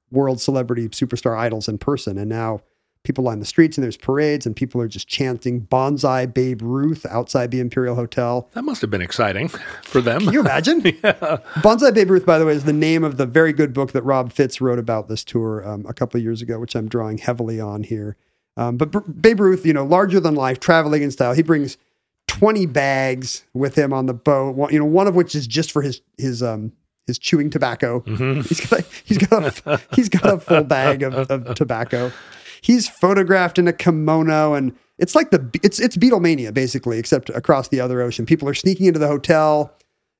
world 0.09 0.41
celebrity 0.41 0.89
superstar 0.89 1.37
idols 1.37 1.67
in 1.67 1.77
person 1.77 2.17
and 2.17 2.27
now 2.27 2.59
people 3.03 3.23
line 3.23 3.39
the 3.39 3.45
streets 3.45 3.77
and 3.77 3.83
there's 3.83 3.97
parades 3.97 4.45
and 4.45 4.55
people 4.55 4.79
are 4.81 4.87
just 4.87 5.07
chanting 5.07 5.59
banzai 5.59 6.25
babe 6.25 6.61
ruth 6.61 7.05
outside 7.09 7.51
the 7.51 7.59
imperial 7.59 7.95
hotel. 7.95 8.49
That 8.53 8.63
must 8.63 8.81
have 8.81 8.89
been 8.89 9.01
exciting 9.01 9.49
for 9.83 10.01
them. 10.01 10.21
can 10.21 10.33
you 10.33 10.39
imagine? 10.41 10.81
Banzai 11.63 11.91
babe 11.91 12.09
ruth 12.11 12.25
by 12.25 12.37
the 12.37 12.45
way 12.45 12.53
is 12.53 12.65
the 12.65 12.73
name 12.73 13.03
of 13.03 13.17
the 13.17 13.25
very 13.25 13.53
good 13.53 13.73
book 13.73 13.91
that 13.93 14.03
rob 14.03 14.31
Fitts 14.31 14.61
wrote 14.61 14.79
about 14.79 15.07
this 15.07 15.23
tour 15.23 15.67
um, 15.67 15.85
a 15.87 15.93
couple 15.93 16.17
of 16.19 16.23
years 16.23 16.41
ago 16.41 16.59
which 16.59 16.75
i'm 16.75 16.87
drawing 16.87 17.17
heavily 17.17 17.59
on 17.59 17.83
here. 17.83 18.17
Um, 18.57 18.77
but 18.77 18.91
B- 18.91 18.99
babe 19.19 19.39
ruth 19.39 19.65
you 19.65 19.73
know 19.73 19.85
larger 19.85 20.19
than 20.19 20.35
life 20.35 20.59
traveling 20.59 21.01
in 21.01 21.11
style 21.11 21.33
he 21.33 21.41
brings 21.41 21.77
20 22.27 22.65
bags 22.67 23.43
with 23.53 23.75
him 23.77 23.93
on 23.93 24.05
the 24.05 24.13
boat 24.13 24.55
one, 24.55 24.71
you 24.71 24.79
know 24.79 24.85
one 24.85 25.07
of 25.07 25.15
which 25.15 25.33
is 25.35 25.47
just 25.47 25.71
for 25.71 25.81
his 25.81 26.01
his 26.17 26.43
um 26.43 26.71
his 27.07 27.17
chewing 27.17 27.49
tobacco. 27.49 28.01
He's 28.05 28.61
got 28.67 28.79
a, 28.79 28.85
he's 29.03 29.17
got 29.17 29.65
a, 29.65 29.81
he's 29.95 30.07
got 30.07 30.33
a 30.35 30.39
full 30.39 30.63
bag 30.63 31.01
of, 31.01 31.15
of 31.31 31.55
tobacco 31.55 32.11
he's 32.61 32.87
photographed 32.87 33.57
in 33.59 33.67
a 33.67 33.73
kimono 33.73 34.53
and 34.53 34.75
it's 34.97 35.15
like 35.15 35.31
the 35.31 35.49
it's 35.63 35.79
it's 35.79 35.97
Beatlemania 35.97 36.53
basically 36.53 36.99
except 36.99 37.29
across 37.31 37.67
the 37.69 37.79
other 37.79 38.01
ocean. 38.01 38.25
People 38.25 38.47
are 38.47 38.53
sneaking 38.53 38.85
into 38.85 38.99
the 38.99 39.07
hotel. 39.07 39.73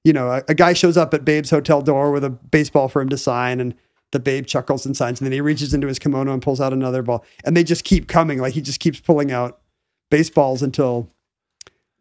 You 0.04 0.14
know 0.14 0.30
a, 0.30 0.44
a 0.48 0.56
guy 0.56 0.74
shows 0.74 0.98
up 0.98 1.14
at 1.14 1.24
babe's 1.24 1.52
hotel 1.52 1.82
door 1.82 2.12
with 2.12 2.24
a 2.24 2.30
baseball 2.30 2.88
for 2.88 3.02
him 3.02 3.10
to 3.10 3.18
sign 3.18 3.60
and 3.60 3.76
the 4.12 4.20
babe 4.20 4.46
chuckles 4.46 4.86
and 4.86 4.98
signs 4.98 5.22
and 5.22 5.26
then 5.26 5.32
he 5.32 5.40
reaches 5.40 5.74
into 5.74 5.88
his 5.88 6.00
kimono 6.00 6.34
and 6.34 6.42
pulls 6.42 6.60
out 6.60 6.74
another 6.74 7.02
ball. 7.02 7.24
And 7.46 7.56
they 7.56 7.64
just 7.64 7.84
keep 7.84 8.08
coming. 8.08 8.40
Like 8.40 8.54
he 8.54 8.62
just 8.62 8.80
keeps 8.80 9.00
pulling 9.00 9.32
out 9.32 9.62
baseballs 10.10 10.62
until 10.62 11.10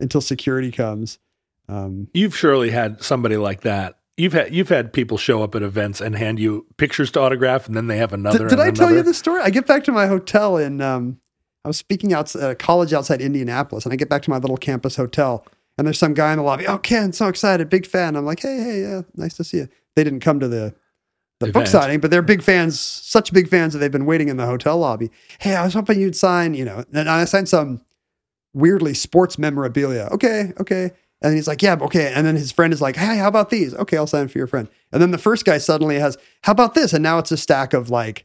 until 0.00 0.20
security 0.20 0.72
comes. 0.72 1.18
Um, 1.68 2.08
You've 2.12 2.36
surely 2.36 2.70
had 2.70 3.02
somebody 3.02 3.36
like 3.36 3.60
that. 3.60 3.99
You've 4.20 4.34
had 4.34 4.54
you've 4.54 4.68
had 4.68 4.92
people 4.92 5.16
show 5.16 5.42
up 5.42 5.54
at 5.54 5.62
events 5.62 6.00
and 6.00 6.14
hand 6.14 6.38
you 6.38 6.66
pictures 6.76 7.10
to 7.12 7.20
autograph, 7.20 7.66
and 7.66 7.74
then 7.74 7.86
they 7.86 7.96
have 7.96 8.12
another. 8.12 8.38
Did, 8.38 8.48
did 8.50 8.58
and 8.58 8.62
I 8.62 8.70
tell 8.70 8.88
you 8.88 8.96
another. 8.96 9.08
this 9.08 9.18
story? 9.18 9.40
I 9.40 9.48
get 9.48 9.66
back 9.66 9.84
to 9.84 9.92
my 9.92 10.06
hotel 10.06 10.58
in, 10.58 10.80
um, 10.80 11.18
I 11.64 11.68
was 11.68 11.78
speaking 11.78 12.12
out 12.12 12.34
at 12.36 12.50
a 12.50 12.54
college 12.54 12.92
outside 12.92 13.22
Indianapolis, 13.22 13.84
and 13.84 13.92
I 13.92 13.96
get 13.96 14.10
back 14.10 14.22
to 14.22 14.30
my 14.30 14.36
little 14.36 14.58
campus 14.58 14.96
hotel, 14.96 15.46
and 15.78 15.86
there's 15.86 15.98
some 15.98 16.12
guy 16.12 16.32
in 16.32 16.38
the 16.38 16.44
lobby. 16.44 16.66
Oh, 16.66 16.78
Ken, 16.78 17.12
so 17.12 17.28
excited, 17.28 17.70
big 17.70 17.86
fan. 17.86 18.14
I'm 18.14 18.26
like, 18.26 18.40
hey, 18.40 18.58
hey, 18.58 18.82
yeah, 18.82 19.02
nice 19.14 19.34
to 19.34 19.44
see 19.44 19.58
you. 19.58 19.68
They 19.96 20.04
didn't 20.04 20.20
come 20.20 20.38
to 20.40 20.48
the 20.48 20.74
the 21.40 21.50
book 21.50 21.66
signing, 21.66 22.00
but 22.00 22.10
they're 22.10 22.20
big 22.20 22.42
fans, 22.42 22.78
such 22.78 23.32
big 23.32 23.48
fans 23.48 23.72
that 23.72 23.78
they've 23.78 23.90
been 23.90 24.04
waiting 24.04 24.28
in 24.28 24.36
the 24.36 24.44
hotel 24.44 24.76
lobby. 24.76 25.10
Hey, 25.38 25.56
I 25.56 25.64
was 25.64 25.72
hoping 25.72 25.98
you'd 25.98 26.14
sign, 26.14 26.52
you 26.52 26.66
know, 26.66 26.84
and 26.92 27.08
I 27.08 27.24
signed 27.24 27.48
some 27.48 27.80
weirdly 28.52 28.92
sports 28.92 29.38
memorabilia. 29.38 30.08
Okay, 30.12 30.52
okay. 30.60 30.90
And 31.22 31.34
he's 31.34 31.46
like, 31.46 31.62
yeah, 31.62 31.76
okay. 31.80 32.12
And 32.14 32.26
then 32.26 32.36
his 32.36 32.50
friend 32.50 32.72
is 32.72 32.80
like, 32.80 32.96
hey, 32.96 33.18
how 33.18 33.28
about 33.28 33.50
these? 33.50 33.74
Okay, 33.74 33.96
I'll 33.96 34.06
sign 34.06 34.28
for 34.28 34.38
your 34.38 34.46
friend. 34.46 34.68
And 34.92 35.02
then 35.02 35.10
the 35.10 35.18
first 35.18 35.44
guy 35.44 35.58
suddenly 35.58 35.98
has, 35.98 36.16
how 36.42 36.52
about 36.52 36.74
this? 36.74 36.92
And 36.92 37.02
now 37.02 37.18
it's 37.18 37.30
a 37.30 37.36
stack 37.36 37.74
of 37.74 37.90
like, 37.90 38.24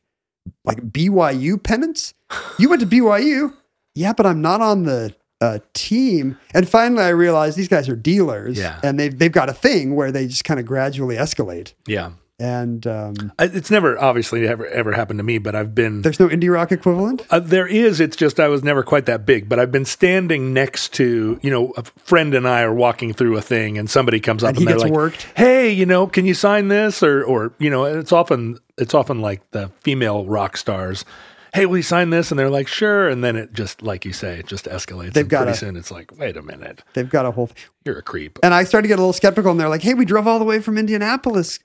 like 0.63 0.79
BYU 0.91 1.61
pennants. 1.61 2.13
You 2.57 2.69
went 2.69 2.81
to 2.81 2.87
BYU? 2.87 3.53
Yeah, 3.95 4.13
but 4.13 4.25
I'm 4.25 4.41
not 4.41 4.61
on 4.61 4.83
the 4.83 5.13
uh, 5.41 5.59
team. 5.73 6.37
And 6.53 6.67
finally, 6.67 7.03
I 7.03 7.09
realized 7.09 7.57
these 7.57 7.67
guys 7.67 7.89
are 7.89 7.95
dealers. 7.95 8.57
Yeah. 8.57 8.79
And 8.83 8.99
they've 8.99 9.17
they've 9.17 9.31
got 9.31 9.49
a 9.49 9.53
thing 9.53 9.95
where 9.95 10.11
they 10.11 10.27
just 10.27 10.43
kind 10.43 10.59
of 10.59 10.65
gradually 10.65 11.15
escalate. 11.15 11.73
Yeah, 11.87 12.11
And 12.37 12.85
um, 12.85 13.31
it's 13.39 13.71
never 13.71 13.97
obviously 13.97 14.45
ever 14.45 14.67
ever 14.67 14.91
happened 14.91 15.19
to 15.19 15.23
me, 15.23 15.37
but 15.37 15.55
I've 15.55 15.73
been 15.73 16.01
there's 16.01 16.19
no 16.19 16.27
indie 16.27 16.51
rock 16.51 16.71
equivalent. 16.73 17.25
Uh, 17.29 17.39
there 17.39 17.65
is. 17.65 18.01
It's 18.01 18.17
just 18.17 18.41
I 18.41 18.49
was 18.49 18.61
never 18.61 18.83
quite 18.83 19.05
that 19.05 19.25
big, 19.25 19.47
but 19.47 19.57
I've 19.57 19.71
been 19.71 19.85
standing 19.85 20.51
next 20.53 20.91
to 20.95 21.39
you 21.41 21.49
know 21.49 21.71
a 21.77 21.83
friend 21.83 22.33
and 22.33 22.45
I 22.45 22.61
are 22.63 22.73
walking 22.73 23.13
through 23.13 23.37
a 23.37 23.41
thing, 23.41 23.77
and 23.77 23.89
somebody 23.89 24.19
comes 24.19 24.43
up 24.43 24.49
And 24.49 24.57
and, 24.57 24.61
he 24.61 24.65
they're 24.65 24.75
gets 24.75 24.83
like, 24.83 24.91
worked. 24.93 25.27
"Hey, 25.37 25.71
you 25.71 25.85
know, 25.85 26.07
can 26.07 26.25
you 26.25 26.33
sign 26.33 26.67
this?" 26.67 27.01
Or 27.01 27.23
or 27.23 27.53
you 27.57 27.69
know, 27.69 27.85
it's 27.85 28.11
often 28.11 28.59
it's 28.77 28.93
often 28.93 29.21
like 29.21 29.49
the 29.51 29.69
female 29.81 30.25
rock 30.25 30.57
stars. 30.57 31.05
Hey, 31.53 31.65
will 31.67 31.77
you 31.77 31.83
sign 31.83 32.09
this? 32.09 32.31
And 32.31 32.37
they're 32.37 32.49
like, 32.49 32.67
"Sure." 32.67 33.07
And 33.07 33.23
then 33.23 33.37
it 33.37 33.53
just 33.53 33.81
like 33.81 34.03
you 34.03 34.11
say, 34.11 34.39
it 34.39 34.45
just 34.45 34.65
escalates. 34.65 35.13
They've 35.13 35.23
and 35.23 35.29
got 35.29 35.43
pretty 35.43 35.51
a- 35.53 35.55
soon 35.55 35.77
it's 35.77 35.89
like, 35.89 36.11
"Wait 36.19 36.35
a 36.35 36.41
minute, 36.41 36.83
They've 36.95 37.09
got 37.09 37.25
a 37.25 37.31
whole. 37.31 37.49
you're 37.85 37.97
a 37.99 38.01
creep." 38.01 38.39
And 38.43 38.53
I 38.53 38.65
started 38.65 38.83
to 38.83 38.87
get 38.89 38.99
a 38.99 39.01
little 39.01 39.13
skeptical, 39.13 39.51
and 39.51 39.59
they're 39.59 39.69
like, 39.69 39.81
"Hey, 39.83 39.93
we 39.93 40.03
drove 40.03 40.27
all 40.27 40.37
the 40.37 40.43
way 40.43 40.59
from 40.59 40.77
Indianapolis." 40.77 41.59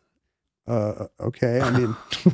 Uh, 0.70 1.06
okay. 1.20 1.60
I 1.60 1.70
mean, 1.70 1.96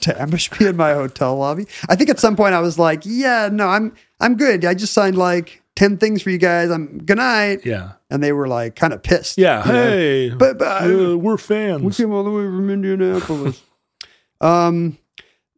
to 0.00 0.14
ambush 0.20 0.50
me 0.60 0.66
in 0.68 0.76
my 0.76 0.92
hotel 0.94 1.36
lobby. 1.36 1.66
I 1.88 1.96
think 1.96 2.08
at 2.10 2.18
some 2.20 2.36
point 2.36 2.54
I 2.54 2.60
was 2.60 2.78
like, 2.78 3.02
"Yeah, 3.04 3.48
no, 3.50 3.66
I'm 3.66 3.94
I'm 4.20 4.36
good. 4.36 4.64
I 4.64 4.74
just 4.74 4.92
signed 4.92 5.18
like 5.18 5.60
ten 5.74 5.96
things 5.98 6.22
for 6.22 6.30
you 6.30 6.38
guys. 6.38 6.70
I'm 6.70 6.98
good 7.04 7.16
night." 7.16 7.66
Yeah, 7.66 7.92
And 8.10 8.22
they 8.22 8.32
were 8.32 8.46
like 8.46 8.76
kind 8.76 8.92
of 8.92 9.02
pissed. 9.02 9.36
yeah. 9.38 9.66
you 9.66 9.72
know? 9.72 9.82
Hey, 9.90 10.30
But- 10.30 10.58
but- 10.58 10.90
uh, 10.90 11.18
we're 11.18 11.36
fans. 11.38 11.82
We 11.82 11.92
came 11.92 12.12
all 12.12 12.22
the 12.24 12.30
way 12.30 12.44
from 12.44 12.70
Indianapolis. 12.70 13.62
um, 14.40 14.98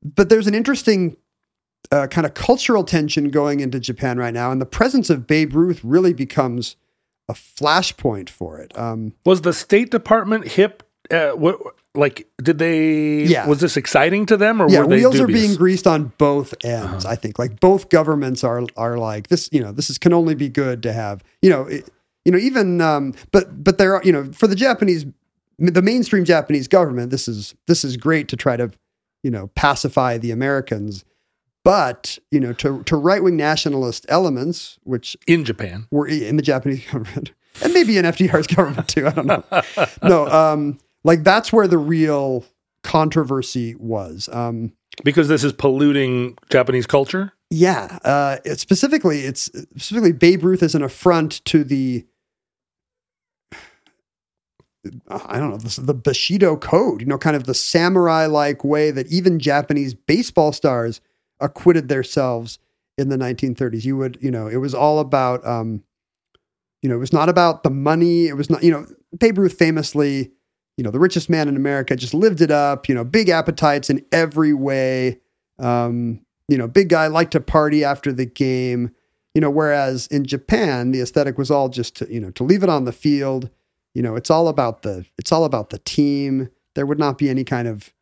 but 0.03 0.29
there's 0.29 0.47
an 0.47 0.55
interesting 0.55 1.17
uh, 1.91 2.07
kind 2.07 2.27
of 2.27 2.35
cultural 2.35 2.85
tension 2.85 3.29
going 3.31 3.61
into 3.61 3.79
Japan 3.79 4.17
right 4.19 4.33
now, 4.35 4.51
and 4.51 4.61
the 4.61 4.67
presence 4.67 5.11
of 5.11 5.27
Babe 5.27 5.55
Ruth 5.55 5.81
really 5.85 6.15
becomes 6.15 6.77
a 7.29 7.35
flashpoint 7.35 8.29
for 8.31 8.59
it. 8.61 8.77
Um, 8.79 9.13
Was 9.27 9.43
the 9.43 9.53
State 9.53 9.91
Department 9.91 10.49
hip? 10.49 10.83
Uh, 11.11 11.31
what 11.33 11.59
like 11.95 12.27
did 12.43 12.59
they? 12.59 13.25
Yeah. 13.25 13.47
Was 13.47 13.61
this 13.61 13.77
exciting 13.77 14.27
to 14.27 14.37
them, 14.37 14.61
or 14.61 14.69
yeah, 14.69 14.81
were 14.81 14.87
they 14.87 14.97
wheels 14.97 15.21
are 15.21 15.27
being 15.27 15.55
greased 15.55 15.87
on 15.87 16.13
both 16.19 16.55
ends. 16.65 17.05
I 17.05 17.17
think 17.17 17.39
like 17.39 17.61
both 17.61 17.91
governments 17.91 18.43
are 18.45 18.63
are 18.77 18.97
like 18.97 19.29
this. 19.29 19.49
You 19.53 19.63
know, 19.63 19.73
this 19.73 19.91
is 19.91 19.99
can 19.99 20.13
only 20.13 20.35
be 20.35 20.49
good 20.49 20.83
to 20.85 20.93
have. 20.93 21.23
You 21.43 21.51
know, 21.51 21.63
it, 21.67 21.89
you 22.25 22.33
know 22.33 22.39
even 22.39 22.81
um, 22.81 23.15
but 23.31 23.63
but 23.63 23.79
there 23.79 23.95
are 23.95 24.03
you 24.05 24.13
know 24.13 24.31
for 24.33 24.47
the 24.47 24.55
Japanese, 24.55 25.05
the 25.59 25.83
mainstream 25.83 26.25
Japanese 26.25 26.67
government, 26.67 27.11
this 27.11 27.29
is 27.29 27.55
this 27.67 27.85
is 27.85 27.97
great 27.97 28.29
to 28.29 28.37
try 28.37 28.57
to 28.57 28.71
you 29.23 29.31
know 29.31 29.49
pacify 29.55 30.19
the 30.19 30.31
Americans. 30.31 31.05
But 31.65 32.19
you 32.31 32.41
know, 32.41 32.53
to 32.55 32.83
to 32.85 32.97
right 32.97 33.23
wing 33.23 33.37
nationalist 33.37 34.07
elements, 34.09 34.79
which 34.83 35.17
in 35.27 35.45
Japan. 35.45 35.87
were 35.91 36.09
in 36.09 36.37
the 36.37 36.43
Japanese 36.43 36.85
government 36.91 37.33
and 37.61 37.75
maybe 37.75 37.99
in 37.99 38.05
FDR's 38.05 38.47
government 38.47 38.89
too. 38.89 39.07
I 39.07 39.11
don't 39.11 39.27
know. 39.27 39.45
No, 40.03 40.27
um, 40.29 40.79
like 41.05 41.25
that's 41.25 41.53
where 41.53 41.67
the 41.69 41.79
real 41.79 42.45
controversy 42.83 43.75
was. 43.77 44.29
Um, 44.33 44.73
Because 45.05 45.29
this 45.29 45.45
is 45.45 45.53
polluting 45.53 46.37
Japanese 46.51 46.87
culture? 46.87 47.33
yeah, 47.51 47.99
uh, 48.05 48.39
it, 48.47 48.59
specifically, 48.61 49.21
it's 49.21 49.43
specifically 49.77 50.13
Babe 50.13 50.43
Ruth 50.43 50.63
is 50.63 50.75
an 50.75 50.83
affront 50.83 51.45
to 51.47 51.65
the. 51.65 52.07
I 55.09 55.39
don't 55.39 55.51
know 55.51 55.59
this, 55.59 55.77
the 55.77 55.95
Bushido 55.95 56.57
code, 56.57 57.03
you 57.03 57.07
know, 57.07 57.19
kind 57.19 57.37
of 57.37 57.45
the 57.45 57.55
samurai-like 57.55 58.65
way 58.65 58.91
that 58.91 59.07
even 59.13 59.39
Japanese 59.39 59.95
baseball 59.95 60.51
stars 60.53 61.01
acquitted 61.39 61.87
themselves 61.89 62.59
in 62.99 63.09
the 63.09 63.17
1930s. 63.17 63.85
You 63.85 63.97
would, 63.99 64.19
you 64.21 64.31
know, 64.33 64.49
it 64.49 64.57
was 64.57 64.75
all 64.75 64.99
about, 64.99 65.47
um, 65.47 65.85
you 66.83 66.89
know, 66.89 66.97
it 66.97 66.99
was 66.99 67.13
not 67.13 67.29
about 67.29 67.63
the 67.63 67.71
money. 67.71 68.27
It 68.27 68.37
was 68.37 68.51
not, 68.51 68.65
you 68.65 68.73
know, 68.73 68.87
Babe 69.17 69.39
Ruth 69.39 69.53
famously, 69.57 70.33
you 70.77 70.85
know, 70.85 70.91
the 70.91 70.99
richest 70.99 71.29
man 71.29 71.49
in 71.49 71.57
America, 71.57 71.95
just 71.97 72.15
lived 72.15 72.41
it 72.41 72.51
up. 72.51 72.89
You 72.89 72.95
know, 72.95 73.05
big 73.05 73.29
appetites 73.29 73.91
in 73.91 74.05
every 74.11 74.55
way. 74.55 75.21
Um, 75.59 76.21
you 76.49 76.59
know, 76.59 76.67
big 76.67 76.89
guy 76.89 77.07
liked 77.07 77.33
to 77.33 77.41
party 77.41 77.85
after 77.85 78.13
the 78.13 78.27
game. 78.27 78.95
You 79.35 79.41
know, 79.41 79.51
whereas 79.51 80.07
in 80.09 80.27
Japan, 80.27 80.91
the 80.91 81.01
aesthetic 81.01 81.39
was 81.39 81.51
all 81.51 81.69
just 81.69 81.97
to, 81.97 82.13
you 82.13 82.21
know, 82.21 82.31
to 82.33 82.45
leave 82.45 82.63
it 82.63 82.69
on 82.69 82.85
the 82.85 82.93
field. 82.93 83.49
You 83.95 84.03
know, 84.03 84.17
it's 84.17 84.31
all 84.31 84.49
about 84.49 84.83
the 84.83 85.07
it's 85.19 85.33
all 85.33 85.45
about 85.45 85.71
the 85.71 85.79
team. 85.79 86.51
There 86.75 86.87
would 86.87 86.99
not 86.99 87.19
be 87.19 87.29
any 87.29 87.45
kind 87.45 87.69
of, 87.69 87.93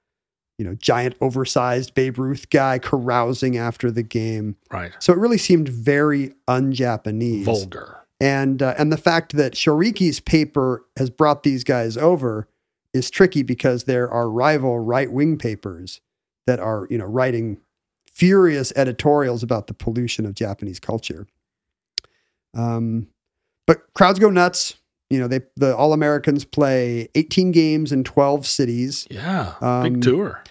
you 0.59 0.65
know, 0.65 0.75
giant 0.75 1.17
oversized 1.21 1.95
Babe 1.95 2.19
Ruth 2.19 2.51
guy 2.51 2.79
carousing 2.79 3.57
after 3.57 3.91
the 3.91 4.03
game. 4.03 4.57
Right. 4.71 4.93
So 5.01 5.13
it 5.13 5.19
really 5.19 5.39
seemed 5.39 5.69
very 5.69 6.33
un-Japanese 6.47 7.45
Vulgar. 7.45 7.99
and 8.21 8.63
uh, 8.63 8.75
and 8.79 8.93
the 8.93 8.97
fact 8.97 9.37
that 9.37 9.55
Shoriki's 9.55 10.21
paper 10.21 10.85
has 10.97 11.11
brought 11.11 11.43
these 11.43 11.65
guys 11.65 11.97
over 11.97 12.49
is 12.93 13.11
tricky 13.11 13.43
because 13.43 13.85
there 13.85 14.11
are 14.11 14.31
rival 14.31 14.79
right 14.79 15.11
wing 15.11 15.39
papers 15.39 16.01
that 16.47 16.59
are 16.61 16.87
you 16.91 16.99
know 16.99 17.05
writing 17.05 17.59
furious 18.07 18.73
editorials 18.77 19.43
about 19.43 19.67
the 19.67 19.75
pollution 19.75 20.27
of 20.27 20.35
Japanese 20.35 20.81
culture. 20.81 21.27
Um, 22.55 23.09
but 23.67 23.83
crowds 23.95 24.19
go 24.19 24.31
nuts. 24.31 24.75
You 25.09 25.19
know, 25.19 25.29
they 25.29 25.41
the 25.57 25.77
All 25.77 25.93
Americans 25.93 26.45
play 26.45 27.09
18 27.15 27.53
games 27.53 27.93
in 27.93 28.05
12 28.05 28.47
cities. 28.47 29.07
Yeah, 29.11 29.55
Um, 29.61 29.83
big 29.95 30.03
tour. 30.03 30.43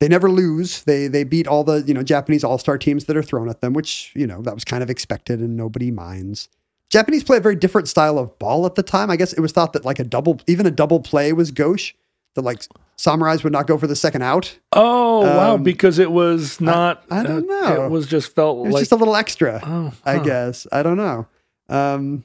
They 0.00 0.08
never 0.08 0.30
lose. 0.30 0.84
They 0.84 1.08
they 1.08 1.24
beat 1.24 1.48
all 1.48 1.64
the 1.64 1.82
you 1.82 1.94
know 1.94 2.02
Japanese 2.02 2.44
All 2.44 2.58
Star 2.58 2.78
teams 2.78 3.06
that 3.06 3.16
are 3.16 3.22
thrown 3.22 3.48
at 3.48 3.60
them, 3.60 3.72
which 3.72 4.12
you 4.14 4.26
know 4.26 4.42
that 4.42 4.54
was 4.54 4.64
kind 4.64 4.82
of 4.82 4.90
expected 4.90 5.40
and 5.40 5.56
nobody 5.56 5.90
minds. 5.90 6.48
Japanese 6.90 7.22
play 7.22 7.36
a 7.36 7.40
very 7.40 7.56
different 7.56 7.88
style 7.88 8.18
of 8.18 8.38
ball 8.38 8.64
at 8.66 8.74
the 8.74 8.82
time. 8.82 9.10
I 9.10 9.16
guess 9.16 9.32
it 9.32 9.40
was 9.40 9.52
thought 9.52 9.72
that 9.74 9.84
like 9.84 9.98
a 9.98 10.04
double, 10.04 10.40
even 10.46 10.66
a 10.66 10.70
double 10.70 11.00
play 11.00 11.32
was 11.32 11.50
gauche. 11.50 11.92
That 12.34 12.42
like 12.42 12.62
samurais 12.96 13.42
would 13.42 13.52
not 13.52 13.66
go 13.66 13.78
for 13.78 13.86
the 13.86 13.96
second 13.96 14.22
out. 14.22 14.58
Oh 14.72 15.20
wow, 15.20 15.54
um, 15.54 15.62
because 15.62 15.98
it 15.98 16.10
was 16.10 16.60
not. 16.60 17.04
I 17.10 17.22
don't 17.22 17.50
uh, 17.50 17.70
know. 17.70 17.84
It 17.84 17.90
was 17.90 18.06
just 18.06 18.34
felt 18.34 18.58
It 18.58 18.62
was 18.66 18.74
like. 18.74 18.80
just 18.82 18.92
a 18.92 18.96
little 18.96 19.16
extra. 19.16 19.60
oh, 19.64 19.92
I 20.04 20.18
guess. 20.18 20.66
I 20.70 20.82
don't 20.82 20.96
know. 20.96 21.26
Um, 21.68 22.24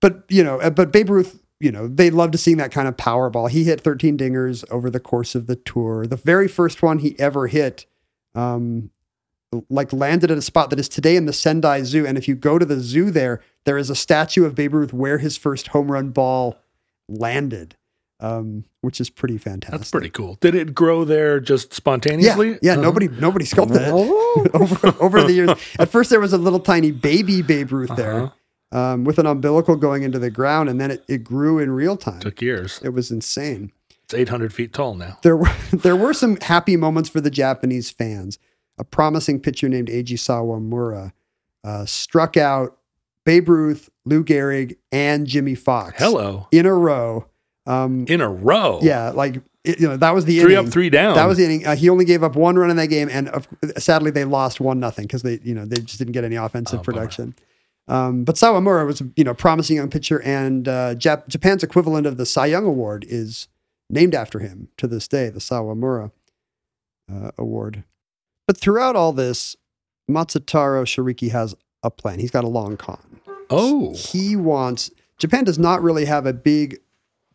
but 0.00 0.24
you 0.28 0.44
know, 0.44 0.60
uh, 0.60 0.70
but 0.70 0.92
Babe 0.92 1.10
Ruth, 1.10 1.42
you 1.60 1.72
know, 1.72 1.88
they 1.88 2.10
loved 2.10 2.32
to 2.32 2.38
see 2.38 2.54
that 2.54 2.72
kind 2.72 2.88
of 2.88 2.96
power 2.96 3.30
ball. 3.30 3.46
He 3.46 3.64
hit 3.64 3.80
13 3.80 4.18
dingers 4.18 4.64
over 4.70 4.90
the 4.90 5.00
course 5.00 5.34
of 5.34 5.46
the 5.46 5.56
tour. 5.56 6.06
The 6.06 6.16
very 6.16 6.48
first 6.48 6.82
one 6.82 6.98
he 6.98 7.18
ever 7.18 7.46
hit, 7.46 7.86
um, 8.34 8.90
like 9.68 9.92
landed 9.92 10.30
at 10.30 10.38
a 10.38 10.42
spot 10.42 10.70
that 10.70 10.78
is 10.80 10.88
today 10.88 11.16
in 11.16 11.26
the 11.26 11.32
Sendai 11.32 11.82
Zoo. 11.82 12.06
And 12.06 12.16
if 12.16 12.26
you 12.28 12.34
go 12.34 12.58
to 12.58 12.64
the 12.64 12.80
zoo 12.80 13.10
there, 13.10 13.40
there 13.64 13.76
is 13.78 13.90
a 13.90 13.94
statue 13.94 14.44
of 14.44 14.54
Babe 14.54 14.74
Ruth 14.74 14.92
where 14.92 15.18
his 15.18 15.36
first 15.36 15.68
home 15.68 15.90
run 15.92 16.10
ball 16.10 16.56
landed, 17.08 17.76
um, 18.20 18.64
which 18.80 19.00
is 19.00 19.10
pretty 19.10 19.38
fantastic. 19.38 19.78
That's 19.80 19.90
pretty 19.90 20.10
cool. 20.10 20.38
Did 20.40 20.54
it 20.54 20.74
grow 20.74 21.04
there 21.04 21.40
just 21.40 21.72
spontaneously? 21.74 22.58
yeah. 22.62 22.72
Uh-huh. 22.72 22.82
Nobody, 22.82 23.08
nobody 23.08 23.44
sculpted 23.44 23.82
it 23.82 23.88
Oh. 23.92 24.46
over 24.54 24.94
over 25.00 25.22
the 25.22 25.32
years. 25.32 25.50
At 25.78 25.88
first, 25.90 26.10
there 26.10 26.20
was 26.20 26.32
a 26.32 26.38
little 26.38 26.60
tiny 26.60 26.90
baby 26.90 27.42
Babe 27.42 27.72
Ruth 27.72 27.94
there 27.96 28.22
Uh-huh. 28.72 28.78
um, 28.78 29.04
with 29.04 29.18
an 29.18 29.26
umbilical 29.26 29.76
going 29.76 30.02
into 30.02 30.18
the 30.18 30.30
ground, 30.30 30.68
and 30.68 30.80
then 30.80 30.90
it, 30.90 31.04
it 31.08 31.24
grew 31.24 31.58
in 31.58 31.70
real 31.72 31.96
time. 31.96 32.20
Took 32.20 32.40
years. 32.40 32.80
It 32.82 32.90
was 32.90 33.10
insane. 33.10 33.72
It's 34.04 34.14
800 34.14 34.52
feet 34.52 34.72
tall 34.72 34.94
now. 34.94 35.18
There 35.22 35.36
were 35.36 35.50
there 35.72 35.96
were 35.96 36.14
some 36.14 36.36
happy 36.40 36.76
moments 36.76 37.10
for 37.10 37.20
the 37.20 37.30
Japanese 37.30 37.90
fans. 37.90 38.38
A 38.78 38.84
promising 38.84 39.38
pitcher 39.40 39.68
named 39.68 39.88
Eiji 39.88 40.14
Sawamura 40.18 41.12
uh, 41.64 41.84
struck 41.86 42.36
out 42.36 42.78
Babe 43.24 43.48
Ruth, 43.48 43.88
Lou 44.04 44.24
Gehrig, 44.24 44.76
and 44.90 45.26
Jimmie 45.26 45.54
Foxx 45.54 45.94
Hello. 45.98 46.48
in 46.50 46.66
a 46.66 46.74
row. 46.74 47.26
Um, 47.66 48.06
In 48.08 48.20
a 48.20 48.28
row. 48.28 48.80
yeah, 48.82 49.10
like 49.10 49.36
it, 49.62 49.78
you 49.78 49.86
know 49.88 49.96
that 49.96 50.12
was 50.14 50.24
the 50.24 50.40
Three 50.40 50.54
inning. 50.54 50.66
up, 50.66 50.72
three 50.72 50.90
down. 50.90 51.14
That 51.14 51.26
was 51.26 51.38
the 51.38 51.44
inning. 51.44 51.64
Uh, 51.64 51.76
he 51.76 51.88
only 51.88 52.04
gave 52.04 52.24
up 52.24 52.34
one 52.34 52.56
run 52.56 52.70
in 52.70 52.76
that 52.78 52.88
game, 52.88 53.08
and 53.12 53.28
of 53.28 53.46
sadly 53.78 54.10
they 54.10 54.24
lost 54.24 54.60
one 54.60 54.80
nothing 54.80 55.06
because 55.06 55.22
they, 55.22 55.38
you 55.44 55.54
know, 55.54 55.64
they 55.64 55.80
just 55.80 55.98
didn't 55.98 56.12
get 56.14 56.24
any 56.24 56.34
offensive 56.34 56.80
Oh, 56.80 56.82
production. 56.82 57.36
Um, 57.86 58.24
but 58.24 58.34
Sawamura 58.36 58.84
was, 58.86 59.02
you 59.16 59.22
know, 59.22 59.34
promising 59.34 59.76
young 59.76 59.90
pitcher, 59.90 60.20
and 60.22 60.66
uh, 60.66 60.94
Jap- 60.96 61.28
Japan's 61.28 61.62
equivalent 61.62 62.06
of 62.06 62.16
the 62.16 62.26
Cy 62.26 62.46
Young 62.46 62.64
Award 62.64 63.04
is 63.08 63.46
named 63.90 64.14
after 64.14 64.40
him 64.40 64.68
to 64.78 64.88
this 64.88 65.06
day, 65.06 65.28
the 65.28 65.38
Sawamura 65.40 66.10
uh, 67.12 67.30
Award. 67.38 67.84
But 68.46 68.56
throughout 68.56 68.96
all 68.96 69.12
this, 69.12 69.56
Matsutaro 70.10 70.84
Shoriki 70.84 71.30
has 71.30 71.54
a 71.82 71.90
plan. 71.90 72.18
He's 72.18 72.30
got 72.30 72.44
a 72.44 72.48
long 72.48 72.76
con 72.76 73.12
oh. 73.52 73.94
he 73.94 74.34
wants 74.36 74.90
Japan 75.18 75.44
does 75.44 75.58
not 75.58 75.82
really 75.82 76.04
have 76.04 76.26
a 76.26 76.32
big 76.32 76.80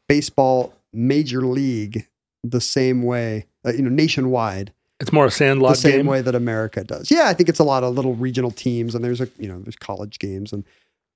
baseball 0.08 0.74
major 0.92 1.42
league 1.42 2.08
the 2.44 2.62
same 2.62 3.04
way, 3.04 3.46
uh, 3.66 3.72
you 3.72 3.82
know, 3.82 3.90
nationwide 3.90 4.74
It's 5.00 5.14
more 5.14 5.26
a 5.26 5.32
sandlot 5.32 5.70
game. 5.70 5.72
the 5.74 5.82
same 5.82 6.00
game. 6.00 6.06
way 6.08 6.22
that 6.22 6.36
America 6.36 6.84
does. 6.84 7.12
Yeah, 7.12 7.28
I 7.28 7.34
think 7.34 7.50
it's 7.50 7.60
a 7.60 7.64
lot 7.64 7.84
of 7.84 7.94
little 7.94 8.16
regional 8.16 8.52
teams, 8.52 8.96
and 8.96 9.04
there's 9.04 9.22
a 9.22 9.30
you 9.38 9.48
know 9.48 9.60
there's 9.62 9.76
college 9.76 10.20
games, 10.20 10.52
and 10.52 10.64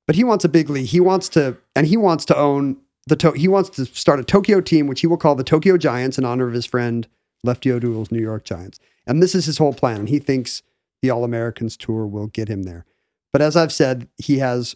but 0.07 0.15
he 0.15 0.23
wants 0.23 0.45
a 0.45 0.49
big 0.49 0.69
league. 0.69 0.87
He 0.87 0.99
wants 0.99 1.29
to, 1.29 1.57
and 1.75 1.87
he 1.87 1.97
wants 1.97 2.25
to 2.25 2.37
own 2.37 2.77
the. 3.07 3.15
To- 3.17 3.31
he 3.31 3.47
wants 3.47 3.69
to 3.71 3.85
start 3.85 4.19
a 4.19 4.23
Tokyo 4.23 4.61
team, 4.61 4.87
which 4.87 5.01
he 5.01 5.07
will 5.07 5.17
call 5.17 5.35
the 5.35 5.43
Tokyo 5.43 5.77
Giants 5.77 6.17
in 6.17 6.25
honor 6.25 6.47
of 6.47 6.53
his 6.53 6.65
friend 6.65 7.07
Lefty 7.43 7.71
O'Doul's 7.71 8.11
New 8.11 8.21
York 8.21 8.43
Giants. 8.43 8.79
And 9.11 9.21
this 9.21 9.35
is 9.35 9.45
his 9.45 9.57
whole 9.57 9.73
plan. 9.73 9.99
And 9.99 10.09
he 10.09 10.19
thinks 10.19 10.63
the 11.01 11.09
All 11.09 11.23
Americans 11.23 11.75
tour 11.75 12.05
will 12.05 12.27
get 12.27 12.47
him 12.47 12.63
there. 12.63 12.85
But 13.33 13.41
as 13.41 13.55
I've 13.55 13.73
said, 13.73 14.07
he 14.17 14.39
has 14.39 14.75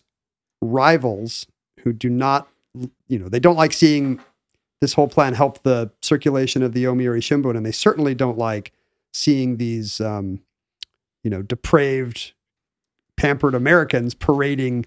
rivals 0.61 1.47
who 1.81 1.93
do 1.93 2.09
not, 2.09 2.47
you 3.07 3.19
know, 3.19 3.29
they 3.29 3.39
don't 3.39 3.55
like 3.55 3.73
seeing 3.73 4.19
this 4.81 4.93
whole 4.93 5.07
plan 5.07 5.33
help 5.33 5.63
the 5.63 5.91
circulation 6.01 6.63
of 6.63 6.73
the 6.73 6.83
Yomiuri 6.83 7.19
Shimbun, 7.19 7.55
and 7.55 7.65
they 7.65 7.71
certainly 7.71 8.13
don't 8.13 8.37
like 8.37 8.73
seeing 9.13 9.57
these, 9.57 10.01
um, 10.01 10.41
you 11.23 11.29
know, 11.29 11.41
depraved, 11.41 12.33
pampered 13.15 13.55
Americans 13.55 14.13
parading 14.13 14.85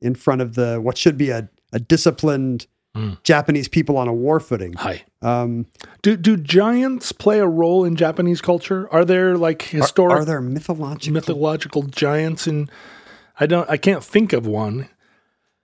in 0.00 0.14
front 0.14 0.40
of 0.40 0.54
the 0.54 0.80
what 0.80 0.98
should 0.98 1.16
be 1.16 1.30
a, 1.30 1.48
a 1.72 1.78
disciplined 1.78 2.66
Mm. 2.98 3.22
Japanese 3.22 3.68
people 3.68 3.96
on 3.96 4.08
a 4.08 4.12
war 4.12 4.40
footing. 4.40 4.72
Hi. 4.74 5.04
Um, 5.22 5.66
Do 6.02 6.16
do 6.16 6.36
giants 6.36 7.12
play 7.12 7.38
a 7.38 7.46
role 7.46 7.84
in 7.84 7.96
Japanese 7.96 8.40
culture? 8.40 8.88
Are 8.92 9.04
there 9.04 9.36
like 9.36 9.62
historic 9.62 10.20
are 10.20 10.24
there 10.24 10.40
mythological? 10.40 11.12
mythological 11.12 11.82
giants 11.84 12.46
in 12.46 12.68
I 13.40 13.46
don't 13.46 13.68
I 13.70 13.76
can't 13.76 14.02
think 14.02 14.32
of 14.32 14.46
one. 14.46 14.88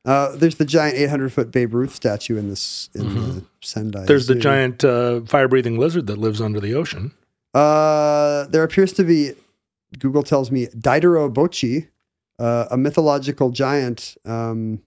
uh, 0.04 0.36
there's 0.36 0.56
the 0.56 0.64
giant 0.64 0.96
800 0.96 1.32
foot 1.32 1.50
Babe 1.50 1.74
Ruth 1.74 1.94
statue 1.94 2.36
in 2.36 2.48
this 2.50 2.90
in 2.94 3.14
the 3.14 3.44
Sendai. 3.62 4.00
Mm-hmm. 4.00 4.06
There's 4.06 4.26
the 4.26 4.34
giant 4.36 4.84
uh, 4.84 5.22
fire 5.22 5.48
breathing 5.48 5.78
lizard 5.78 6.06
that 6.08 6.18
lives 6.18 6.40
under 6.40 6.60
the 6.60 6.74
ocean. 6.74 7.12
Uh, 7.54 8.46
there 8.48 8.62
appears 8.64 8.92
to 8.94 9.04
be, 9.04 9.32
Google 9.98 10.22
tells 10.24 10.50
me, 10.50 10.66
Daidara 10.66 11.32
Botchi, 11.32 11.88
uh, 12.38 12.66
a 12.70 12.76
mythological 12.76 13.50
giant 13.50 14.16
um, 14.24 14.82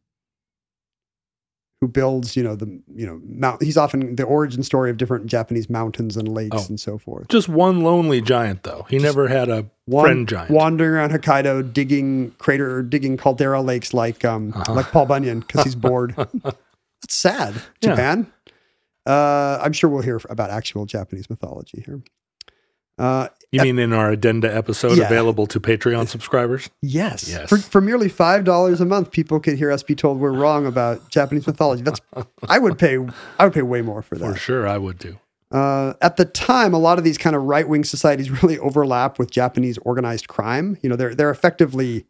who 1.81 1.87
builds, 1.87 2.35
you 2.35 2.41
know, 2.43 2.55
the 2.55 2.65
you 2.95 3.05
know, 3.05 3.21
mount. 3.27 3.61
He's 3.61 3.77
often 3.77 4.15
the 4.15 4.23
origin 4.23 4.63
story 4.63 4.89
of 4.89 4.97
different 4.97 5.27
Japanese 5.27 5.69
mountains 5.69 6.17
and 6.17 6.27
lakes 6.27 6.55
Oh. 6.57 6.65
and 6.69 6.79
so 6.79 6.97
forth. 6.97 7.27
Just 7.27 7.47
one 7.49 7.81
lonely 7.81 8.19
giant 8.21 8.63
though. 8.63 8.85
He 8.89 8.97
never 8.97 9.27
had 9.27 9.47
a 9.49 9.65
Wan- 9.85 10.05
friend 10.05 10.27
giant. 10.27 10.49
wandering 10.51 10.91
around 10.91 11.11
Hokkaido, 11.11 11.71
digging 11.73 12.31
crater, 12.39 12.77
or 12.77 12.81
digging 12.81 13.15
caldera 13.17 13.61
lakes 13.61 13.93
like 13.93 14.25
um 14.25 14.53
Uh-huh. 14.55 14.73
like 14.73 14.87
Paul 14.87 15.05
Bunyan 15.05 15.41
because 15.41 15.63
he's 15.65 15.75
bored. 15.75 16.15
That's 16.43 16.57
sad. 17.09 17.53
Yeah. 17.81 17.91
Japan. 17.91 18.31
Uh, 19.05 19.59
I'm 19.61 19.71
sure 19.71 19.89
we'll 19.89 20.01
hear 20.01 20.19
about 20.29 20.49
actual 20.49 20.85
Japanese 20.85 21.29
mythology 21.29 21.81
here. 21.85 22.01
Uh, 22.97 23.27
you 23.51 23.61
mean 23.61 23.79
in 23.79 23.93
our 23.93 24.11
addenda 24.11 24.53
episode 24.53 24.97
Yeah. 24.97 25.05
available 25.05 25.47
to 25.47 25.59
Patreon 25.59 26.07
subscribers? 26.07 26.69
Yes. 26.81 27.29
Yes. 27.29 27.47
For, 27.47 27.57
for 27.57 27.79
merely 27.81 28.09
five 28.09 28.43
dollars 28.43 28.81
a 28.81 28.85
month, 28.85 29.11
people 29.11 29.39
could 29.39 29.57
hear 29.57 29.71
us 29.71 29.83
be 29.83 29.95
told 29.95 30.19
we're 30.19 30.31
wrong 30.31 30.65
about 30.65 31.09
Japanese 31.09 31.47
mythology. 31.47 31.83
That's 31.83 32.01
I 32.49 32.59
would 32.59 32.77
pay 32.77 32.97
I 33.39 33.45
would 33.45 33.53
pay 33.53 33.61
way 33.61 33.81
more 33.81 34.01
for 34.01 34.15
that. 34.15 34.33
For 34.33 34.37
sure 34.37 34.67
I 34.67 34.77
would 34.77 34.99
too. 34.99 35.17
Uh, 35.49 35.93
at 36.01 36.17
the 36.17 36.25
time, 36.25 36.73
a 36.73 36.77
lot 36.77 36.97
of 36.97 37.05
these 37.05 37.17
kind 37.17 37.33
of 37.35 37.43
right 37.43 37.69
wing 37.69 37.85
societies 37.85 38.29
really 38.43 38.59
overlap 38.59 39.17
with 39.17 39.31
Japanese 39.31 39.77
organized 39.79 40.27
crime. 40.27 40.77
You 40.81 40.89
know, 40.89 40.95
they're 40.97 41.15
they're 41.15 41.31
effectively 41.31 42.05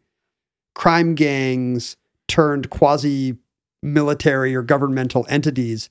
crime 0.74 1.14
gangs 1.14 1.96
turned 2.26 2.70
quasi 2.70 3.36
military 3.82 4.54
or 4.56 4.62
governmental 4.62 5.24
entities 5.28 5.88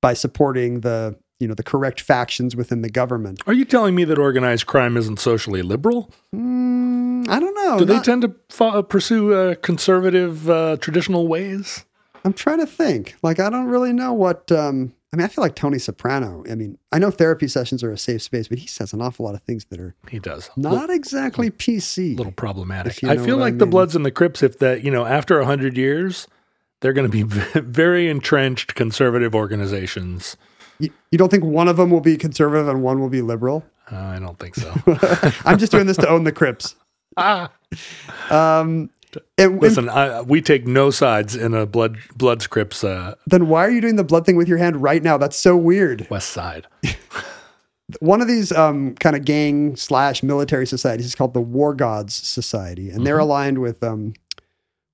by 0.00 0.14
supporting 0.14 0.80
the 0.80 1.16
you 1.38 1.46
know 1.48 1.54
the 1.54 1.62
correct 1.62 2.00
factions 2.00 2.56
within 2.56 2.82
the 2.82 2.90
government. 2.90 3.42
Are 3.46 3.52
you 3.52 3.64
telling 3.64 3.94
me 3.94 4.04
that 4.04 4.18
organized 4.18 4.66
crime 4.66 4.96
isn't 4.96 5.18
socially 5.20 5.62
liberal? 5.62 6.10
Mm, 6.34 7.28
I 7.28 7.38
don't 7.40 7.54
know. 7.54 7.78
Do 7.78 7.84
they 7.84 8.00
tend 8.00 8.22
to 8.22 8.34
fo- 8.48 8.82
pursue 8.82 9.34
uh, 9.34 9.54
conservative 9.56 10.48
uh, 10.48 10.76
traditional 10.80 11.28
ways? 11.28 11.84
I'm 12.24 12.32
trying 12.32 12.58
to 12.58 12.66
think. 12.66 13.14
Like, 13.22 13.38
I 13.38 13.50
don't 13.50 13.66
really 13.66 13.92
know 13.92 14.12
what. 14.12 14.50
Um, 14.50 14.92
I 15.12 15.16
mean, 15.16 15.24
I 15.24 15.28
feel 15.28 15.42
like 15.42 15.54
Tony 15.54 15.78
Soprano. 15.78 16.42
I 16.50 16.54
mean, 16.56 16.76
I 16.92 16.98
know 16.98 17.10
therapy 17.10 17.46
sessions 17.48 17.82
are 17.84 17.92
a 17.92 17.96
safe 17.98 18.22
space, 18.22 18.48
but 18.48 18.58
he 18.58 18.66
says 18.66 18.92
an 18.92 19.00
awful 19.00 19.24
lot 19.24 19.34
of 19.34 19.42
things 19.42 19.64
that 19.66 19.78
are 19.78 19.94
He 20.10 20.18
does. 20.18 20.50
not 20.56 20.90
exactly 20.90 21.50
PC. 21.50 22.14
A 22.14 22.16
little 22.16 22.32
problematic. 22.32 23.00
You 23.02 23.10
I 23.10 23.16
feel 23.16 23.36
what 23.36 23.44
I 23.44 23.50
like 23.50 23.58
the. 23.58 23.66
Bloods 23.66 23.94
and 23.94 24.04
the 24.04 24.10
Crips, 24.10 24.42
if 24.42 24.58
that, 24.58 24.82
you 24.82 24.90
know, 24.90 25.06
after 25.06 25.38
100 25.38 25.76
years, 25.76 26.26
they're 26.80 26.92
going 26.92 27.10
to 27.10 27.12
be 27.12 27.22
very 27.60 28.08
entrenched 28.08 28.74
conservative 28.74 29.34
organizations. 29.34 30.36
You, 30.78 30.90
you 31.10 31.18
don't 31.18 31.30
think 31.30 31.44
one 31.44 31.68
of 31.68 31.76
them 31.76 31.90
will 31.90 32.00
be 32.00 32.16
conservative 32.16 32.68
and 32.68 32.82
one 32.82 33.00
will 33.00 33.08
be 33.08 33.22
liberal? 33.22 33.64
Uh, 33.90 33.96
I 33.96 34.18
don't 34.18 34.38
think 34.38 34.54
so. 34.56 34.72
I'm 35.44 35.58
just 35.58 35.72
doing 35.72 35.86
this 35.86 35.96
to 35.98 36.08
own 36.08 36.24
the 36.24 36.32
Crips. 36.32 36.74
ah, 37.16 37.50
Um, 38.30 38.90
and, 39.38 39.60
listen, 39.60 39.88
I, 39.88 40.20
we 40.22 40.42
take 40.42 40.66
no 40.66 40.90
sides 40.90 41.34
in 41.34 41.54
a 41.54 41.64
Blood 41.64 41.98
Bloods 42.16 42.46
Crips 42.46 42.84
uh, 42.84 43.14
then 43.26 43.48
why 43.48 43.64
are 43.64 43.70
you 43.70 43.80
doing 43.80 43.96
the 43.96 44.04
blood 44.04 44.26
thing 44.26 44.36
with 44.36 44.48
your 44.48 44.58
hand 44.58 44.82
right 44.82 45.02
now? 45.02 45.16
That's 45.16 45.36
so 45.36 45.56
weird. 45.56 46.06
West 46.10 46.30
Side. 46.30 46.66
One 48.00 48.20
of 48.20 48.26
these 48.26 48.50
um, 48.52 48.94
kind 48.96 49.14
of 49.14 49.24
gang 49.24 49.76
slash 49.76 50.22
military 50.22 50.66
societies 50.66 51.06
is 51.06 51.14
called 51.14 51.34
the 51.34 51.40
War 51.40 51.72
Gods 51.72 52.14
Society, 52.14 52.90
and 52.90 53.06
they're 53.06 53.18
aligned 53.18 53.58
with 53.58 53.82
um, 53.84 54.12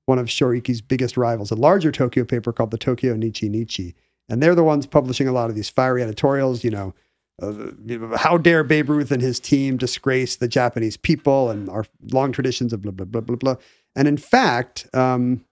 one 0.05 0.19
of 0.19 0.27
Shoriki's 0.27 0.83
biggest 0.83 1.17
rivals, 1.17 1.51
a 1.51 1.55
larger 1.55 1.91
Tokyo 1.91 2.25
paper 2.25 2.53
called 2.53 2.71
the 2.71 2.79
Tokyo 2.79 3.17
Nichi 3.17 3.49
Nichi. 3.49 3.95
And 4.29 4.43
they're 4.43 4.55
the 4.55 4.65
ones 4.65 4.87
publishing 4.87 5.29
a 5.29 5.33
lot 5.33 5.51
of 5.51 5.57
these 5.57 5.69
fiery 5.69 6.03
editorials, 6.03 6.65
you 6.65 6.71
know, 6.71 6.95
uh, 7.41 8.17
how 8.17 8.39
dare 8.39 8.63
Babe 8.63 8.89
Ruth 8.89 9.11
and 9.11 9.21
his 9.21 9.41
team 9.41 9.77
disgrace 9.77 10.37
the 10.37 10.49
Japanese 10.49 10.97
people 10.97 11.51
and 11.51 11.69
our 11.69 11.85
long 12.13 12.33
traditions 12.33 12.73
of 12.73 12.83
blah 12.83 12.93
blah 12.93 13.07
blah 13.07 13.21
blah 13.21 13.37
blah. 13.37 13.57
And 13.97 14.07
in 14.07 14.17
fact, 14.17 14.87
um, 14.95 15.45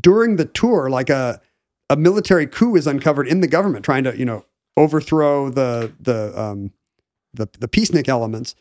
during 0.00 0.36
the 0.36 0.44
tour, 0.44 0.90
like 0.90 1.10
a 1.10 1.40
a 1.88 1.96
military 1.96 2.46
coup 2.46 2.76
is 2.76 2.86
uncovered 2.86 3.28
in 3.28 3.40
the 3.40 3.46
government, 3.46 3.84
trying 3.84 4.04
to 4.04 4.16
you 4.16 4.24
know 4.24 4.44
overthrow 4.76 5.48
the 5.48 5.92
the 6.00 6.38
um, 6.38 6.72
the 7.32 7.48
the 7.58 7.68
peacenik 7.68 8.08
elements 8.08 8.54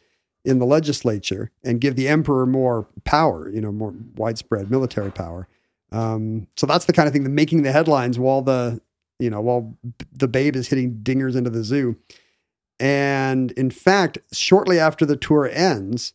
in 0.45 0.59
the 0.59 0.65
legislature 0.65 1.51
and 1.63 1.81
give 1.81 1.95
the 1.95 2.07
emperor 2.07 2.45
more 2.45 2.87
power, 3.03 3.49
you 3.49 3.59
know, 3.59 3.71
more 3.71 3.93
widespread 4.15 4.69
military 4.69 5.11
power. 5.11 5.47
Um, 5.91 6.47
so 6.55 6.67
that's 6.67 6.85
the 6.85 6.93
kind 6.93 7.07
of 7.07 7.13
thing 7.13 7.23
that 7.23 7.31
making 7.31 7.63
the 7.63 7.71
headlines 7.71 8.19
while 8.19 8.41
the 8.41 8.79
you 9.19 9.29
know 9.29 9.41
while 9.41 9.77
the 10.11 10.27
babe 10.27 10.55
is 10.55 10.67
hitting 10.67 10.99
dingers 11.03 11.35
into 11.35 11.49
the 11.49 11.63
zoo. 11.63 11.95
And 12.79 13.51
in 13.51 13.69
fact, 13.69 14.17
shortly 14.33 14.79
after 14.79 15.05
the 15.05 15.15
tour 15.15 15.49
ends, 15.51 16.13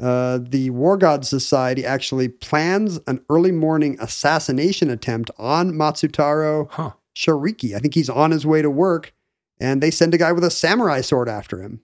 uh, 0.00 0.38
the 0.40 0.70
War 0.70 0.96
God 0.96 1.26
Society 1.26 1.84
actually 1.84 2.28
plans 2.28 3.00
an 3.08 3.20
early 3.28 3.50
morning 3.50 3.96
assassination 4.00 4.90
attempt 4.90 5.30
on 5.38 5.72
Matsutaro 5.72 6.70
Huh. 6.70 6.92
Shoriki. 7.16 7.74
I 7.74 7.80
think 7.80 7.94
he's 7.94 8.08
on 8.08 8.30
his 8.30 8.46
way 8.46 8.62
to 8.62 8.70
work, 8.70 9.12
and 9.60 9.82
they 9.82 9.90
send 9.90 10.14
a 10.14 10.18
guy 10.18 10.30
with 10.30 10.44
a 10.44 10.50
samurai 10.50 11.00
sword 11.00 11.28
after 11.28 11.60
him. 11.60 11.80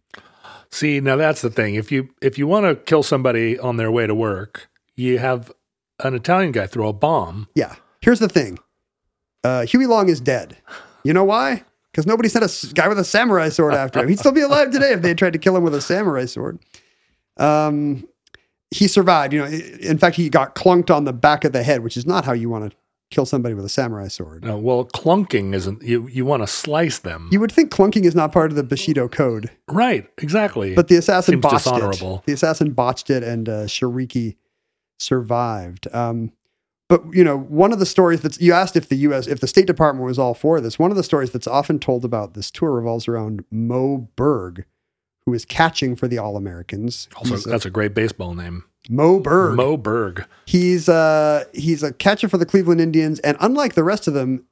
See, 0.71 1.01
now 1.01 1.17
that's 1.17 1.43
the 1.43 1.51
thing. 1.51 1.75
If 1.75 1.91
you 1.91 2.09
if 2.23 2.39
you 2.39 2.47
want 2.47 2.67
to 2.67 2.77
kill 2.77 3.03
somebody 3.03 3.59
on 3.59 3.79
their 3.79 3.91
way 3.91 4.07
to 4.07 4.15
work, 4.15 4.69
you 4.95 5.19
have 5.19 5.51
an 5.99 6.15
Italian 6.15 6.53
guy 6.53 6.67
throw 6.69 6.89
a 6.89 6.93
bomb. 6.93 7.49
Yeah. 7.57 7.75
Here's 8.01 8.21
the 8.21 8.29
thing 8.29 8.59
uh, 9.45 9.67
Huey 9.67 9.87
Long 9.87 10.09
is 10.09 10.21
dead. 10.21 10.57
You 11.05 11.13
know 11.13 11.25
why? 11.25 11.63
Because 11.93 12.07
nobody 12.07 12.29
sent 12.29 12.45
a 12.45 12.75
guy 12.75 12.89
with 12.89 12.99
a 12.99 13.05
samurai 13.05 13.51
sword 13.51 13.75
after 13.75 14.01
him. 14.01 14.09
He'd 14.09 14.19
still 14.19 14.33
be 14.33 14.41
alive 14.41 14.71
today 14.73 14.93
if 14.93 15.03
they 15.03 15.09
had 15.09 15.19
tried 15.19 15.35
to 15.35 15.39
kill 15.39 15.57
him 15.57 15.63
with 15.63 15.75
a 15.75 15.81
samurai 15.81 16.25
sword. 16.25 16.59
Um, 17.37 18.09
he 18.71 18.89
survived. 18.89 19.33
You 19.33 19.41
know, 19.41 19.47
in 19.47 19.99
fact, 19.99 20.17
he 20.17 20.29
got 20.29 20.55
clunked 20.57 20.91
on 20.95 21.05
the 21.05 21.13
back 21.13 21.45
of 21.45 21.53
the 21.53 21.63
head, 21.63 21.85
which 21.85 21.97
is 21.97 22.07
not 22.07 22.25
how 22.25 22.33
you 22.33 22.49
want 22.51 22.71
to 22.71 22.77
kill 23.11 23.27
somebody 23.27 23.55
with 23.55 23.65
a 23.65 23.69
samurai 23.69 24.09
sword. 24.09 24.43
No, 24.45 24.59
well, 24.59 24.87
clunking 24.87 25.55
isn't. 25.55 25.83
You 25.83 26.09
you 26.09 26.25
want 26.25 26.43
to 26.43 26.49
slice 26.49 26.99
them, 26.99 27.29
You 27.31 27.39
would 27.39 27.53
think 27.53 27.71
clunking 27.71 28.05
is 28.05 28.15
not 28.17 28.33
part 28.33 28.51
of 28.51 28.57
the 28.57 28.65
Bushido 28.65 29.07
code, 29.07 29.51
right? 29.69 30.09
Exactly. 30.19 30.75
but 30.75 30.89
the 30.89 30.97
assassin 30.97 31.35
Seems 31.35 31.43
botched 31.43 31.65
dishonorable. 31.65 32.17
it. 32.17 32.27
The 32.27 32.33
assassin 32.33 32.73
botched 32.73 33.11
it, 33.11 33.23
and 33.23 33.49
uh, 33.49 33.53
Shoriki 33.67 34.35
survived. 34.99 35.87
Um, 35.95 36.33
but 36.95 37.13
you 37.13 37.25
know, 37.25 37.37
one 37.37 37.73
of 37.73 37.81
the 37.81 37.87
stories 37.87 38.21
that's 38.21 38.41
you 38.41 38.53
asked 38.53 38.77
if 38.77 38.89
the 38.89 38.95
U.S. 38.99 39.27
if 39.27 39.41
the 39.41 39.49
State 39.49 39.67
Department 39.67 40.07
was 40.07 40.17
all 40.17 40.33
for 40.33 40.61
this. 40.61 40.79
One 40.79 40.93
of 40.93 40.97
the 40.97 41.03
stories 41.03 41.33
that's 41.33 41.49
often 41.49 41.81
told 41.81 42.05
about 42.05 42.35
this 42.35 42.53
tour 42.53 42.71
revolves 42.71 43.09
around 43.09 43.45
Moe 43.51 44.09
Berg, 44.15 44.65
who 45.27 45.35
is 45.35 45.45
catching 45.45 45.97
for 45.97 46.07
the 46.07 46.19
All 46.19 46.37
Americans. 46.37 47.09
also, 47.17 47.37
that's 47.51 47.67
a 47.67 47.71
great 47.71 47.95
baseball 47.95 48.33
name, 48.33 48.63
Moe 48.89 49.19
Berg. 49.19 49.57
Moe 49.57 49.77
Berg. 49.77 50.25
He's 50.47 50.89
uh 50.89 51.47
he's 51.53 51.83
a 51.83 51.93
catcher 51.93 52.29
for 52.29 52.39
the 52.39 52.47
Cleveland 52.47 52.81
Indians, 52.81 53.19
and 53.21 53.37
unlike 53.41 53.75
the 53.75 53.83
rest 53.83 54.07
of 54.07 54.15
them, 54.15 54.45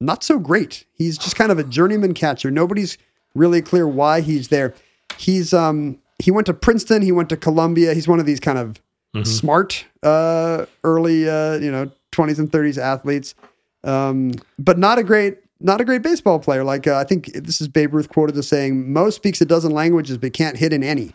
not 0.00 0.22
so 0.22 0.38
great. 0.38 0.84
He's 0.92 1.18
just 1.18 1.34
kind 1.34 1.50
of 1.50 1.58
a 1.58 1.64
journeyman 1.64 2.14
catcher. 2.14 2.52
Nobody's 2.52 2.96
really 3.34 3.60
clear 3.60 3.88
why 3.88 4.20
he's 4.20 4.48
there. 4.48 4.72
He's 5.16 5.52
um 5.52 5.98
he 6.20 6.30
went 6.30 6.46
to 6.46 6.54
Princeton, 6.54 7.02
he 7.02 7.10
went 7.10 7.28
to 7.30 7.36
Columbia. 7.36 7.92
He's 7.92 8.06
one 8.06 8.20
of 8.20 8.26
these 8.26 8.38
kind 8.38 8.58
of 8.58 8.80
smart 9.24 9.84
uh 10.02 10.66
early 10.84 11.28
uh 11.28 11.54
you 11.58 11.70
know 11.72 11.90
20s 12.12 12.38
and 12.38 12.50
30s 12.50 12.78
athletes. 12.78 13.34
Um 13.84 14.32
but 14.58 14.78
not 14.78 14.98
a 14.98 15.02
great 15.02 15.38
not 15.60 15.80
a 15.80 15.84
great 15.84 16.02
baseball 16.02 16.38
player. 16.38 16.62
Like 16.62 16.86
uh, 16.86 16.96
I 16.96 17.04
think 17.04 17.32
this 17.32 17.60
is 17.60 17.66
Babe 17.66 17.92
Ruth 17.92 18.08
quoted 18.08 18.36
as 18.36 18.46
saying, 18.46 18.92
"Moe 18.92 19.10
speaks 19.10 19.40
a 19.40 19.44
dozen 19.44 19.72
languages 19.72 20.16
but 20.16 20.32
can't 20.32 20.56
hit 20.56 20.72
in 20.72 20.84
any." 20.84 21.14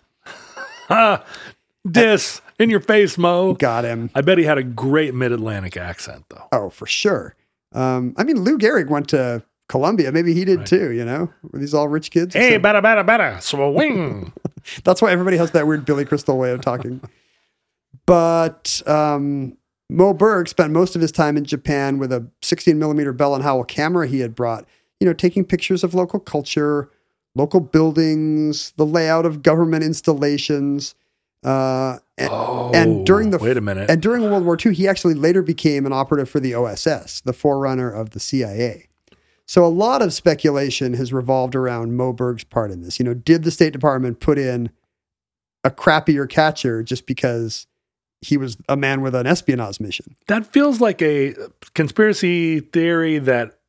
Dis 1.89 2.41
in 2.59 2.69
your 2.69 2.79
face, 2.79 3.17
Moe. 3.17 3.53
Got 3.53 3.83
him. 3.85 4.09
I 4.15 4.21
bet 4.21 4.37
he 4.37 4.43
had 4.45 4.57
a 4.57 4.63
great 4.63 5.13
mid 5.13 5.31
Atlantic 5.31 5.75
accent, 5.77 6.25
though. 6.29 6.47
Oh, 6.51 6.69
for 6.69 6.85
sure. 6.85 7.35
Um, 7.73 8.13
I 8.17 8.23
mean, 8.23 8.39
Lou 8.41 8.57
Gehrig 8.57 8.87
went 8.87 9.09
to 9.09 9.43
Columbia. 9.67 10.11
Maybe 10.11 10.33
he 10.33 10.45
did 10.45 10.59
Right. 10.59 10.67
too. 10.67 10.91
You 10.91 11.03
know, 11.05 11.29
were 11.51 11.59
these 11.59 11.73
all 11.73 11.87
rich 11.89 12.11
kids? 12.11 12.33
Hey, 12.33 12.51
So- 12.53 12.59
better, 12.59 12.81
better, 12.81 13.03
better. 13.03 13.37
Swing. 13.41 14.31
that's 14.85 15.01
why 15.01 15.11
everybody 15.11 15.35
has 15.37 15.51
that 15.51 15.67
weird 15.67 15.85
Billy 15.85 16.05
Crystal 16.05 16.37
way 16.37 16.51
of 16.51 16.61
talking. 16.61 17.01
but 18.05 18.81
um, 18.85 19.57
Moe 19.89 20.13
Berg 20.13 20.47
spent 20.47 20.71
most 20.71 20.95
of 20.95 21.01
his 21.01 21.11
time 21.11 21.37
in 21.37 21.45
Japan 21.45 21.99
with 21.99 22.11
a 22.11 22.27
16 22.41 22.77
millimeter 22.77 23.13
Bell 23.13 23.35
and 23.35 23.43
Howell 23.43 23.65
camera 23.65 24.07
he 24.07 24.19
had 24.19 24.35
brought. 24.35 24.65
You 24.99 25.07
know, 25.07 25.13
taking 25.13 25.43
pictures 25.43 25.83
of 25.83 25.93
local 25.93 26.19
culture, 26.19 26.89
local 27.35 27.59
buildings, 27.59 28.73
the 28.77 28.85
layout 28.85 29.25
of 29.25 29.43
government 29.43 29.83
installations. 29.83 30.95
Uh, 31.43 31.97
and, 32.17 32.29
Oh, 32.31 32.71
and 32.73 33.05
during 33.05 33.31
the 33.31 33.37
wait 33.37 33.57
a 33.57 33.61
minute. 33.61 33.89
And 33.89 34.01
during 34.01 34.23
World 34.23 34.45
War 34.45 34.57
II, 34.63 34.73
he 34.73 34.87
actually 34.87 35.13
later 35.13 35.41
became 35.41 35.85
an 35.85 35.91
operative 35.91 36.29
for 36.29 36.39
the 36.39 36.55
OSS, 36.55 37.21
the 37.21 37.33
forerunner 37.33 37.91
of 37.91 38.11
the 38.11 38.19
CIA. 38.19 38.87
So 39.45 39.65
a 39.65 39.67
lot 39.67 40.01
of 40.01 40.13
speculation 40.13 40.93
has 40.93 41.11
revolved 41.11 41.53
around 41.53 41.97
Moe 41.97 42.13
Berg's 42.13 42.45
part 42.45 42.71
in 42.71 42.81
this. 42.81 42.97
You 42.97 43.05
know, 43.05 43.13
did 43.13 43.43
the 43.43 43.51
State 43.51 43.73
Department 43.73 44.21
put 44.21 44.37
in 44.37 44.69
a 45.65 45.69
crappier 45.69 46.29
catcher 46.29 46.81
just 46.81 47.05
because 47.05 47.67
he 48.23 48.37
was 48.37 48.57
a 48.69 48.75
man 48.77 49.01
with 49.01 49.13
an 49.15 49.27
espionage 49.27 49.79
mission? 49.79 50.15
that 50.27 50.45
feels 50.47 50.81
like 50.81 51.01
a 51.01 51.35
conspiracy 51.73 52.59
theory 52.59 53.19
that 53.19 53.59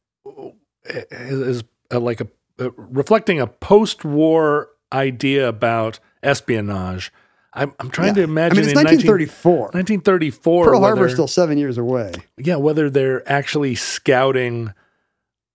is, 1.11 1.65
uh, 1.93 2.01
like 2.01 2.21
a 2.21 2.29
uh, 2.61 2.71
reflecting 2.77 3.41
a 3.41 3.47
post-war 3.49 4.69
idea 4.93 5.49
about 5.49 5.99
espionage. 6.23 7.13
I'm, 7.53 7.73
I'm 7.81 7.91
trying 7.91 8.15
to 8.15 8.23
imagine. 8.23 8.59
I 8.59 8.61
mean, 8.61 8.71
it's 8.71 8.79
in 8.79 8.85
1934. 8.85 9.59
1934. 9.73 10.65
Pearl 10.65 10.81
Harbor 10.81 11.07
is 11.07 11.13
still 11.13 11.29
seven 11.29 11.59
years 11.59 11.79
away. 11.79 12.13
yeah, 12.37 12.57
whether 12.57 12.91
they're 12.91 13.29
actually 13.31 13.75
scouting 13.75 14.73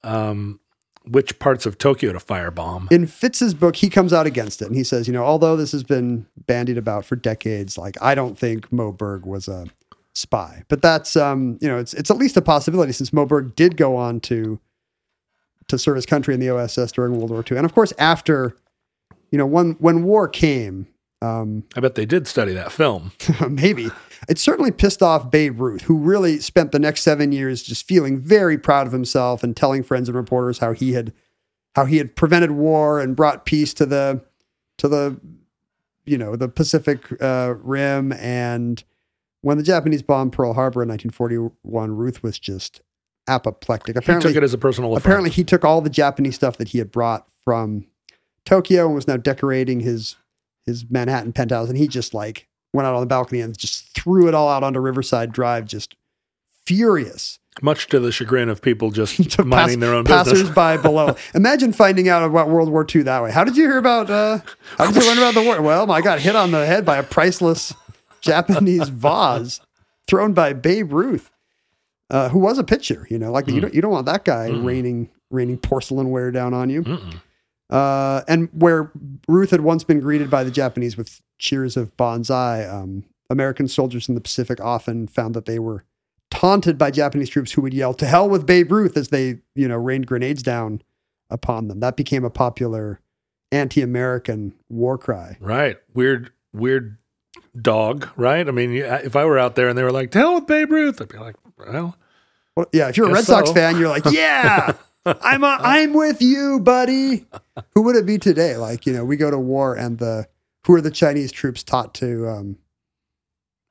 um, 0.03 0.59
which 1.09 1.39
parts 1.39 1.65
of 1.65 1.77
Tokyo 1.77 2.13
to 2.13 2.19
firebomb. 2.19 2.91
In 2.91 3.07
Fitts's 3.07 3.53
book, 3.53 3.75
he 3.75 3.89
comes 3.89 4.13
out 4.13 4.27
against 4.27 4.61
it 4.61 4.65
and 4.65 4.75
he 4.75 4.83
says, 4.83 5.07
you 5.07 5.13
know, 5.13 5.23
although 5.23 5.55
this 5.55 5.71
has 5.71 5.83
been 5.83 6.25
bandied 6.45 6.77
about 6.77 7.05
for 7.05 7.15
decades, 7.15 7.77
like 7.77 7.97
I 8.01 8.15
don't 8.15 8.37
think 8.37 8.71
Moe 8.71 8.91
Berg 8.91 9.25
was 9.25 9.47
a 9.47 9.67
spy. 10.13 10.63
But 10.67 10.81
that's 10.81 11.15
um, 11.15 11.57
you 11.61 11.67
know, 11.67 11.77
it's 11.77 11.93
it's 11.93 12.11
at 12.11 12.17
least 12.17 12.37
a 12.37 12.41
possibility 12.41 12.91
since 12.91 13.11
Moe 13.11 13.25
Berg 13.25 13.55
did 13.55 13.77
go 13.77 13.95
on 13.95 14.19
to 14.21 14.59
to 15.67 15.77
serve 15.77 15.95
his 15.95 16.05
country 16.05 16.33
in 16.33 16.39
the 16.39 16.49
OSS 16.49 16.91
during 16.91 17.15
World 17.15 17.29
War 17.29 17.43
II. 17.49 17.57
And 17.57 17.65
of 17.65 17.73
course, 17.73 17.93
after, 17.97 18.55
you 19.31 19.37
know, 19.37 19.45
when 19.45 19.71
when 19.73 20.03
war 20.03 20.27
came, 20.27 20.87
um, 21.21 21.63
I 21.75 21.79
bet 21.81 21.95
they 21.95 22.05
did 22.05 22.27
study 22.27 22.53
that 22.53 22.71
film. 22.71 23.11
maybe 23.49 23.89
it 24.27 24.37
certainly 24.37 24.71
pissed 24.71 25.01
off 25.01 25.29
Babe 25.29 25.59
Ruth, 25.59 25.81
who 25.81 25.97
really 25.97 26.39
spent 26.39 26.71
the 26.71 26.79
next 26.79 27.01
seven 27.01 27.31
years 27.31 27.63
just 27.63 27.85
feeling 27.87 28.19
very 28.19 28.57
proud 28.57 28.87
of 28.87 28.93
himself 28.93 29.43
and 29.43 29.55
telling 29.55 29.83
friends 29.83 30.07
and 30.07 30.15
reporters 30.15 30.59
how 30.59 30.73
he 30.73 30.93
had 30.93 31.13
how 31.75 31.85
he 31.85 31.97
had 31.97 32.15
prevented 32.15 32.51
war 32.51 32.99
and 32.99 33.15
brought 33.15 33.45
peace 33.45 33.73
to 33.75 33.85
the 33.85 34.21
to 34.77 34.87
the 34.87 35.19
you 36.05 36.17
know 36.17 36.35
the 36.35 36.47
Pacific 36.47 36.99
uh, 37.21 37.55
Rim. 37.61 38.13
And 38.13 38.83
when 39.41 39.57
the 39.57 39.63
Japanese 39.63 40.01
bombed 40.01 40.33
Pearl 40.33 40.53
Harbor 40.53 40.83
in 40.83 40.89
1941, 40.89 41.91
Ruth 41.91 42.23
was 42.23 42.39
just 42.39 42.81
apoplectic. 43.27 43.95
Apparently, 43.95 44.29
He 44.29 44.33
took 44.33 44.41
it 44.41 44.43
as 44.43 44.53
a 44.53 44.57
personal 44.57 44.95
apparently 44.95 45.29
he 45.29 45.43
took 45.43 45.63
all 45.65 45.81
the 45.81 45.89
Japanese 45.89 46.35
stuff 46.35 46.57
that 46.57 46.69
he 46.69 46.77
had 46.77 46.91
brought 46.91 47.27
from 47.43 47.85
Tokyo 48.45 48.85
and 48.85 48.95
was 48.95 49.07
now 49.07 49.17
decorating 49.17 49.81
his 49.81 50.15
his 50.69 50.85
Manhattan 50.89 51.33
penthouse, 51.33 51.67
and 51.69 51.77
he 51.77 51.87
just 51.87 52.13
like 52.13 52.47
went 52.73 52.87
out 52.87 52.93
on 52.95 53.01
the 53.01 53.07
balcony 53.07 53.41
and 53.41 53.57
just 53.57 53.93
threw 53.95 54.27
it 54.27 54.33
all 54.33 54.47
out 54.47 54.63
onto 54.63 54.79
Riverside 54.79 55.31
Drive, 55.33 55.65
just 55.65 55.95
furious. 56.65 57.39
much 57.61 57.87
to 57.87 57.99
the 57.99 58.11
chagrin 58.11 58.47
of 58.49 58.61
people 58.61 58.91
just 58.91 59.31
To 59.37 59.43
minding 59.43 59.79
pass- 59.79 59.87
their 59.87 59.95
own 59.95 60.03
business. 60.05 60.43
Passersby 60.49 60.77
below. 60.81 61.15
Imagine 61.33 61.73
finding 61.73 62.07
out 62.09 62.23
about 62.23 62.49
World 62.49 62.69
War 62.69 62.85
II 62.93 63.03
that 63.03 63.23
way. 63.23 63.31
How 63.31 63.43
did 63.43 63.57
you 63.57 63.63
hear 63.63 63.77
about? 63.77 64.09
Uh, 64.09 64.39
how 64.77 64.91
did 64.91 65.01
you 65.01 65.07
learn 65.09 65.17
about 65.17 65.33
the 65.33 65.41
war? 65.43 65.61
Well, 65.61 65.91
I 65.91 66.01
got 66.01 66.19
hit 66.19 66.35
on 66.35 66.51
the 66.51 66.65
head 66.65 66.85
by 66.85 66.97
a 66.97 67.03
priceless 67.03 67.73
Japanese 68.21 68.89
vase 68.89 69.59
thrown 70.07 70.33
by 70.33 70.53
Babe 70.53 70.91
Ruth, 70.93 71.31
uh, 72.09 72.29
who 72.29 72.39
was 72.39 72.57
a 72.59 72.63
pitcher. 72.63 73.07
You 73.09 73.17
know, 73.19 73.31
like 73.31 73.45
Hmm. 73.45 73.51
you 73.55 73.61
don't 73.61 73.73
you 73.73 73.81
don't 73.81 73.91
want 73.91 74.05
that 74.05 74.25
guy 74.25 74.49
raining 74.49 75.09
raining 75.31 75.57
porcelainware 75.57 76.31
down 76.33 76.53
on 76.53 76.69
you. 76.69 76.83
Uh, 77.69 78.21
and 78.27 78.49
where 78.51 78.91
Ruth 79.27 79.51
had 79.51 79.61
once 79.61 79.83
been 79.83 79.99
greeted 79.99 80.29
by 80.29 80.43
the 80.43 80.51
Japanese 80.51 80.97
with 80.97 81.21
cheers 81.37 81.77
of 81.77 81.95
banzai, 81.97 82.65
um, 82.65 83.03
American 83.29 83.67
soldiers 83.67 84.09
in 84.09 84.15
the 84.15 84.21
Pacific 84.21 84.59
often 84.59 85.07
found 85.07 85.35
that 85.35 85.45
they 85.45 85.59
were 85.59 85.83
taunted 86.31 86.77
by 86.77 86.89
Japanese 86.91 87.29
troops 87.29 87.51
who 87.51 87.61
would 87.61 87.73
yell 87.73 87.93
"To 87.93 88.05
hell 88.07 88.27
with 88.27 88.45
Babe 88.45 88.71
Ruth" 88.71 88.97
as 88.97 89.09
they, 89.09 89.39
you 89.55 89.67
know, 89.67 89.77
rained 89.77 90.07
grenades 90.07 90.41
down 90.41 90.81
upon 91.29 91.67
them. 91.67 91.79
That 91.79 91.95
became 91.95 92.23
a 92.25 92.29
popular 92.31 92.99
anti-American 93.51 94.53
war 94.69 94.97
cry. 94.97 95.37
Right. 95.39 95.77
Weird, 95.93 96.31
weird 96.53 96.97
dog, 97.59 98.09
right? 98.15 98.47
I 98.47 98.51
mean, 98.51 98.73
if 98.73 99.15
I 99.15 99.25
were 99.25 99.37
out 99.39 99.55
there 99.55 99.69
and 99.69 99.77
they 99.77 99.83
were 99.83 99.91
like, 99.91 100.11
"To 100.11 100.19
hell 100.19 100.35
with 100.35 100.47
Babe 100.47 100.71
Ruth, 100.71 101.01
I'd 101.01 101.09
be 101.09 101.17
like, 101.17 101.35
well, 101.57 101.95
Well, 102.55 102.65
yeah, 102.73 102.89
if 102.89 102.97
you're 102.97 103.09
a 103.09 103.13
Red 103.13 103.25
Sox 103.25 103.51
fan, 103.51 103.77
you're 103.77 103.89
like, 103.89 104.05
yeah, 104.11 104.73
I'm 105.05 105.43
a, 105.43 105.57
I'm 105.61 105.93
with 105.93 106.21
you, 106.21 106.59
buddy. 106.59 107.25
Who 107.73 107.83
would 107.83 107.95
it 107.95 108.05
be 108.05 108.17
today? 108.17 108.57
Like 108.57 108.85
you 108.85 108.93
know, 108.93 109.05
we 109.05 109.17
go 109.17 109.31
to 109.31 109.39
war, 109.39 109.75
and 109.75 109.97
the 109.97 110.27
who 110.65 110.75
are 110.75 110.81
the 110.81 110.91
Chinese 110.91 111.31
troops 111.31 111.63
taught 111.63 111.93
to? 111.95 112.27
Um, 112.27 112.57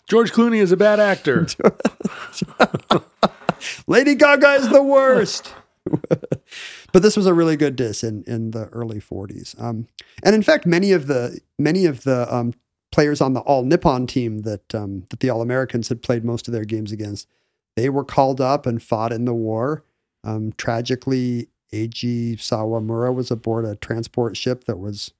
George 0.09 0.33
Clooney 0.33 0.59
is 0.59 0.73
a 0.73 0.77
bad 0.77 1.01
actor. 1.01 1.47
Lady 3.87 4.15
Gaga 4.15 4.55
is 4.55 4.69
the 4.71 4.83
worst. 4.83 5.53
but 6.93 7.03
this 7.03 7.17
was 7.17 7.27
a 7.27 7.35
really 7.35 7.57
good 7.57 7.77
diss 7.77 8.03
in, 8.03 8.23
in 8.27 8.51
the 8.51 8.67
early 8.67 9.01
40s. 9.01 9.61
Um, 9.61 9.87
and 10.23 10.35
in 10.35 10.43
fact, 10.43 10.67
many 10.67 10.93
of 10.93 11.07
the 11.07 11.41
many 11.59 11.87
of 11.87 12.05
the 12.05 12.33
um, 12.35 12.55
players 12.93 13.21
on 13.21 13.35
the 13.35 13.41
All 13.41 13.65
Nippon 13.65 14.07
team 14.07 14.41
that 14.41 14.75
um, 14.75 15.05
that 15.11 15.21
the 15.21 15.31
All 15.31 15.43
Americans 15.43 15.89
had 15.89 16.03
played 16.03 16.25
most 16.25 16.49
of 16.49 16.53
their 16.53 16.65
games 16.65 16.93
against, 16.93 17.29
they 17.77 17.89
were 17.89 18.05
called 18.05 18.41
up 18.41 18.67
and 18.67 18.83
fought 18.83 19.13
in 19.13 19.25
the 19.25 19.35
war. 19.35 19.85
Um, 20.29 20.53
tragically, 20.59 21.49
Eiji 21.73 22.35
Sawamura 22.37 23.15
was 23.15 23.31
aboard 23.31 23.65
a 23.65 23.77
transport 23.77 24.37
ship 24.37 24.65
that 24.65 24.79
was 24.79 25.13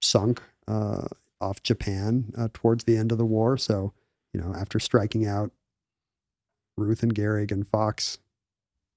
sunk 0.00 0.42
uh, 0.68 1.06
off 1.40 1.62
Japan 1.62 2.32
uh, 2.38 2.48
towards 2.52 2.84
the 2.84 2.96
end 2.96 3.12
of 3.12 3.18
the 3.18 3.24
war. 3.24 3.56
So, 3.56 3.92
you 4.32 4.40
know, 4.40 4.54
after 4.54 4.78
striking 4.78 5.26
out 5.26 5.50
Ruth 6.76 7.02
and 7.02 7.14
Gehrig 7.14 7.50
and 7.50 7.66
Foxx 7.66 8.18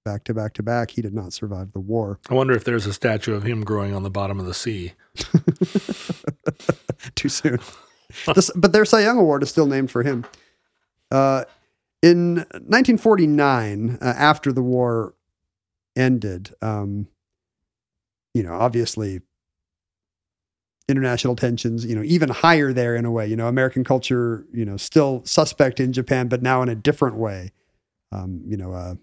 back 0.06 0.24
to 0.26 0.34
back 0.34 0.54
to 0.56 0.64
back, 0.64 0.92
he 0.92 1.02
did 1.02 1.14
not 1.14 1.34
survive 1.34 1.72
the 1.72 1.80
war. 1.80 2.20
I 2.30 2.34
wonder 2.34 2.54
if 2.54 2.64
there's 2.64 2.86
a 2.86 2.94
statue 2.94 3.34
of 3.34 3.44
him 3.44 3.64
growing 3.64 3.94
on 3.94 4.04
the 4.04 4.10
bottom 4.10 4.40
of 4.40 4.46
the 4.46 4.54
sea. 4.54 4.94
Too 7.16 7.30
soon. 7.30 7.60
This- 8.36 8.52
but 8.56 8.74
their 8.74 8.86
Cy 8.86 9.02
Young 9.02 9.18
Award 9.18 9.44
is 9.44 9.50
still 9.50 9.68
named 9.68 9.92
for 9.92 10.04
him. 10.04 10.26
Uh, 11.12 11.46
in 12.02 12.36
1949, 12.36 13.98
uh, 14.02 14.06
after 14.06 14.52
the 14.52 14.62
war 14.62 15.14
ended, 16.00 16.56
um, 16.62 17.08
you 18.34 18.42
know, 18.42 18.54
obviously 18.54 19.22
international 20.88 21.36
tensions, 21.36 21.86
you 21.86 21.96
know, 21.96 22.04
even 22.04 22.30
higher 22.30 22.74
there 22.74 22.96
in 22.96 23.06
a 23.06 23.12
way. 23.12 23.28
You 23.28 23.36
know, 23.36 23.48
American 23.48 23.84
culture, 23.84 24.46
you 24.52 24.66
know, 24.66 24.78
still 24.78 25.22
suspect 25.26 25.80
in 25.80 25.94
Japan, 25.94 26.28
but 26.28 26.42
now 26.42 26.62
in 26.62 26.70
a 26.70 26.76
different 26.76 27.18
way. 27.18 27.52
Um, 28.12 28.42
you 28.46 28.58
know, 28.58 28.74
uh, 28.74 28.96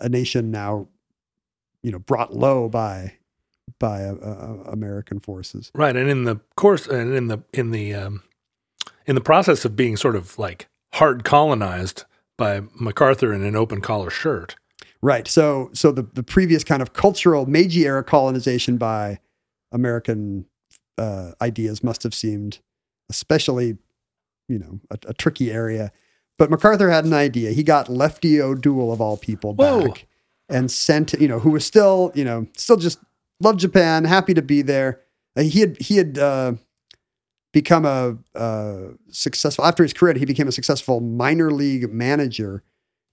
a 0.00 0.08
nation 0.08 0.50
now, 0.50 0.88
you 1.82 1.90
know, 1.90 1.98
brought 1.98 2.34
low 2.34 2.68
by 2.68 3.14
by 3.78 4.04
uh, 4.04 4.14
uh, 4.14 4.70
American 4.70 5.20
forces. 5.20 5.70
Right, 5.74 5.96
and 5.96 6.10
in 6.10 6.24
the 6.24 6.40
course, 6.56 6.86
and 6.86 7.14
in 7.14 7.28
the 7.28 7.42
in 7.52 7.70
the 7.70 7.94
um, 7.94 8.22
in 9.06 9.14
the 9.14 9.20
process 9.22 9.64
of 9.64 9.76
being 9.76 9.96
sort 9.96 10.16
of 10.16 10.38
like 10.38 10.66
hard 10.94 11.24
colonized 11.24 12.04
by 12.36 12.62
MacArthur 12.78 13.32
in 13.32 13.42
an 13.42 13.56
open 13.56 13.80
collar 13.80 14.10
shirt. 14.10 14.56
Right. 15.04 15.28
So 15.28 15.68
so 15.74 15.92
the 15.92 16.02
the 16.14 16.22
previous 16.22 16.64
kind 16.64 16.80
of 16.80 16.94
cultural 16.94 17.44
Meiji 17.44 17.84
era 17.84 18.02
colonization 18.02 18.78
by 18.78 19.18
American 19.70 20.46
uh, 20.96 21.32
ideas 21.42 21.84
must 21.84 22.02
have 22.04 22.14
seemed 22.14 22.60
especially, 23.10 23.76
you 24.48 24.58
know, 24.58 24.80
a, 24.90 24.96
a 25.08 25.12
tricky 25.12 25.52
area. 25.52 25.92
But 26.38 26.48
MacArthur 26.50 26.88
had 26.88 27.04
an 27.04 27.12
idea. 27.12 27.50
He 27.50 27.62
got 27.62 27.90
Lefty 27.90 28.40
O'Doul 28.40 28.90
of 28.94 29.02
all 29.02 29.18
people 29.18 29.52
Whoa. 29.52 29.88
back 29.88 30.06
and 30.48 30.70
sent, 30.70 31.12
you 31.12 31.28
know, 31.28 31.38
who 31.38 31.50
was 31.50 31.66
still, 31.66 32.10
you 32.14 32.24
know, 32.24 32.46
still 32.56 32.78
just 32.78 32.98
loved 33.40 33.60
Japan, 33.60 34.06
happy 34.06 34.32
to 34.32 34.40
be 34.42 34.62
there. 34.62 35.02
Uh, 35.36 35.42
he 35.42 35.60
had 35.60 35.76
he 35.82 35.98
had 35.98 36.16
uh, 36.16 36.54
become 37.52 37.84
a 37.84 38.16
uh, 38.34 38.94
successful 39.10 39.66
after 39.66 39.82
his 39.82 39.92
career. 39.92 40.14
He 40.14 40.24
became 40.24 40.48
a 40.48 40.52
successful 40.52 41.00
minor 41.00 41.50
league 41.50 41.92
manager 41.92 42.62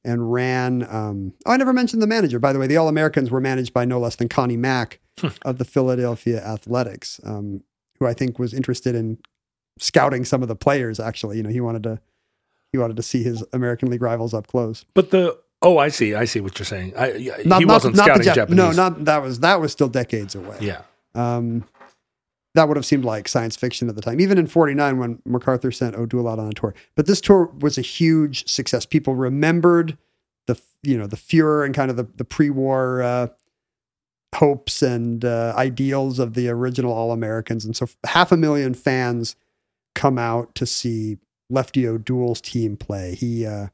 and 0.03 0.31
ran. 0.31 0.83
Um, 0.89 1.33
oh, 1.45 1.51
I 1.51 1.57
never 1.57 1.73
mentioned 1.73 2.01
the 2.01 2.07
manager. 2.07 2.39
By 2.39 2.53
the 2.53 2.59
way, 2.59 2.67
the 2.67 2.77
All 2.77 2.87
Americans 2.87 3.29
were 3.31 3.41
managed 3.41 3.73
by 3.73 3.85
no 3.85 3.99
less 3.99 4.15
than 4.15 4.29
Connie 4.29 4.57
Mack 4.57 4.99
of 5.43 5.57
the 5.57 5.65
Philadelphia 5.65 6.43
Athletics, 6.43 7.19
um, 7.23 7.63
who 7.99 8.07
I 8.07 8.13
think 8.13 8.39
was 8.39 8.53
interested 8.53 8.95
in 8.95 9.17
scouting 9.79 10.25
some 10.25 10.41
of 10.41 10.47
the 10.47 10.55
players. 10.55 10.99
Actually, 10.99 11.37
you 11.37 11.43
know, 11.43 11.49
he 11.49 11.61
wanted 11.61 11.83
to 11.83 11.99
he 12.71 12.77
wanted 12.77 12.95
to 12.97 13.03
see 13.03 13.21
his 13.23 13.43
American 13.53 13.89
League 13.89 14.01
rivals 14.01 14.33
up 14.33 14.47
close. 14.47 14.85
But 14.93 15.11
the 15.11 15.37
oh, 15.61 15.77
I 15.77 15.89
see, 15.89 16.15
I 16.15 16.25
see 16.25 16.39
what 16.39 16.57
you're 16.57 16.65
saying. 16.65 16.93
I, 16.97 17.11
Not, 17.45 17.59
he 17.59 17.65
not- 17.65 17.65
wasn't 17.65 17.95
not 17.95 18.05
scouting 18.05 18.27
Jap- 18.27 18.35
Japanese. 18.35 18.57
No, 18.57 18.71
not 18.71 19.05
that 19.05 19.21
was 19.21 19.39
that 19.41 19.59
was 19.61 19.71
still 19.71 19.89
decades 19.89 20.35
away. 20.35 20.57
yeah. 20.61 20.81
Um, 21.13 21.65
that 22.53 22.67
would 22.67 22.75
have 22.77 22.85
seemed 22.85 23.05
like 23.05 23.27
science 23.27 23.55
fiction 23.55 23.87
at 23.89 23.95
the 23.95 24.01
time, 24.01 24.19
even 24.19 24.37
in 24.37 24.45
49 24.47 24.97
when 24.97 25.21
MacArthur 25.25 25.71
sent 25.71 25.95
O'Doul 25.95 26.27
out 26.27 26.39
on 26.39 26.49
a 26.49 26.53
tour. 26.53 26.73
But 26.95 27.05
this 27.07 27.21
tour 27.21 27.45
was 27.59 27.77
a 27.77 27.81
huge 27.81 28.47
success. 28.49 28.85
People 28.85 29.15
remembered 29.15 29.97
the, 30.47 30.59
you 30.83 30.97
know, 30.97 31.07
the 31.07 31.15
furor 31.17 31.63
and 31.63 31.73
kind 31.73 31.89
of 31.89 31.97
the, 31.97 32.07
the 32.17 32.25
pre-war 32.25 33.01
uh, 33.01 33.27
hopes 34.35 34.81
and 34.81 35.23
uh, 35.25 35.53
ideals 35.57 36.19
of 36.19 36.33
the 36.33 36.49
original 36.49 36.91
All-Americans. 36.93 37.65
And 37.65 37.75
so 37.75 37.87
half 38.05 38.31
a 38.31 38.37
million 38.37 38.73
fans 38.73 39.35
come 39.95 40.17
out 40.17 40.53
to 40.55 40.65
see 40.65 41.17
Lefty 41.49 41.87
O'Doul's 41.87 42.41
team 42.41 42.77
play. 42.77 43.15
He, 43.15 43.45
uh, 43.45 43.67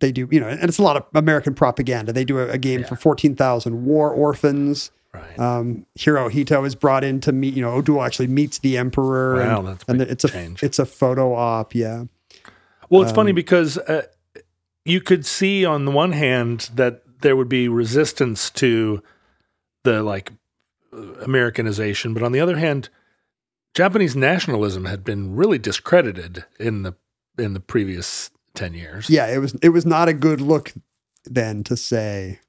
they 0.00 0.12
do, 0.12 0.28
you 0.30 0.40
know, 0.40 0.48
and 0.48 0.64
it's 0.64 0.78
a 0.78 0.82
lot 0.82 0.96
of 0.96 1.04
American 1.14 1.54
propaganda. 1.54 2.12
They 2.12 2.24
do 2.24 2.38
a, 2.38 2.48
a 2.50 2.58
game 2.58 2.80
Yeah. 2.80 2.86
for 2.86 2.96
14,000 2.96 3.84
war 3.86 4.10
orphans. 4.10 4.90
Right. 5.16 5.38
Um, 5.38 5.86
Hirohito 5.98 6.66
is 6.66 6.74
brought 6.74 7.04
in 7.04 7.20
to 7.22 7.32
meet. 7.32 7.54
You 7.54 7.62
know, 7.62 7.72
O'Doul 7.72 8.02
actually 8.02 8.28
meets 8.28 8.58
the 8.58 8.76
emperor. 8.76 9.36
Wow, 9.36 9.58
and, 9.58 9.68
that's 9.68 9.84
a 9.84 9.90
and 9.90 10.00
it's 10.02 10.24
a 10.24 10.28
change. 10.28 10.62
it's 10.62 10.78
a 10.78 10.86
photo 10.86 11.34
op. 11.34 11.74
Yeah, 11.74 12.04
Well, 12.90 13.02
it's 13.02 13.12
funny 13.12 13.30
Um, 13.30 13.36
because 13.36 13.78
uh, 13.78 14.02
you 14.84 15.00
could 15.00 15.26
see 15.26 15.64
on 15.64 15.84
the 15.84 15.90
one 15.90 16.12
hand 16.12 16.70
that 16.74 17.02
there 17.20 17.36
would 17.36 17.48
be 17.48 17.68
resistance 17.68 18.50
to 18.50 19.02
the 19.84 20.02
like 20.02 20.32
uh, 20.92 21.14
Americanization, 21.22 22.14
but 22.14 22.22
on 22.22 22.32
the 22.32 22.40
other 22.40 22.58
hand, 22.58 22.88
Japanese 23.74 24.14
nationalism 24.16 24.84
had 24.84 25.04
been 25.04 25.34
really 25.34 25.58
discredited 25.58 26.44
in 26.58 26.82
the 26.82 26.94
in 27.38 27.54
the 27.54 27.60
previous 27.60 28.30
ten 28.54 28.74
years. 28.74 29.10
yeah. 29.10 29.26
It 29.26 29.38
was 29.38 29.54
it 29.62 29.70
was 29.70 29.84
not 29.86 30.08
a 30.08 30.14
good 30.14 30.40
look 30.40 30.72
then 31.24 31.64
to 31.64 31.76
say, 31.76 32.40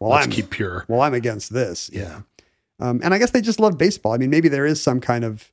well, 0.00 0.10
Let's 0.10 0.26
I'm 0.26 0.32
keep 0.32 0.50
pure. 0.50 0.84
well, 0.88 1.00
I'm 1.00 1.14
against 1.14 1.52
this. 1.52 1.90
Yeah. 1.92 2.20
Um, 2.80 3.00
and 3.04 3.14
I 3.14 3.18
guess 3.18 3.30
they 3.30 3.40
just 3.40 3.60
love 3.60 3.78
baseball. 3.78 4.12
I 4.12 4.16
mean, 4.16 4.30
maybe 4.30 4.48
there 4.48 4.66
is 4.66 4.82
some 4.82 5.00
kind 5.00 5.24
of 5.24 5.52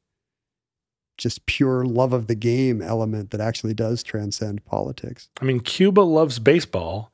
just 1.18 1.46
pure 1.46 1.86
love 1.86 2.14
of 2.14 2.28
the 2.28 2.36
game 2.36 2.82
element 2.82 3.30
that 3.32 3.40
actually 3.42 3.74
does 3.76 4.02
transcend 4.02 4.66
politics. 4.66 5.30
I 5.40 5.46
mean, 5.46 5.60
Cuba 5.60 6.02
loves 6.02 6.40
baseball 6.40 7.12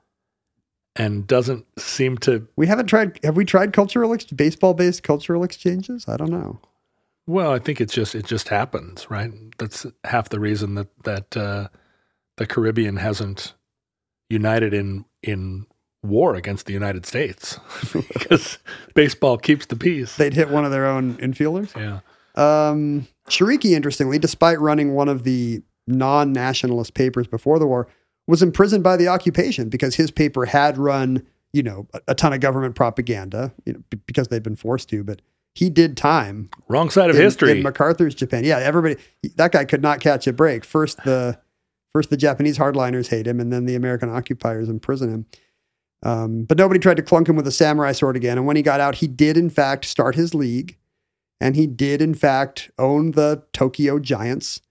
and 0.95 1.27
doesn't 1.27 1.65
seem 1.77 2.17
to. 2.19 2.47
We 2.55 2.67
haven't 2.67 2.87
tried. 2.87 3.19
Have 3.23 3.35
we 3.35 3.43
tried 3.45 3.73
cultural 3.73 4.13
ex- 4.13 4.25
baseball 4.25 4.73
based 4.73 5.03
cultural 5.03 5.43
exchanges? 5.43 6.07
I 6.07 6.15
don't 6.17 6.31
know. 6.31 6.59
Well, 7.27 7.51
I 7.51 7.59
think 7.59 7.81
it's 7.81 7.93
just 7.93 8.15
it 8.15 8.25
just 8.25 8.47
happens, 8.47 9.09
right? 9.11 9.31
That's 9.57 9.85
half 10.05 10.29
the 10.29 10.39
reason 10.39 10.75
that 10.75 10.87
that 11.03 11.35
uh, 11.35 11.67
the 12.37 12.47
Caribbean 12.47 12.95
hasn't 12.95 13.53
united 14.29 14.73
in 14.73 15.03
in 15.21 15.65
war 16.03 16.35
against 16.35 16.65
the 16.67 16.73
United 16.73 17.05
States 17.05 17.59
because 17.93 18.59
baseball 18.93 19.37
keeps 19.37 19.65
the 19.65 19.75
peace. 19.75 20.15
They'd 20.15 20.33
hit 20.33 20.49
one 20.49 20.63
of 20.65 20.71
their 20.71 20.85
own 20.85 21.15
infielders. 21.15 21.75
yeah, 21.75 21.99
Um, 22.35 23.07
Shoriki, 23.29 23.71
interestingly, 23.75 24.19
despite 24.19 24.59
running 24.59 24.93
one 24.93 25.09
of 25.09 25.23
the 25.23 25.61
non 25.87 26.31
nationalist 26.33 26.93
papers 26.93 27.27
before 27.27 27.59
the 27.59 27.67
war, 27.67 27.87
was 28.27 28.41
imprisoned 28.43 28.83
by 28.83 28.95
the 28.97 29.07
occupation 29.07 29.69
because 29.69 29.95
his 29.95 30.11
paper 30.11 30.45
had 30.45 30.77
run, 30.77 31.25
you 31.53 31.63
know, 31.63 31.87
a, 31.93 32.01
a 32.09 32.15
ton 32.15 32.33
of 32.33 32.39
government 32.41 32.75
propaganda, 32.75 33.53
you 33.65 33.73
know, 33.73 33.79
b- 33.89 33.99
because 34.05 34.27
they'd 34.27 34.43
been 34.43 34.55
forced 34.55 34.89
to, 34.89 35.03
but 35.03 35.21
he 35.55 35.69
did 35.69 35.97
time 35.97 36.49
wrong 36.67 36.89
side 36.89 37.09
of 37.09 37.15
in, 37.15 37.21
history. 37.23 37.51
in 37.51 37.63
MacArthur's 37.63 38.13
Japan. 38.13 38.43
Yeah, 38.43 38.59
everybody, 38.59 38.97
that 39.37 39.51
guy 39.51 39.65
could 39.65 39.81
not 39.81 39.99
catch 39.99 40.27
a 40.27 40.33
break. 40.33 40.63
First, 40.63 41.03
the 41.03 41.39
first 41.93 42.09
the 42.11 42.17
Japanese 42.17 42.57
hardliners 42.59 43.07
hate 43.07 43.25
him, 43.25 43.39
and 43.39 43.51
then 43.51 43.65
the 43.65 43.75
American 43.75 44.09
occupiers 44.09 44.69
imprison 44.69 45.09
him. 45.11 45.25
Um, 46.03 46.43
but 46.43 46.57
nobody 46.57 46.79
tried 46.79 46.97
to 46.97 47.03
clunk 47.03 47.27
him 47.27 47.35
with 47.35 47.47
a 47.47 47.51
samurai 47.51 47.91
sword 47.91 48.15
again. 48.15 48.37
And 48.37 48.45
when 48.45 48.55
he 48.55 48.61
got 48.61 48.79
out, 48.79 48.95
he 48.95 49.07
did 49.07 49.37
in 49.37 49.49
fact 49.49 49.85
start 49.85 50.15
his 50.15 50.33
league, 50.33 50.77
and 51.41 51.55
he 51.55 51.67
did 51.67 52.01
in 52.01 52.13
fact 52.13 52.71
own 52.77 53.11
the 53.11 53.43
Tokyo 53.53 53.99
Giants. 53.99 54.61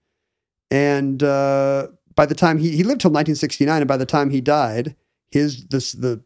And 0.71 1.21
uh, 1.23 1.87
by 2.15 2.25
the 2.25 2.35
time 2.35 2.57
he 2.57 2.71
he 2.71 2.83
lived 2.83 3.01
till 3.01 3.11
1969, 3.11 3.81
and 3.81 3.87
by 3.87 3.97
the 3.97 4.05
time 4.05 4.29
he 4.29 4.41
died, 4.41 4.95
his 5.31 5.65
this 5.67 5.91
the 5.91 6.21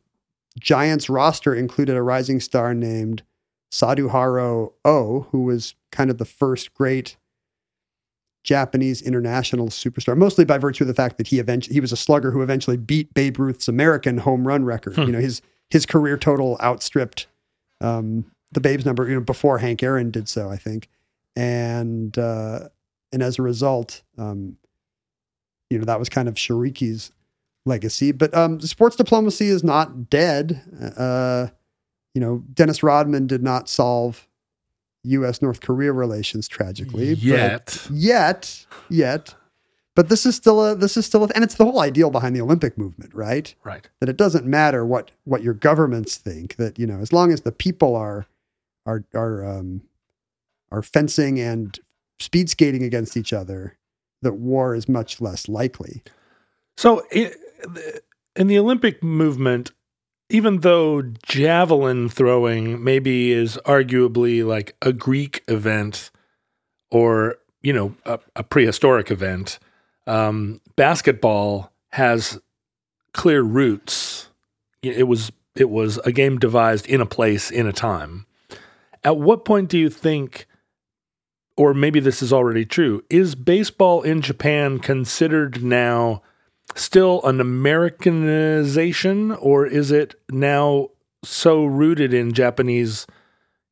Giants 0.60 1.10
roster 1.10 1.56
included 1.56 1.95
a 1.95 2.04
rising 2.04 2.39
star 2.39 2.74
named 2.74 3.24
Saduharo 3.72 4.74
O, 4.84 5.28
who 5.32 5.43
was 5.43 5.76
kind 5.91 6.10
of 6.10 6.18
the 6.18 6.26
first 6.26 6.74
great 6.74 7.18
Japanese 8.44 9.02
international 9.02 9.68
superstar, 9.68 10.18
mostly 10.18 10.46
by 10.46 10.58
virtue 10.58 10.84
of 10.84 10.88
the 10.88 10.94
fact 10.94 11.18
that 11.18 11.28
he 11.28 11.39
eventually 11.39 11.74
he 11.74 11.80
was 11.80 11.92
a 11.92 11.98
slugger 11.98 12.32
who 12.32 12.42
eventually 12.42 12.78
beat 12.78 13.14
Babe 13.14 13.38
Ruth's 13.39 13.68
American 13.68 14.18
home 14.18 14.48
run 14.48 14.66
record. 14.66 14.96
Hmm. 14.96 15.02
You 15.04 15.12
know, 15.12 15.20
his 15.20 15.42
his 15.70 15.86
career 15.86 16.18
total 16.18 16.58
outstripped 16.62 17.28
um, 17.82 18.26
the 18.52 18.60
Babe's 18.60 18.86
number, 18.86 19.08
you 19.08 19.16
know, 19.16 19.22
before 19.22 19.58
Hank 19.58 19.84
Aaron 19.84 20.12
did 20.12 20.28
so, 20.28 20.50
I 20.50 20.58
think. 20.58 20.89
And 21.36 22.18
uh, 22.18 22.70
and 23.12 23.22
as 23.22 23.39
a 23.39 23.42
result, 23.42 24.02
um, 24.18 24.58
you 25.70 25.78
know, 25.78 25.86
that 25.86 26.00
was 26.00 26.10
kind 26.10 26.28
of 26.28 26.36
Shoriki's 26.36 27.12
legacy. 27.66 28.12
But 28.12 28.34
um, 28.36 28.60
sports 28.60 28.96
diplomacy 28.96 29.48
is 29.48 29.64
not 29.64 30.10
dead. 30.10 30.62
Uh, 30.98 31.48
you 32.14 32.22
know, 32.22 32.44
Dennis 32.54 32.84
Rodman 32.84 33.28
did 33.28 33.44
not 33.44 33.70
solve 33.70 34.28
U.S. 35.04 35.41
North 35.41 35.62
Korea 35.62 35.91
relations 35.93 36.47
tragically 36.47 37.16
but- 37.16 37.24
Yet. 37.24 37.88
yet, 37.91 38.66
yet. 38.89 39.36
But 39.93 40.08
this 40.08 40.26
is 40.26 40.36
still 40.36 40.64
a 40.66 40.74
this 40.74 40.95
is 40.95 41.06
still 41.06 41.26
a, 41.26 41.28
and 41.36 41.43
it's 41.43 41.56
the 41.56 41.66
whole 41.66 41.82
ideal 41.82 42.12
behind 42.12 42.34
the 42.34 42.41
Olympic 42.41 42.78
movement, 42.78 43.14
right? 43.14 43.54
Right. 43.66 43.89
That 43.99 44.08
it 44.08 44.16
doesn't 44.16 44.45
matter 44.45 44.86
what 44.86 45.12
what 45.26 45.43
your 45.43 45.54
governments 45.54 46.16
think. 46.16 46.56
That 46.56 46.80
you 46.80 46.88
know, 46.88 46.99
as 46.99 47.12
long 47.12 47.34
as 47.34 47.41
the 47.41 47.52
people 47.52 47.95
are 47.97 48.26
are 48.86 49.04
are 49.14 49.45
um, 49.45 49.82
are 50.72 50.82
fencing 50.82 51.39
and 51.41 51.78
speed 52.20 52.49
skating 52.49 52.84
against 52.84 53.18
each 53.18 53.34
other, 53.34 53.78
that 54.22 54.36
war 54.36 54.76
is 54.76 54.88
much 54.88 55.20
less 55.20 55.49
likely. 55.49 56.04
So 56.78 57.04
in 57.12 58.47
the 58.47 58.58
Olympic 58.58 59.04
movement, 59.04 59.72
even 60.32 60.62
though 60.62 61.02
javelin 61.28 62.10
throwing 62.10 62.84
maybe 62.84 63.32
is 63.32 63.60
arguably 63.66 64.46
like 64.46 64.76
a 64.82 64.94
Greek 64.94 65.44
event 65.48 66.12
or, 66.90 67.38
you 67.62 67.74
know, 67.74 67.96
a, 68.06 68.20
a 68.36 68.44
prehistoric 68.44 69.12
event, 69.12 69.60
um, 70.08 70.60
basketball 70.76 71.72
has 71.90 72.40
clear 73.14 73.42
roots. 73.42 74.30
It 74.82 75.08
was 75.08 75.32
it 75.56 75.70
was 75.70 75.98
a 76.00 76.12
game 76.12 76.40
devised 76.40 76.88
in 76.88 77.02
a 77.02 77.06
place 77.06 77.52
in 77.52 77.68
a 77.68 77.74
time. 77.74 78.26
At 79.04 79.18
what 79.18 79.46
point 79.46 79.70
do 79.70 79.78
you 79.78 79.90
think 79.90 80.48
or 81.58 81.74
maybe 81.74 82.00
this 82.00 82.24
is 82.24 82.34
already 82.34 82.66
true, 82.66 83.04
is 83.10 83.36
baseball 83.36 84.02
in 84.02 84.22
Japan 84.22 84.80
considered 84.80 85.64
now 85.64 86.22
still 86.76 87.22
an 87.24 87.40
Americanization, 87.42 89.32
or 89.32 89.66
is 89.66 89.92
it 89.92 90.16
now 90.30 90.90
so 91.24 91.66
rooted 91.66 92.14
in 92.14 92.34
Japanese 92.34 93.06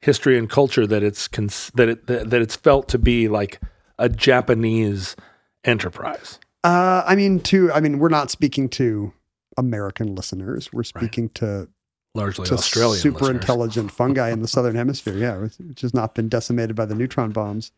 history 0.01 0.37
and 0.37 0.49
culture 0.49 0.87
that 0.87 1.03
it's 1.03 1.27
cons- 1.27 1.71
that 1.75 1.89
it 1.89 2.07
that, 2.07 2.29
that 2.29 2.41
it's 2.41 2.55
felt 2.55 2.87
to 2.89 2.97
be 2.97 3.27
like 3.27 3.59
a 3.97 4.09
Japanese 4.09 5.15
enterprise? 5.63 6.39
Uh, 6.63 7.03
I 7.05 7.15
mean, 7.15 7.39
to 7.41 7.71
I 7.71 7.79
mean, 7.79 7.99
we're 7.99 8.09
not 8.09 8.31
speaking 8.31 8.69
to 8.69 9.13
American 9.57 10.15
listeners. 10.15 10.71
We're 10.73 10.83
speaking 10.83 11.29
to 11.35 11.67
Largely 12.15 12.47
to 12.47 12.55
Australian. 12.55 12.99
super 12.99 13.19
listeners. 13.25 13.41
intelligent 13.41 13.91
fungi 13.91 14.29
in 14.31 14.41
the 14.41 14.47
southern 14.55 14.75
hemisphere. 14.75 15.15
Yeah, 15.17 15.37
which 15.37 15.81
has 15.81 15.93
not 15.93 16.15
been 16.15 16.27
decimated 16.29 16.75
by 16.75 16.85
the 16.85 16.95
neutron 16.95 17.31
bombs. 17.31 17.71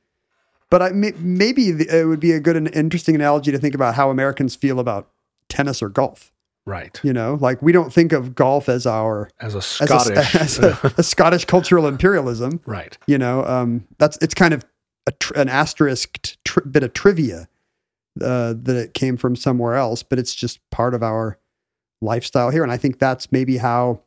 But 0.71 0.81
I, 0.81 0.89
maybe 0.89 1.67
it 1.69 2.07
would 2.07 2.19
be 2.19 2.31
a 2.31 2.39
good 2.39 2.55
and 2.55 2.73
interesting 2.73 3.13
analogy 3.13 3.51
to 3.51 3.59
think 3.59 3.75
about 3.75 3.93
how 3.93 4.09
Americans 4.09 4.55
feel 4.55 4.79
about 4.79 5.09
tennis 5.49 5.83
or 5.83 5.89
golf. 5.89 6.31
right? 6.65 6.99
You 7.03 7.13
know, 7.13 7.37
like 7.39 7.61
we 7.61 7.71
don't 7.71 7.93
think 7.93 8.13
of 8.13 8.33
golf 8.33 8.69
as 8.69 8.87
our 8.87 9.29
As 9.39 9.53
a 9.53 9.57
as 9.57 9.65
Scottish, 9.65 10.35
a, 10.35 10.39
as 10.41 10.59
a, 10.59 10.93
a 10.97 11.03
Scottish 11.03 11.45
cultural 11.45 11.87
imperialism. 11.87 12.61
right? 12.65 12.97
You 13.05 13.17
know, 13.19 13.45
um, 13.45 13.85
that's 13.99 14.17
it's 14.21 14.33
kind 14.33 14.53
of 14.53 14.65
a 15.05 15.11
tr- 15.11 15.33
an 15.35 15.49
asterisk 15.49 16.37
tr- 16.45 16.61
bit 16.61 16.83
of 16.83 16.93
trivia 16.93 17.47
uh, 18.21 18.53
that 18.57 18.75
it 18.75 18.93
came 18.93 19.17
from 19.17 19.35
somewhere 19.35 19.75
else, 19.75 20.03
but 20.03 20.19
it's 20.19 20.33
just 20.33 20.59
part 20.69 20.93
of 20.93 21.03
our 21.03 21.37
lifestyle 22.01 22.49
here. 22.49 22.63
And 22.63 22.71
I 22.71 22.77
think 22.77 22.97
that's 22.97 23.31
maybe 23.31 23.57
how 23.57 24.01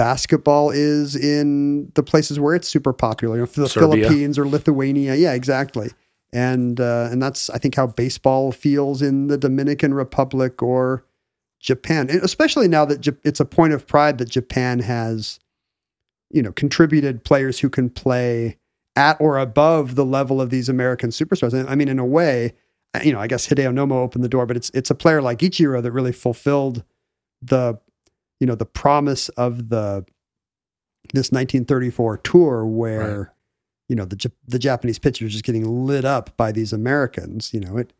basketball 0.00 0.70
is 0.70 1.14
in 1.14 1.92
the 1.94 2.02
places 2.02 2.40
where 2.40 2.54
it's 2.54 2.66
super 2.66 2.90
popular, 2.90 3.36
you 3.36 3.42
know, 3.42 3.46
the 3.46 3.68
Serbia. 3.68 4.04
Philippines 4.06 4.38
or 4.38 4.48
Lithuania. 4.48 5.14
Yeah, 5.14 5.34
exactly. 5.34 5.90
And 6.32 6.80
uh, 6.80 7.08
and 7.12 7.22
that's 7.22 7.50
I 7.50 7.58
think 7.58 7.74
how 7.74 7.88
baseball 7.88 8.50
feels 8.50 9.02
in 9.02 9.26
the 9.26 9.36
Dominican 9.36 9.92
Republic 9.92 10.62
or 10.62 11.04
Japan, 11.58 12.08
and 12.08 12.22
especially 12.22 12.66
now 12.66 12.86
that 12.86 13.04
Ja- 13.04 13.12
it's 13.24 13.40
a 13.40 13.44
point 13.44 13.74
of 13.74 13.86
pride 13.86 14.16
that 14.18 14.30
Japan 14.30 14.78
has, 14.78 15.38
you 16.30 16.40
know, 16.40 16.52
contributed 16.52 17.22
players 17.22 17.58
who 17.58 17.68
can 17.68 17.90
play 17.90 18.56
at 18.96 19.20
or 19.20 19.36
above 19.38 19.96
the 19.96 20.06
level 20.06 20.40
of 20.40 20.48
these 20.48 20.70
American 20.70 21.10
superstars. 21.10 21.68
I 21.68 21.74
mean, 21.74 21.88
in 21.88 21.98
a 21.98 22.06
way, 22.06 22.54
you 23.04 23.12
know, 23.12 23.20
I 23.20 23.26
guess 23.26 23.46
Hideo 23.46 23.70
Nomo 23.70 23.96
opened 23.96 24.24
the 24.24 24.30
door, 24.30 24.46
but 24.46 24.56
it's 24.56 24.70
it's 24.72 24.88
a 24.88 24.94
player 24.94 25.20
like 25.20 25.40
Ichiro 25.40 25.82
that 25.82 25.92
really 25.92 26.12
fulfilled 26.12 26.84
the, 27.42 27.78
you 28.40 28.46
know, 28.46 28.54
the 28.54 28.66
promise 28.66 29.28
of 29.30 29.68
the 29.68 30.04
this 31.14 31.32
1934 31.32 32.18
tour 32.18 32.66
where, 32.66 33.18
Right. 33.18 33.26
you 33.88 33.96
know, 33.96 34.04
the 34.04 34.30
the 34.48 34.58
Japanese 34.58 34.98
pitchers 34.98 35.32
just 35.32 35.44
getting 35.44 35.86
lit 35.86 36.04
up 36.04 36.36
by 36.36 36.52
these 36.52 36.72
Americans. 36.72 37.52
You 37.54 37.60
know, 37.60 37.76
it 37.78 37.92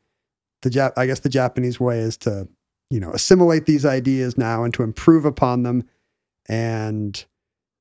the 0.62 0.70
Jap- 0.70 0.93
I 0.97 1.07
guess 1.07 1.20
the 1.20 1.28
Japanese 1.30 1.80
way 1.80 1.99
is 2.01 2.16
to, 2.18 2.47
you 2.91 3.01
know, 3.01 3.11
assimilate 3.12 3.66
these 3.66 3.86
ideas 3.86 4.36
now 4.36 4.62
and 4.64 4.74
to 4.74 4.82
improve 4.82 5.24
upon 5.24 5.62
them. 5.62 5.84
And, 6.49 7.24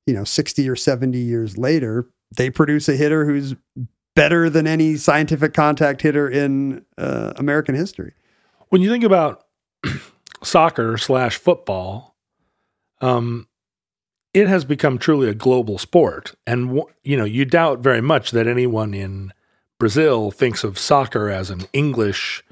you 0.06 0.14
know, 0.14 0.24
60 0.24 0.68
or 0.68 0.76
70 0.76 1.18
years 1.18 1.58
later, 1.58 2.08
they 2.36 2.48
produce 2.50 2.88
a 2.88 2.96
hitter 2.96 3.24
who's 3.26 3.54
better 4.16 4.48
than 4.48 4.66
any 4.66 4.96
scientific 4.96 5.52
contact 5.54 6.00
hitter 6.02 6.28
in 6.28 6.84
uh, 6.98 7.32
American 7.36 7.74
history. 7.74 8.12
when 8.70 8.80
you 8.82 8.88
think 8.90 9.04
about 9.04 9.44
soccer 10.42 10.96
slash 10.98 11.36
football, 11.36 12.09
um, 13.00 13.46
it 14.32 14.46
has 14.46 14.64
become 14.64 14.98
truly 14.98 15.28
a 15.28 15.34
global 15.34 15.78
sport, 15.78 16.34
and 16.46 16.82
you 17.02 17.16
know 17.16 17.24
you 17.24 17.44
doubt 17.44 17.80
very 17.80 18.00
much 18.00 18.30
that 18.30 18.46
anyone 18.46 18.94
in 18.94 19.32
Brazil 19.78 20.30
thinks 20.30 20.62
of 20.62 20.78
soccer 20.78 21.28
as 21.28 21.50
an 21.50 21.66
English 21.72 22.44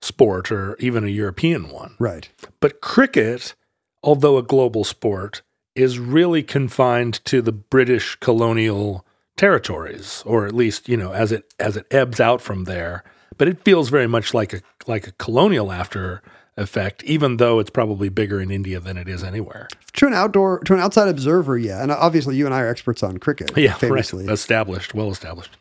sport 0.00 0.50
or 0.50 0.76
even 0.78 1.04
a 1.04 1.08
European 1.08 1.68
one. 1.68 1.94
Right. 1.98 2.28
But 2.60 2.80
cricket, 2.80 3.54
although 4.02 4.36
a 4.36 4.42
global 4.42 4.84
sport, 4.84 5.42
is 5.74 5.98
really 5.98 6.42
confined 6.42 7.24
to 7.26 7.40
the 7.40 7.52
British 7.52 8.16
colonial 8.16 9.06
territories, 9.36 10.22
or 10.26 10.46
at 10.46 10.54
least 10.54 10.88
you 10.88 10.96
know 10.96 11.12
as 11.12 11.30
it 11.32 11.52
as 11.58 11.76
it 11.76 11.86
ebbs 11.90 12.20
out 12.20 12.40
from 12.40 12.64
there. 12.64 13.04
But 13.38 13.48
it 13.48 13.64
feels 13.64 13.88
very 13.88 14.06
much 14.06 14.34
like 14.34 14.52
a 14.52 14.60
like 14.86 15.06
a 15.06 15.12
colonial 15.12 15.70
after 15.70 16.22
effect, 16.56 17.02
even 17.04 17.38
though 17.38 17.58
it's 17.58 17.70
probably 17.70 18.08
bigger 18.08 18.40
in 18.40 18.50
India 18.50 18.78
than 18.80 18.96
it 18.96 19.08
is 19.08 19.22
anywhere. 19.24 19.68
To 19.94 20.06
an 20.06 20.14
outdoor, 20.14 20.60
to 20.60 20.74
an 20.74 20.80
outside 20.80 21.08
observer, 21.08 21.56
yeah. 21.56 21.82
And 21.82 21.90
obviously, 21.90 22.36
you 22.36 22.44
and 22.46 22.54
I 22.54 22.60
are 22.60 22.68
experts 22.68 23.02
on 23.02 23.18
cricket, 23.18 23.52
Yeah, 23.56 23.74
famously. 23.74 24.26
right. 24.26 24.32
Established, 24.32 24.94
well 24.94 25.10
established. 25.10 25.56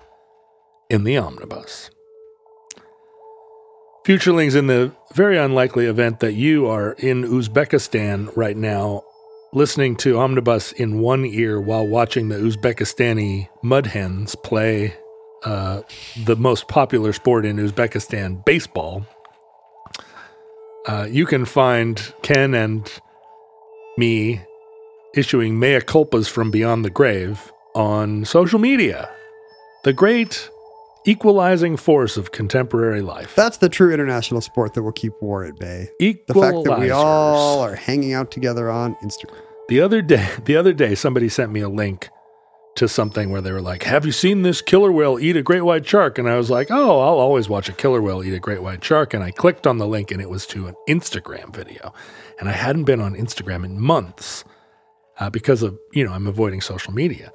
in 0.89 1.05
the 1.05 1.17
omnibus. 1.17 1.91
Futurelings, 4.05 4.55
in 4.55 4.67
the 4.69 4.93
very 5.15 5.37
unlikely 5.37 5.87
event 5.87 6.21
that 6.21 6.35
you 6.35 6.67
are 6.67 6.93
in 6.93 7.25
Uzbekistan 7.25 8.31
right 8.37 8.57
now, 8.57 9.03
listening 9.53 9.97
to 9.97 10.19
Omnibus 10.19 10.71
in 10.73 11.01
one 11.01 11.25
ear 11.25 11.61
while 11.61 11.87
watching 11.87 12.29
the 12.29 12.37
Uzbekistani 12.37 13.49
mudhens 13.65 14.41
play 14.45 14.95
uh, 15.45 15.83
the 16.25 16.37
most 16.37 16.69
popular 16.69 17.13
sport 17.13 17.45
in 17.45 17.57
Uzbekistan, 17.57 18.45
baseball, 18.45 19.05
uh, 20.87 21.09
you 21.11 21.27
can 21.27 21.45
find 21.45 22.15
Ken 22.23 22.55
and 22.55 22.89
me 23.97 24.43
issuing 25.17 25.59
mea 25.59 25.81
culpas 25.81 26.29
from 26.29 26.51
beyond 26.51 26.85
the 26.85 26.91
grave 26.91 27.53
on 27.75 28.25
social 28.25 28.59
media. 28.59 29.11
The 29.85 29.93
great 29.93 30.51
equalizing 31.07 31.77
force 31.77 32.17
of 32.17 32.33
contemporary 32.33 33.01
life. 33.01 33.35
That's 33.35 33.59
the 33.59 33.69
true 33.69 33.93
international 33.93 34.41
sport 34.41 34.75
that 34.75 34.83
will 34.83 34.93
keep 34.93 35.13
war 35.21 35.45
at 35.45 35.59
bay. 35.59 35.89
The 35.99 36.15
fact 36.35 36.65
that 36.65 36.79
we 36.81 36.91
all 36.91 37.61
are 37.61 37.77
hanging 37.77 38.13
out 38.13 38.31
together 38.31 38.71
on 38.71 38.97
Instagram. 38.97 39.41
The 39.69 39.81
other 39.81 40.03
day, 40.03 40.29
the 40.45 40.57
other 40.57 40.73
day, 40.73 40.95
somebody 40.95 41.29
sent 41.29 41.53
me 41.53 41.61
a 41.61 41.69
link 41.69 42.09
to 42.77 42.89
something 42.89 43.31
where 43.31 43.41
they 43.41 43.53
were 43.53 43.63
like, 43.63 43.85
"Have 43.85 44.05
you 44.05 44.13
seen 44.13 44.43
this 44.43 44.61
killer 44.61 44.93
whale 44.93 45.19
eat 45.19 45.37
a 45.37 45.43
great 45.43 45.63
white 45.63 45.87
shark?" 45.87 46.19
And 46.19 46.29
I 46.29 46.37
was 46.37 46.51
like, 46.51 46.71
"Oh, 46.71 47.01
I'll 47.01 47.19
always 47.19 47.49
watch 47.49 47.69
a 47.69 47.73
killer 47.73 48.03
whale 48.03 48.23
eat 48.23 48.35
a 48.35 48.39
great 48.39 48.63
white 48.63 48.85
shark." 48.85 49.15
And 49.15 49.25
I 49.25 49.31
clicked 49.31 49.67
on 49.67 49.79
the 49.79 49.87
link, 49.87 50.11
and 50.11 50.21
it 50.21 50.29
was 50.29 50.47
to 50.49 50.67
an 50.67 50.75
Instagram 50.89 51.55
video, 51.55 51.95
and 52.39 52.49
I 52.49 52.53
hadn't 52.53 52.85
been 52.85 53.01
on 53.01 53.15
Instagram 53.15 53.65
in 53.65 53.81
months 53.81 54.45
uh, 55.19 55.31
because 55.31 55.63
of 55.63 55.79
you 55.93 56.05
know 56.05 56.13
I'm 56.13 56.27
avoiding 56.27 56.61
social 56.61 56.93
media. 56.93 57.33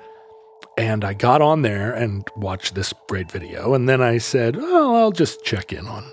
And 0.78 1.04
I 1.04 1.14
got 1.14 1.42
on 1.42 1.64
there 1.64 1.92
and 1.92 2.26
watched 2.36 2.76
this 2.76 2.94
great 3.10 3.30
video, 3.30 3.74
and 3.74 3.90
then 3.90 4.02
I 4.02 4.18
said, 4.20 4.56
"Oh, 4.58 4.96
I'll 4.96 5.12
just 5.12 5.44
check 5.44 5.74
in 5.74 5.86
on 5.86 6.06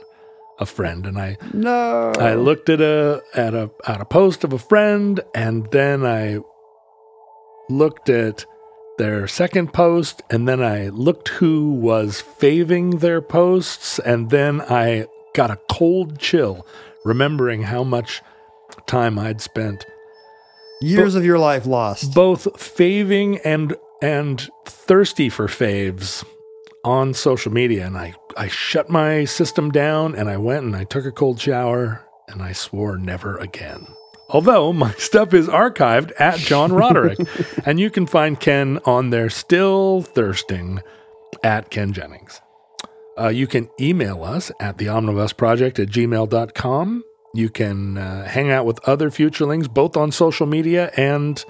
a 0.59 0.66
friend," 0.66 1.07
and 1.07 1.19
I 1.19 1.37
No. 1.53 2.12
I 2.19 2.35
looked 2.35 2.69
at 2.69 2.81
a 2.81 3.23
at 3.35 3.55
a 3.55 3.71
at 3.87 4.01
a 4.01 4.05
post 4.05 4.45
of 4.45 4.53
a 4.53 4.59
friend, 4.59 5.21
and 5.35 5.71
then 5.71 6.05
I 6.05 6.41
looked 7.69 8.09
at 8.09 8.45
their 8.99 9.29
second 9.29 9.73
post, 9.73 10.23
and 10.29 10.49
then 10.49 10.61
I 10.61 10.89
looked 10.89 11.29
who 11.29 11.73
was 11.75 12.21
faving 12.21 12.99
their 12.99 13.23
posts, 13.23 14.01
and 14.01 14.31
then 14.31 14.61
I 14.62 15.07
got 15.35 15.53
a 15.53 15.61
cold 15.71 16.19
chill, 16.19 16.66
remembering 17.05 17.62
how 17.62 17.85
much 17.85 18.23
time 18.87 19.19
I'd 19.21 19.41
spent 19.41 19.87
Years 20.81 21.14
of 21.14 21.24
your 21.24 21.39
life 21.39 21.66
lost. 21.66 22.14
both 22.14 22.61
faving 22.61 23.39
and 23.39 23.74
and 24.01 24.49
thirsty 24.64 25.29
for 25.29 25.49
faves 25.49 26.24
on 26.85 27.12
social 27.12 27.53
media 27.53 27.85
and 27.85 27.99
I, 27.99 28.14
I 28.37 28.47
shut 28.49 28.89
my 28.89 29.24
system 29.24 29.70
down 29.72 30.14
and 30.14 30.31
I 30.31 30.37
went 30.37 30.64
and 30.64 30.76
I 30.76 30.85
took 30.85 31.05
a 31.05 31.11
cold 31.11 31.41
shower 31.41 32.05
and 32.29 32.41
I 32.41 32.53
swore 32.53 32.97
never 32.97 33.37
again. 33.39 33.87
Although 34.29 34.72
my 34.72 34.93
stuff 34.99 35.35
is 35.35 35.49
archived 35.49 36.12
at 36.20 36.39
John 36.39 36.72
Roderick 36.72 37.18
and 37.66 37.81
you 37.81 37.91
can 37.91 38.07
find 38.07 38.39
Ken 38.39 38.79
on 38.85 39.11
there 39.11 39.29
still 39.31 40.03
thirsting 40.03 40.81
at 41.43 41.70
Ken 41.70 41.93
Jennings. 41.93 42.41
Uh, 43.18 43.29
you 43.29 43.49
can 43.49 43.68
email 43.81 44.22
us 44.22 44.53
at 44.61 44.79
the 44.79 44.89
omnibus 44.89 45.33
project 45.33 45.81
at 45.81 45.89
gmail.com. 45.89 47.03
You 47.39 47.49
can 47.49 47.97
uh, 47.99 48.24
hang 48.24 48.51
out 48.51 48.66
with 48.66 48.80
other 48.89 49.11
futurelings 49.11 49.72
both 49.72 49.97
on 49.97 50.11
social 50.11 50.45
media 50.45 50.91
and 50.97 51.45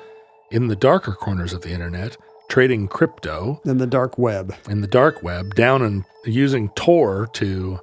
in 0.51 0.69
the 0.69 0.77
darker 0.77 1.13
corners 1.13 1.55
of 1.55 1.63
the 1.63 1.71
internet, 1.71 2.19
trading 2.51 2.89
crypto 2.89 3.63
in 3.65 3.79
the 3.79 3.87
dark 3.87 4.19
web. 4.19 4.55
in 4.69 4.83
the 4.83 4.87
dark 4.87 5.23
web 5.23 5.55
down 5.55 5.81
and 5.81 6.05
using 6.27 6.69
Tor 6.77 7.27
to 7.33 7.81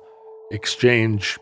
exchange 0.51 1.39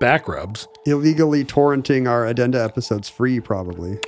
back 0.00 0.26
rubs. 0.26 0.66
Illegally 0.86 1.44
torrenting 1.44 2.08
our 2.08 2.24
addenda 2.24 2.64
episodes 2.64 3.10
free, 3.10 3.38
probably. 3.38 3.98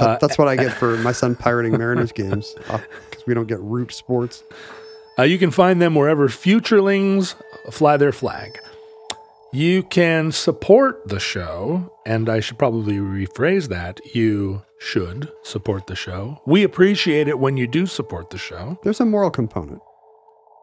Uh, 0.00 0.18
that's 0.20 0.36
what 0.36 0.48
I 0.48 0.56
get 0.56 0.72
for 0.72 0.96
my 1.04 1.12
son 1.12 1.36
pirating 1.36 1.78
Mariners 1.78 2.10
games 2.10 2.56
because 2.56 3.24
we 3.24 3.34
don't 3.34 3.46
get 3.46 3.60
root 3.60 3.92
sports. 3.92 4.42
Uh, 5.16 5.22
you 5.22 5.38
can 5.38 5.52
find 5.52 5.80
them 5.80 5.94
wherever 5.94 6.26
futurelings 6.26 7.36
fly 7.70 7.96
their 7.96 8.10
flag. 8.10 8.58
You 9.52 9.82
can 9.82 10.30
support 10.30 11.08
the 11.08 11.18
show, 11.18 11.90
and 12.04 12.28
I 12.28 12.40
should 12.40 12.58
probably 12.58 12.96
rephrase 12.96 13.68
that. 13.68 14.00
You 14.14 14.62
should 14.78 15.30
support 15.42 15.86
the 15.86 15.96
show. 15.96 16.42
We 16.46 16.62
appreciate 16.62 17.28
it 17.28 17.38
when 17.38 17.56
you 17.56 17.66
do 17.66 17.86
support 17.86 18.28
the 18.28 18.36
show. 18.38 18.78
There's 18.84 19.00
a 19.00 19.06
moral 19.06 19.30
component. 19.30 19.80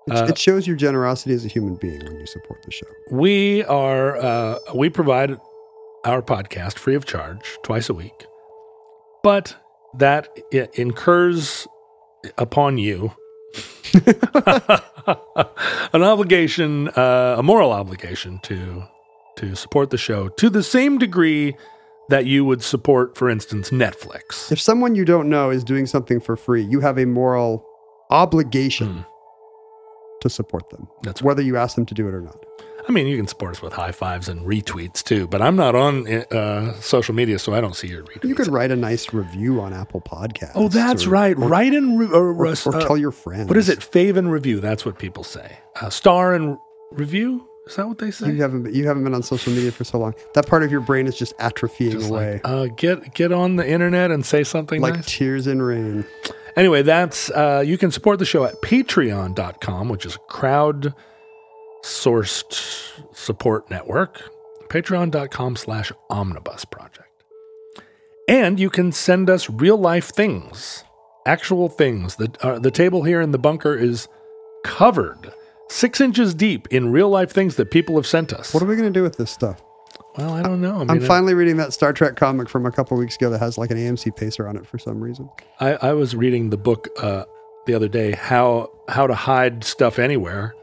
Uh, 0.09 0.27
it 0.29 0.37
shows 0.37 0.67
your 0.67 0.75
generosity 0.75 1.33
as 1.33 1.43
a 1.45 1.47
human 1.47 1.77
being 1.77 2.03
when 2.03 2.19
you 2.19 2.27
support 2.27 2.61
the 2.63 2.71
show. 2.71 2.85
We 3.09 3.63
are 3.63 4.17
uh, 4.17 4.59
we 4.75 4.89
provide 4.89 5.39
our 6.03 6.21
podcast 6.21 6.77
free 6.77 6.93
of 6.93 7.05
charge 7.05 7.57
twice 7.63 7.89
a 7.89 7.93
week, 7.95 8.27
but 9.23 9.55
that 9.97 10.29
incurs 10.51 11.67
upon 12.37 12.77
you 12.77 13.13
an 15.93 16.03
obligation, 16.03 16.89
uh, 16.89 17.35
a 17.37 17.43
moral 17.43 17.71
obligation 17.71 18.39
to 18.43 18.83
to 19.37 19.53
support 19.55 19.89
the 19.89 19.97
show 19.97 20.29
to 20.29 20.49
the 20.49 20.63
same 20.63 20.97
degree 20.97 21.55
that 22.07 22.25
you 22.25 22.45
would 22.45 22.63
support, 22.63 23.17
for 23.17 23.29
instance, 23.29 23.69
Netflix. 23.69 24.49
If 24.51 24.61
someone 24.61 24.95
you 24.95 25.03
don't 25.05 25.27
know 25.29 25.49
is 25.49 25.63
doing 25.63 25.85
something 25.87 26.19
for 26.21 26.35
free, 26.37 26.63
you 26.63 26.79
have 26.79 26.97
a 26.97 27.05
moral 27.05 27.65
obligation 28.09 28.87
Hmm. 28.99 29.01
to 30.21 30.29
support 30.29 30.69
them, 30.69 30.87
That's 31.03 31.21
right. 31.21 31.25
whether 31.27 31.41
you 31.41 31.57
ask 31.57 31.75
them 31.75 31.85
to 31.87 31.93
do 31.93 32.07
it 32.07 32.13
or 32.13 32.21
not. 32.21 32.37
I 32.87 32.91
mean, 32.91 33.07
you 33.07 33.17
can 33.17 33.27
support 33.27 33.55
us 33.55 33.61
with 33.61 33.73
high 33.73 33.91
fives 33.91 34.29
and 34.29 34.41
retweets 34.45 35.03
too, 35.03 35.27
but 35.27 35.41
I'm 35.41 35.55
not 35.55 35.73
on 35.75 36.07
uh, 36.07 36.73
social 36.81 37.15
media, 37.15 37.39
so 37.39 37.53
I 37.53 37.61
don't 37.61 37.75
see 37.75 37.87
your 37.87 38.03
retweets. 38.03 38.27
You 38.27 38.35
could 38.35 38.47
write 38.47 38.71
a 38.71 38.75
nice 38.75 39.11
review 39.13 39.59
on 39.59 39.73
Apple 39.73 40.01
Podcasts. 40.01 40.51
Oh, 40.55 40.67
that's 40.67 41.07
or- 41.07 41.09
right. 41.09 41.35
Or, 41.35 41.47
Write 41.47 41.73
and 41.73 41.97
re- 41.99 42.07
or, 42.07 42.33
or, 42.33 42.47
uh, 42.47 42.55
or 42.65 42.81
tell 42.81 42.97
your 42.97 43.11
friends. 43.11 43.47
what 43.47 43.57
is 43.57 43.69
it? 43.69 43.79
Fave 43.79 44.17
and 44.17 44.31
review. 44.31 44.59
That's 44.59 44.85
what 44.85 44.99
people 44.99 45.23
say. 45.23 45.57
Uh, 45.81 45.89
star 45.89 46.33
and 46.33 46.57
review. 46.91 47.47
Is 47.67 47.77
that 47.77 47.87
what 47.87 47.97
they 47.97 48.11
say? 48.11 48.31
You 48.31 48.43
haven't 48.43 48.71
you 48.75 48.85
haven't 48.87 49.03
been 49.03 49.15
on 49.15 49.23
social 49.23 49.51
media 49.51 49.71
for 49.71 49.83
so 49.83 49.97
long. 49.97 50.13
That 50.35 50.45
part 50.45 50.61
of 50.61 50.71
your 50.71 50.81
brain 50.81 51.07
is 51.07 51.17
just 51.17 51.35
atrophying 51.39 51.93
Just 51.93 52.09
away, 52.11 52.33
like, 52.33 52.41
uh, 52.47 52.67
get 52.67 53.15
get 53.15 53.31
on 53.31 53.55
the 53.55 53.67
internet 53.67 54.11
and 54.11 54.23
say 54.23 54.43
something 54.43 54.81
like 54.81 54.93
nice. 54.93 55.05
tears 55.07 55.47
in 55.47 55.59
rain. 55.63 56.05
Anyway, 56.55 56.83
that's 56.83 57.31
uh, 57.31 57.63
you 57.65 57.79
can 57.79 57.89
support 57.89 58.19
the 58.19 58.25
show 58.25 58.43
at 58.45 58.61
Patreon.com, 58.61 59.89
which 59.89 60.05
is 60.05 60.13
a 60.15 60.19
crowd 60.19 60.93
sourced 61.85 63.15
support 63.15 63.69
network. 63.69 64.21
Patreon.com 64.69 65.55
slash 65.55 65.91
omnibus 66.09 66.65
project. 66.65 67.01
And 68.27 68.59
you 68.59 68.69
can 68.71 68.91
send 68.91 69.29
us 69.29 69.49
real 69.49 69.77
life 69.77 70.09
things, 70.09 70.83
actual 71.27 71.69
things. 71.69 72.15
The, 72.15 72.35
uh, 72.41 72.57
the 72.57 72.71
table 72.71 73.03
here 73.03 73.21
in 73.21 73.31
the 73.31 73.37
bunker 73.37 73.75
is 73.75 74.07
covered 74.63 75.31
six 75.69 76.01
inches 76.01 76.33
deep 76.33 76.67
in 76.71 76.91
real 76.91 77.09
life 77.09 77.31
things 77.31 77.55
that 77.57 77.69
people 77.69 77.95
have 77.95 78.07
sent 78.07 78.33
us. 78.33 78.53
What 78.53 78.63
are 78.63 78.65
we 78.65 78.75
going 78.75 78.91
to 78.91 78.99
do 78.99 79.03
with 79.03 79.17
this 79.17 79.29
stuff? 79.31 79.61
well, 80.17 80.33
I 80.33 80.41
don't 80.41 80.61
know. 80.61 80.77
I 80.77 80.81
I'm 80.81 80.87
mean, 80.87 81.01
finally 81.01 81.33
reading 81.33 81.57
that 81.57 81.73
Star 81.73 81.93
Trek 81.93 82.15
comic 82.15 82.49
from 82.49 82.65
a 82.65 82.71
couple 82.71 82.97
weeks 82.97 83.15
ago 83.15 83.29
that 83.29 83.39
has 83.39 83.57
like 83.57 83.69
an 83.69 83.77
AMC 83.77 84.15
pacer 84.15 84.47
on 84.47 84.55
it 84.55 84.65
for 84.65 84.79
some 84.79 85.01
reason. 85.01 85.29
I, 85.59 85.73
I 85.75 85.93
was 85.93 86.15
reading 86.15 86.49
the 86.49 86.57
book 86.57 86.87
uh, 86.99 87.25
the 87.67 87.73
other 87.75 87.87
day, 87.87 88.13
how 88.13 88.71
how 88.87 89.05
to 89.07 89.13
hide 89.15 89.63
stuff 89.63 89.99
anywhere. 89.99 90.55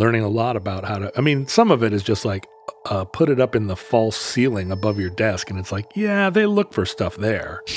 Learning 0.00 0.22
a 0.22 0.28
lot 0.28 0.56
about 0.56 0.84
how 0.84 0.98
to. 0.98 1.12
I 1.16 1.20
mean, 1.20 1.46
some 1.46 1.70
of 1.70 1.82
it 1.82 1.92
is 1.92 2.02
just 2.02 2.24
like 2.24 2.46
uh, 2.86 3.04
put 3.04 3.28
it 3.28 3.38
up 3.38 3.54
in 3.54 3.66
the 3.66 3.76
false 3.76 4.16
ceiling 4.16 4.72
above 4.72 4.98
your 4.98 5.10
desk, 5.10 5.50
and 5.50 5.58
it's 5.58 5.70
like, 5.70 5.86
yeah, 5.94 6.30
they 6.30 6.46
look 6.46 6.72
for 6.72 6.84
stuff 6.86 7.16
there. 7.16 7.62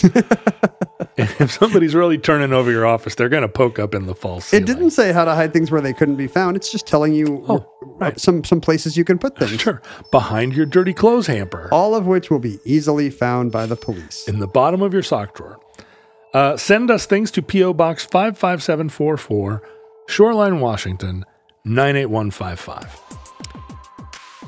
If 1.15 1.51
somebody's 1.51 1.93
really 1.93 2.17
turning 2.17 2.53
over 2.53 2.71
your 2.71 2.87
office, 2.87 3.13
they're 3.13 3.29
going 3.29 3.43
to 3.43 3.47
poke 3.49 3.77
up 3.77 3.93
in 3.93 4.07
the 4.07 4.15
false 4.15 4.45
ceiling. 4.45 4.63
It 4.63 4.65
didn't 4.65 4.91
say 4.91 5.11
how 5.13 5.25
to 5.25 5.35
hide 5.35 5.53
things 5.53 5.69
where 5.69 5.81
they 5.81 5.93
couldn't 5.93 6.15
be 6.15 6.25
found. 6.25 6.55
It's 6.55 6.71
just 6.71 6.87
telling 6.87 7.13
you 7.13 7.43
Oh, 7.47 7.69
right. 7.99 8.19
some 8.19 8.43
some 8.43 8.59
places 8.59 8.97
you 8.97 9.03
can 9.03 9.19
put 9.19 9.37
things. 9.37 9.61
Sure, 9.61 9.79
behind 10.11 10.55
your 10.55 10.65
dirty 10.65 10.93
clothes 10.93 11.27
hamper. 11.27 11.69
All 11.71 11.93
of 11.93 12.07
which 12.07 12.31
will 12.31 12.39
be 12.39 12.57
easily 12.65 13.11
found 13.11 13.51
by 13.51 13.67
the 13.67 13.75
police. 13.75 14.27
in 14.27 14.39
the 14.39 14.47
bottom 14.47 14.81
of 14.81 14.91
your 14.93 15.03
sock 15.03 15.35
drawer. 15.35 15.59
Uh, 16.33 16.57
send 16.57 16.89
us 16.89 17.05
things 17.05 17.29
to 17.31 17.43
P.O. 17.43 17.73
Box 17.73 18.05
55744, 18.05 19.61
Shoreline, 20.07 20.59
Washington, 20.59 21.25
98155. 21.65 22.99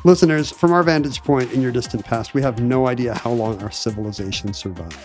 Listeners, 0.03 0.51
from 0.51 0.74
our 0.74 0.84
vantage 0.84 1.24
point 1.24 1.53
in 1.53 1.61
your 1.61 1.72
distant 1.72 2.03
past, 2.03 2.34
we 2.34 2.41
have 2.41 2.61
no 2.61 2.88
idea 2.88 3.13
how 3.13 3.32
long 3.32 3.61
our 3.63 3.72
civilization 3.72 4.53
survived. 4.53 4.97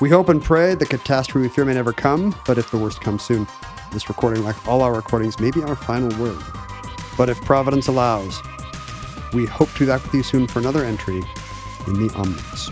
We 0.00 0.10
hope 0.10 0.28
and 0.28 0.40
pray 0.40 0.76
the 0.76 0.86
catastrophe 0.86 1.40
we 1.40 1.48
fear 1.48 1.64
may 1.64 1.74
never 1.74 1.92
come, 1.92 2.38
but 2.46 2.56
if 2.56 2.70
the 2.70 2.78
worst 2.78 3.00
comes 3.00 3.24
soon, 3.24 3.48
this 3.92 4.08
recording, 4.08 4.44
like 4.44 4.68
all 4.68 4.80
our 4.82 4.94
recordings, 4.94 5.40
may 5.40 5.50
be 5.50 5.62
our 5.62 5.74
final 5.74 6.16
word. 6.22 6.40
But 7.18 7.28
if 7.28 7.40
Providence 7.40 7.88
allows, 7.88 8.40
we 9.32 9.44
hope 9.44 9.72
to 9.72 9.80
be 9.80 9.86
back 9.86 10.04
with 10.04 10.14
you 10.14 10.22
soon 10.22 10.46
for 10.46 10.60
another 10.60 10.84
entry 10.84 11.20
in 11.88 12.06
the 12.06 12.14
Omnibus. 12.14 12.70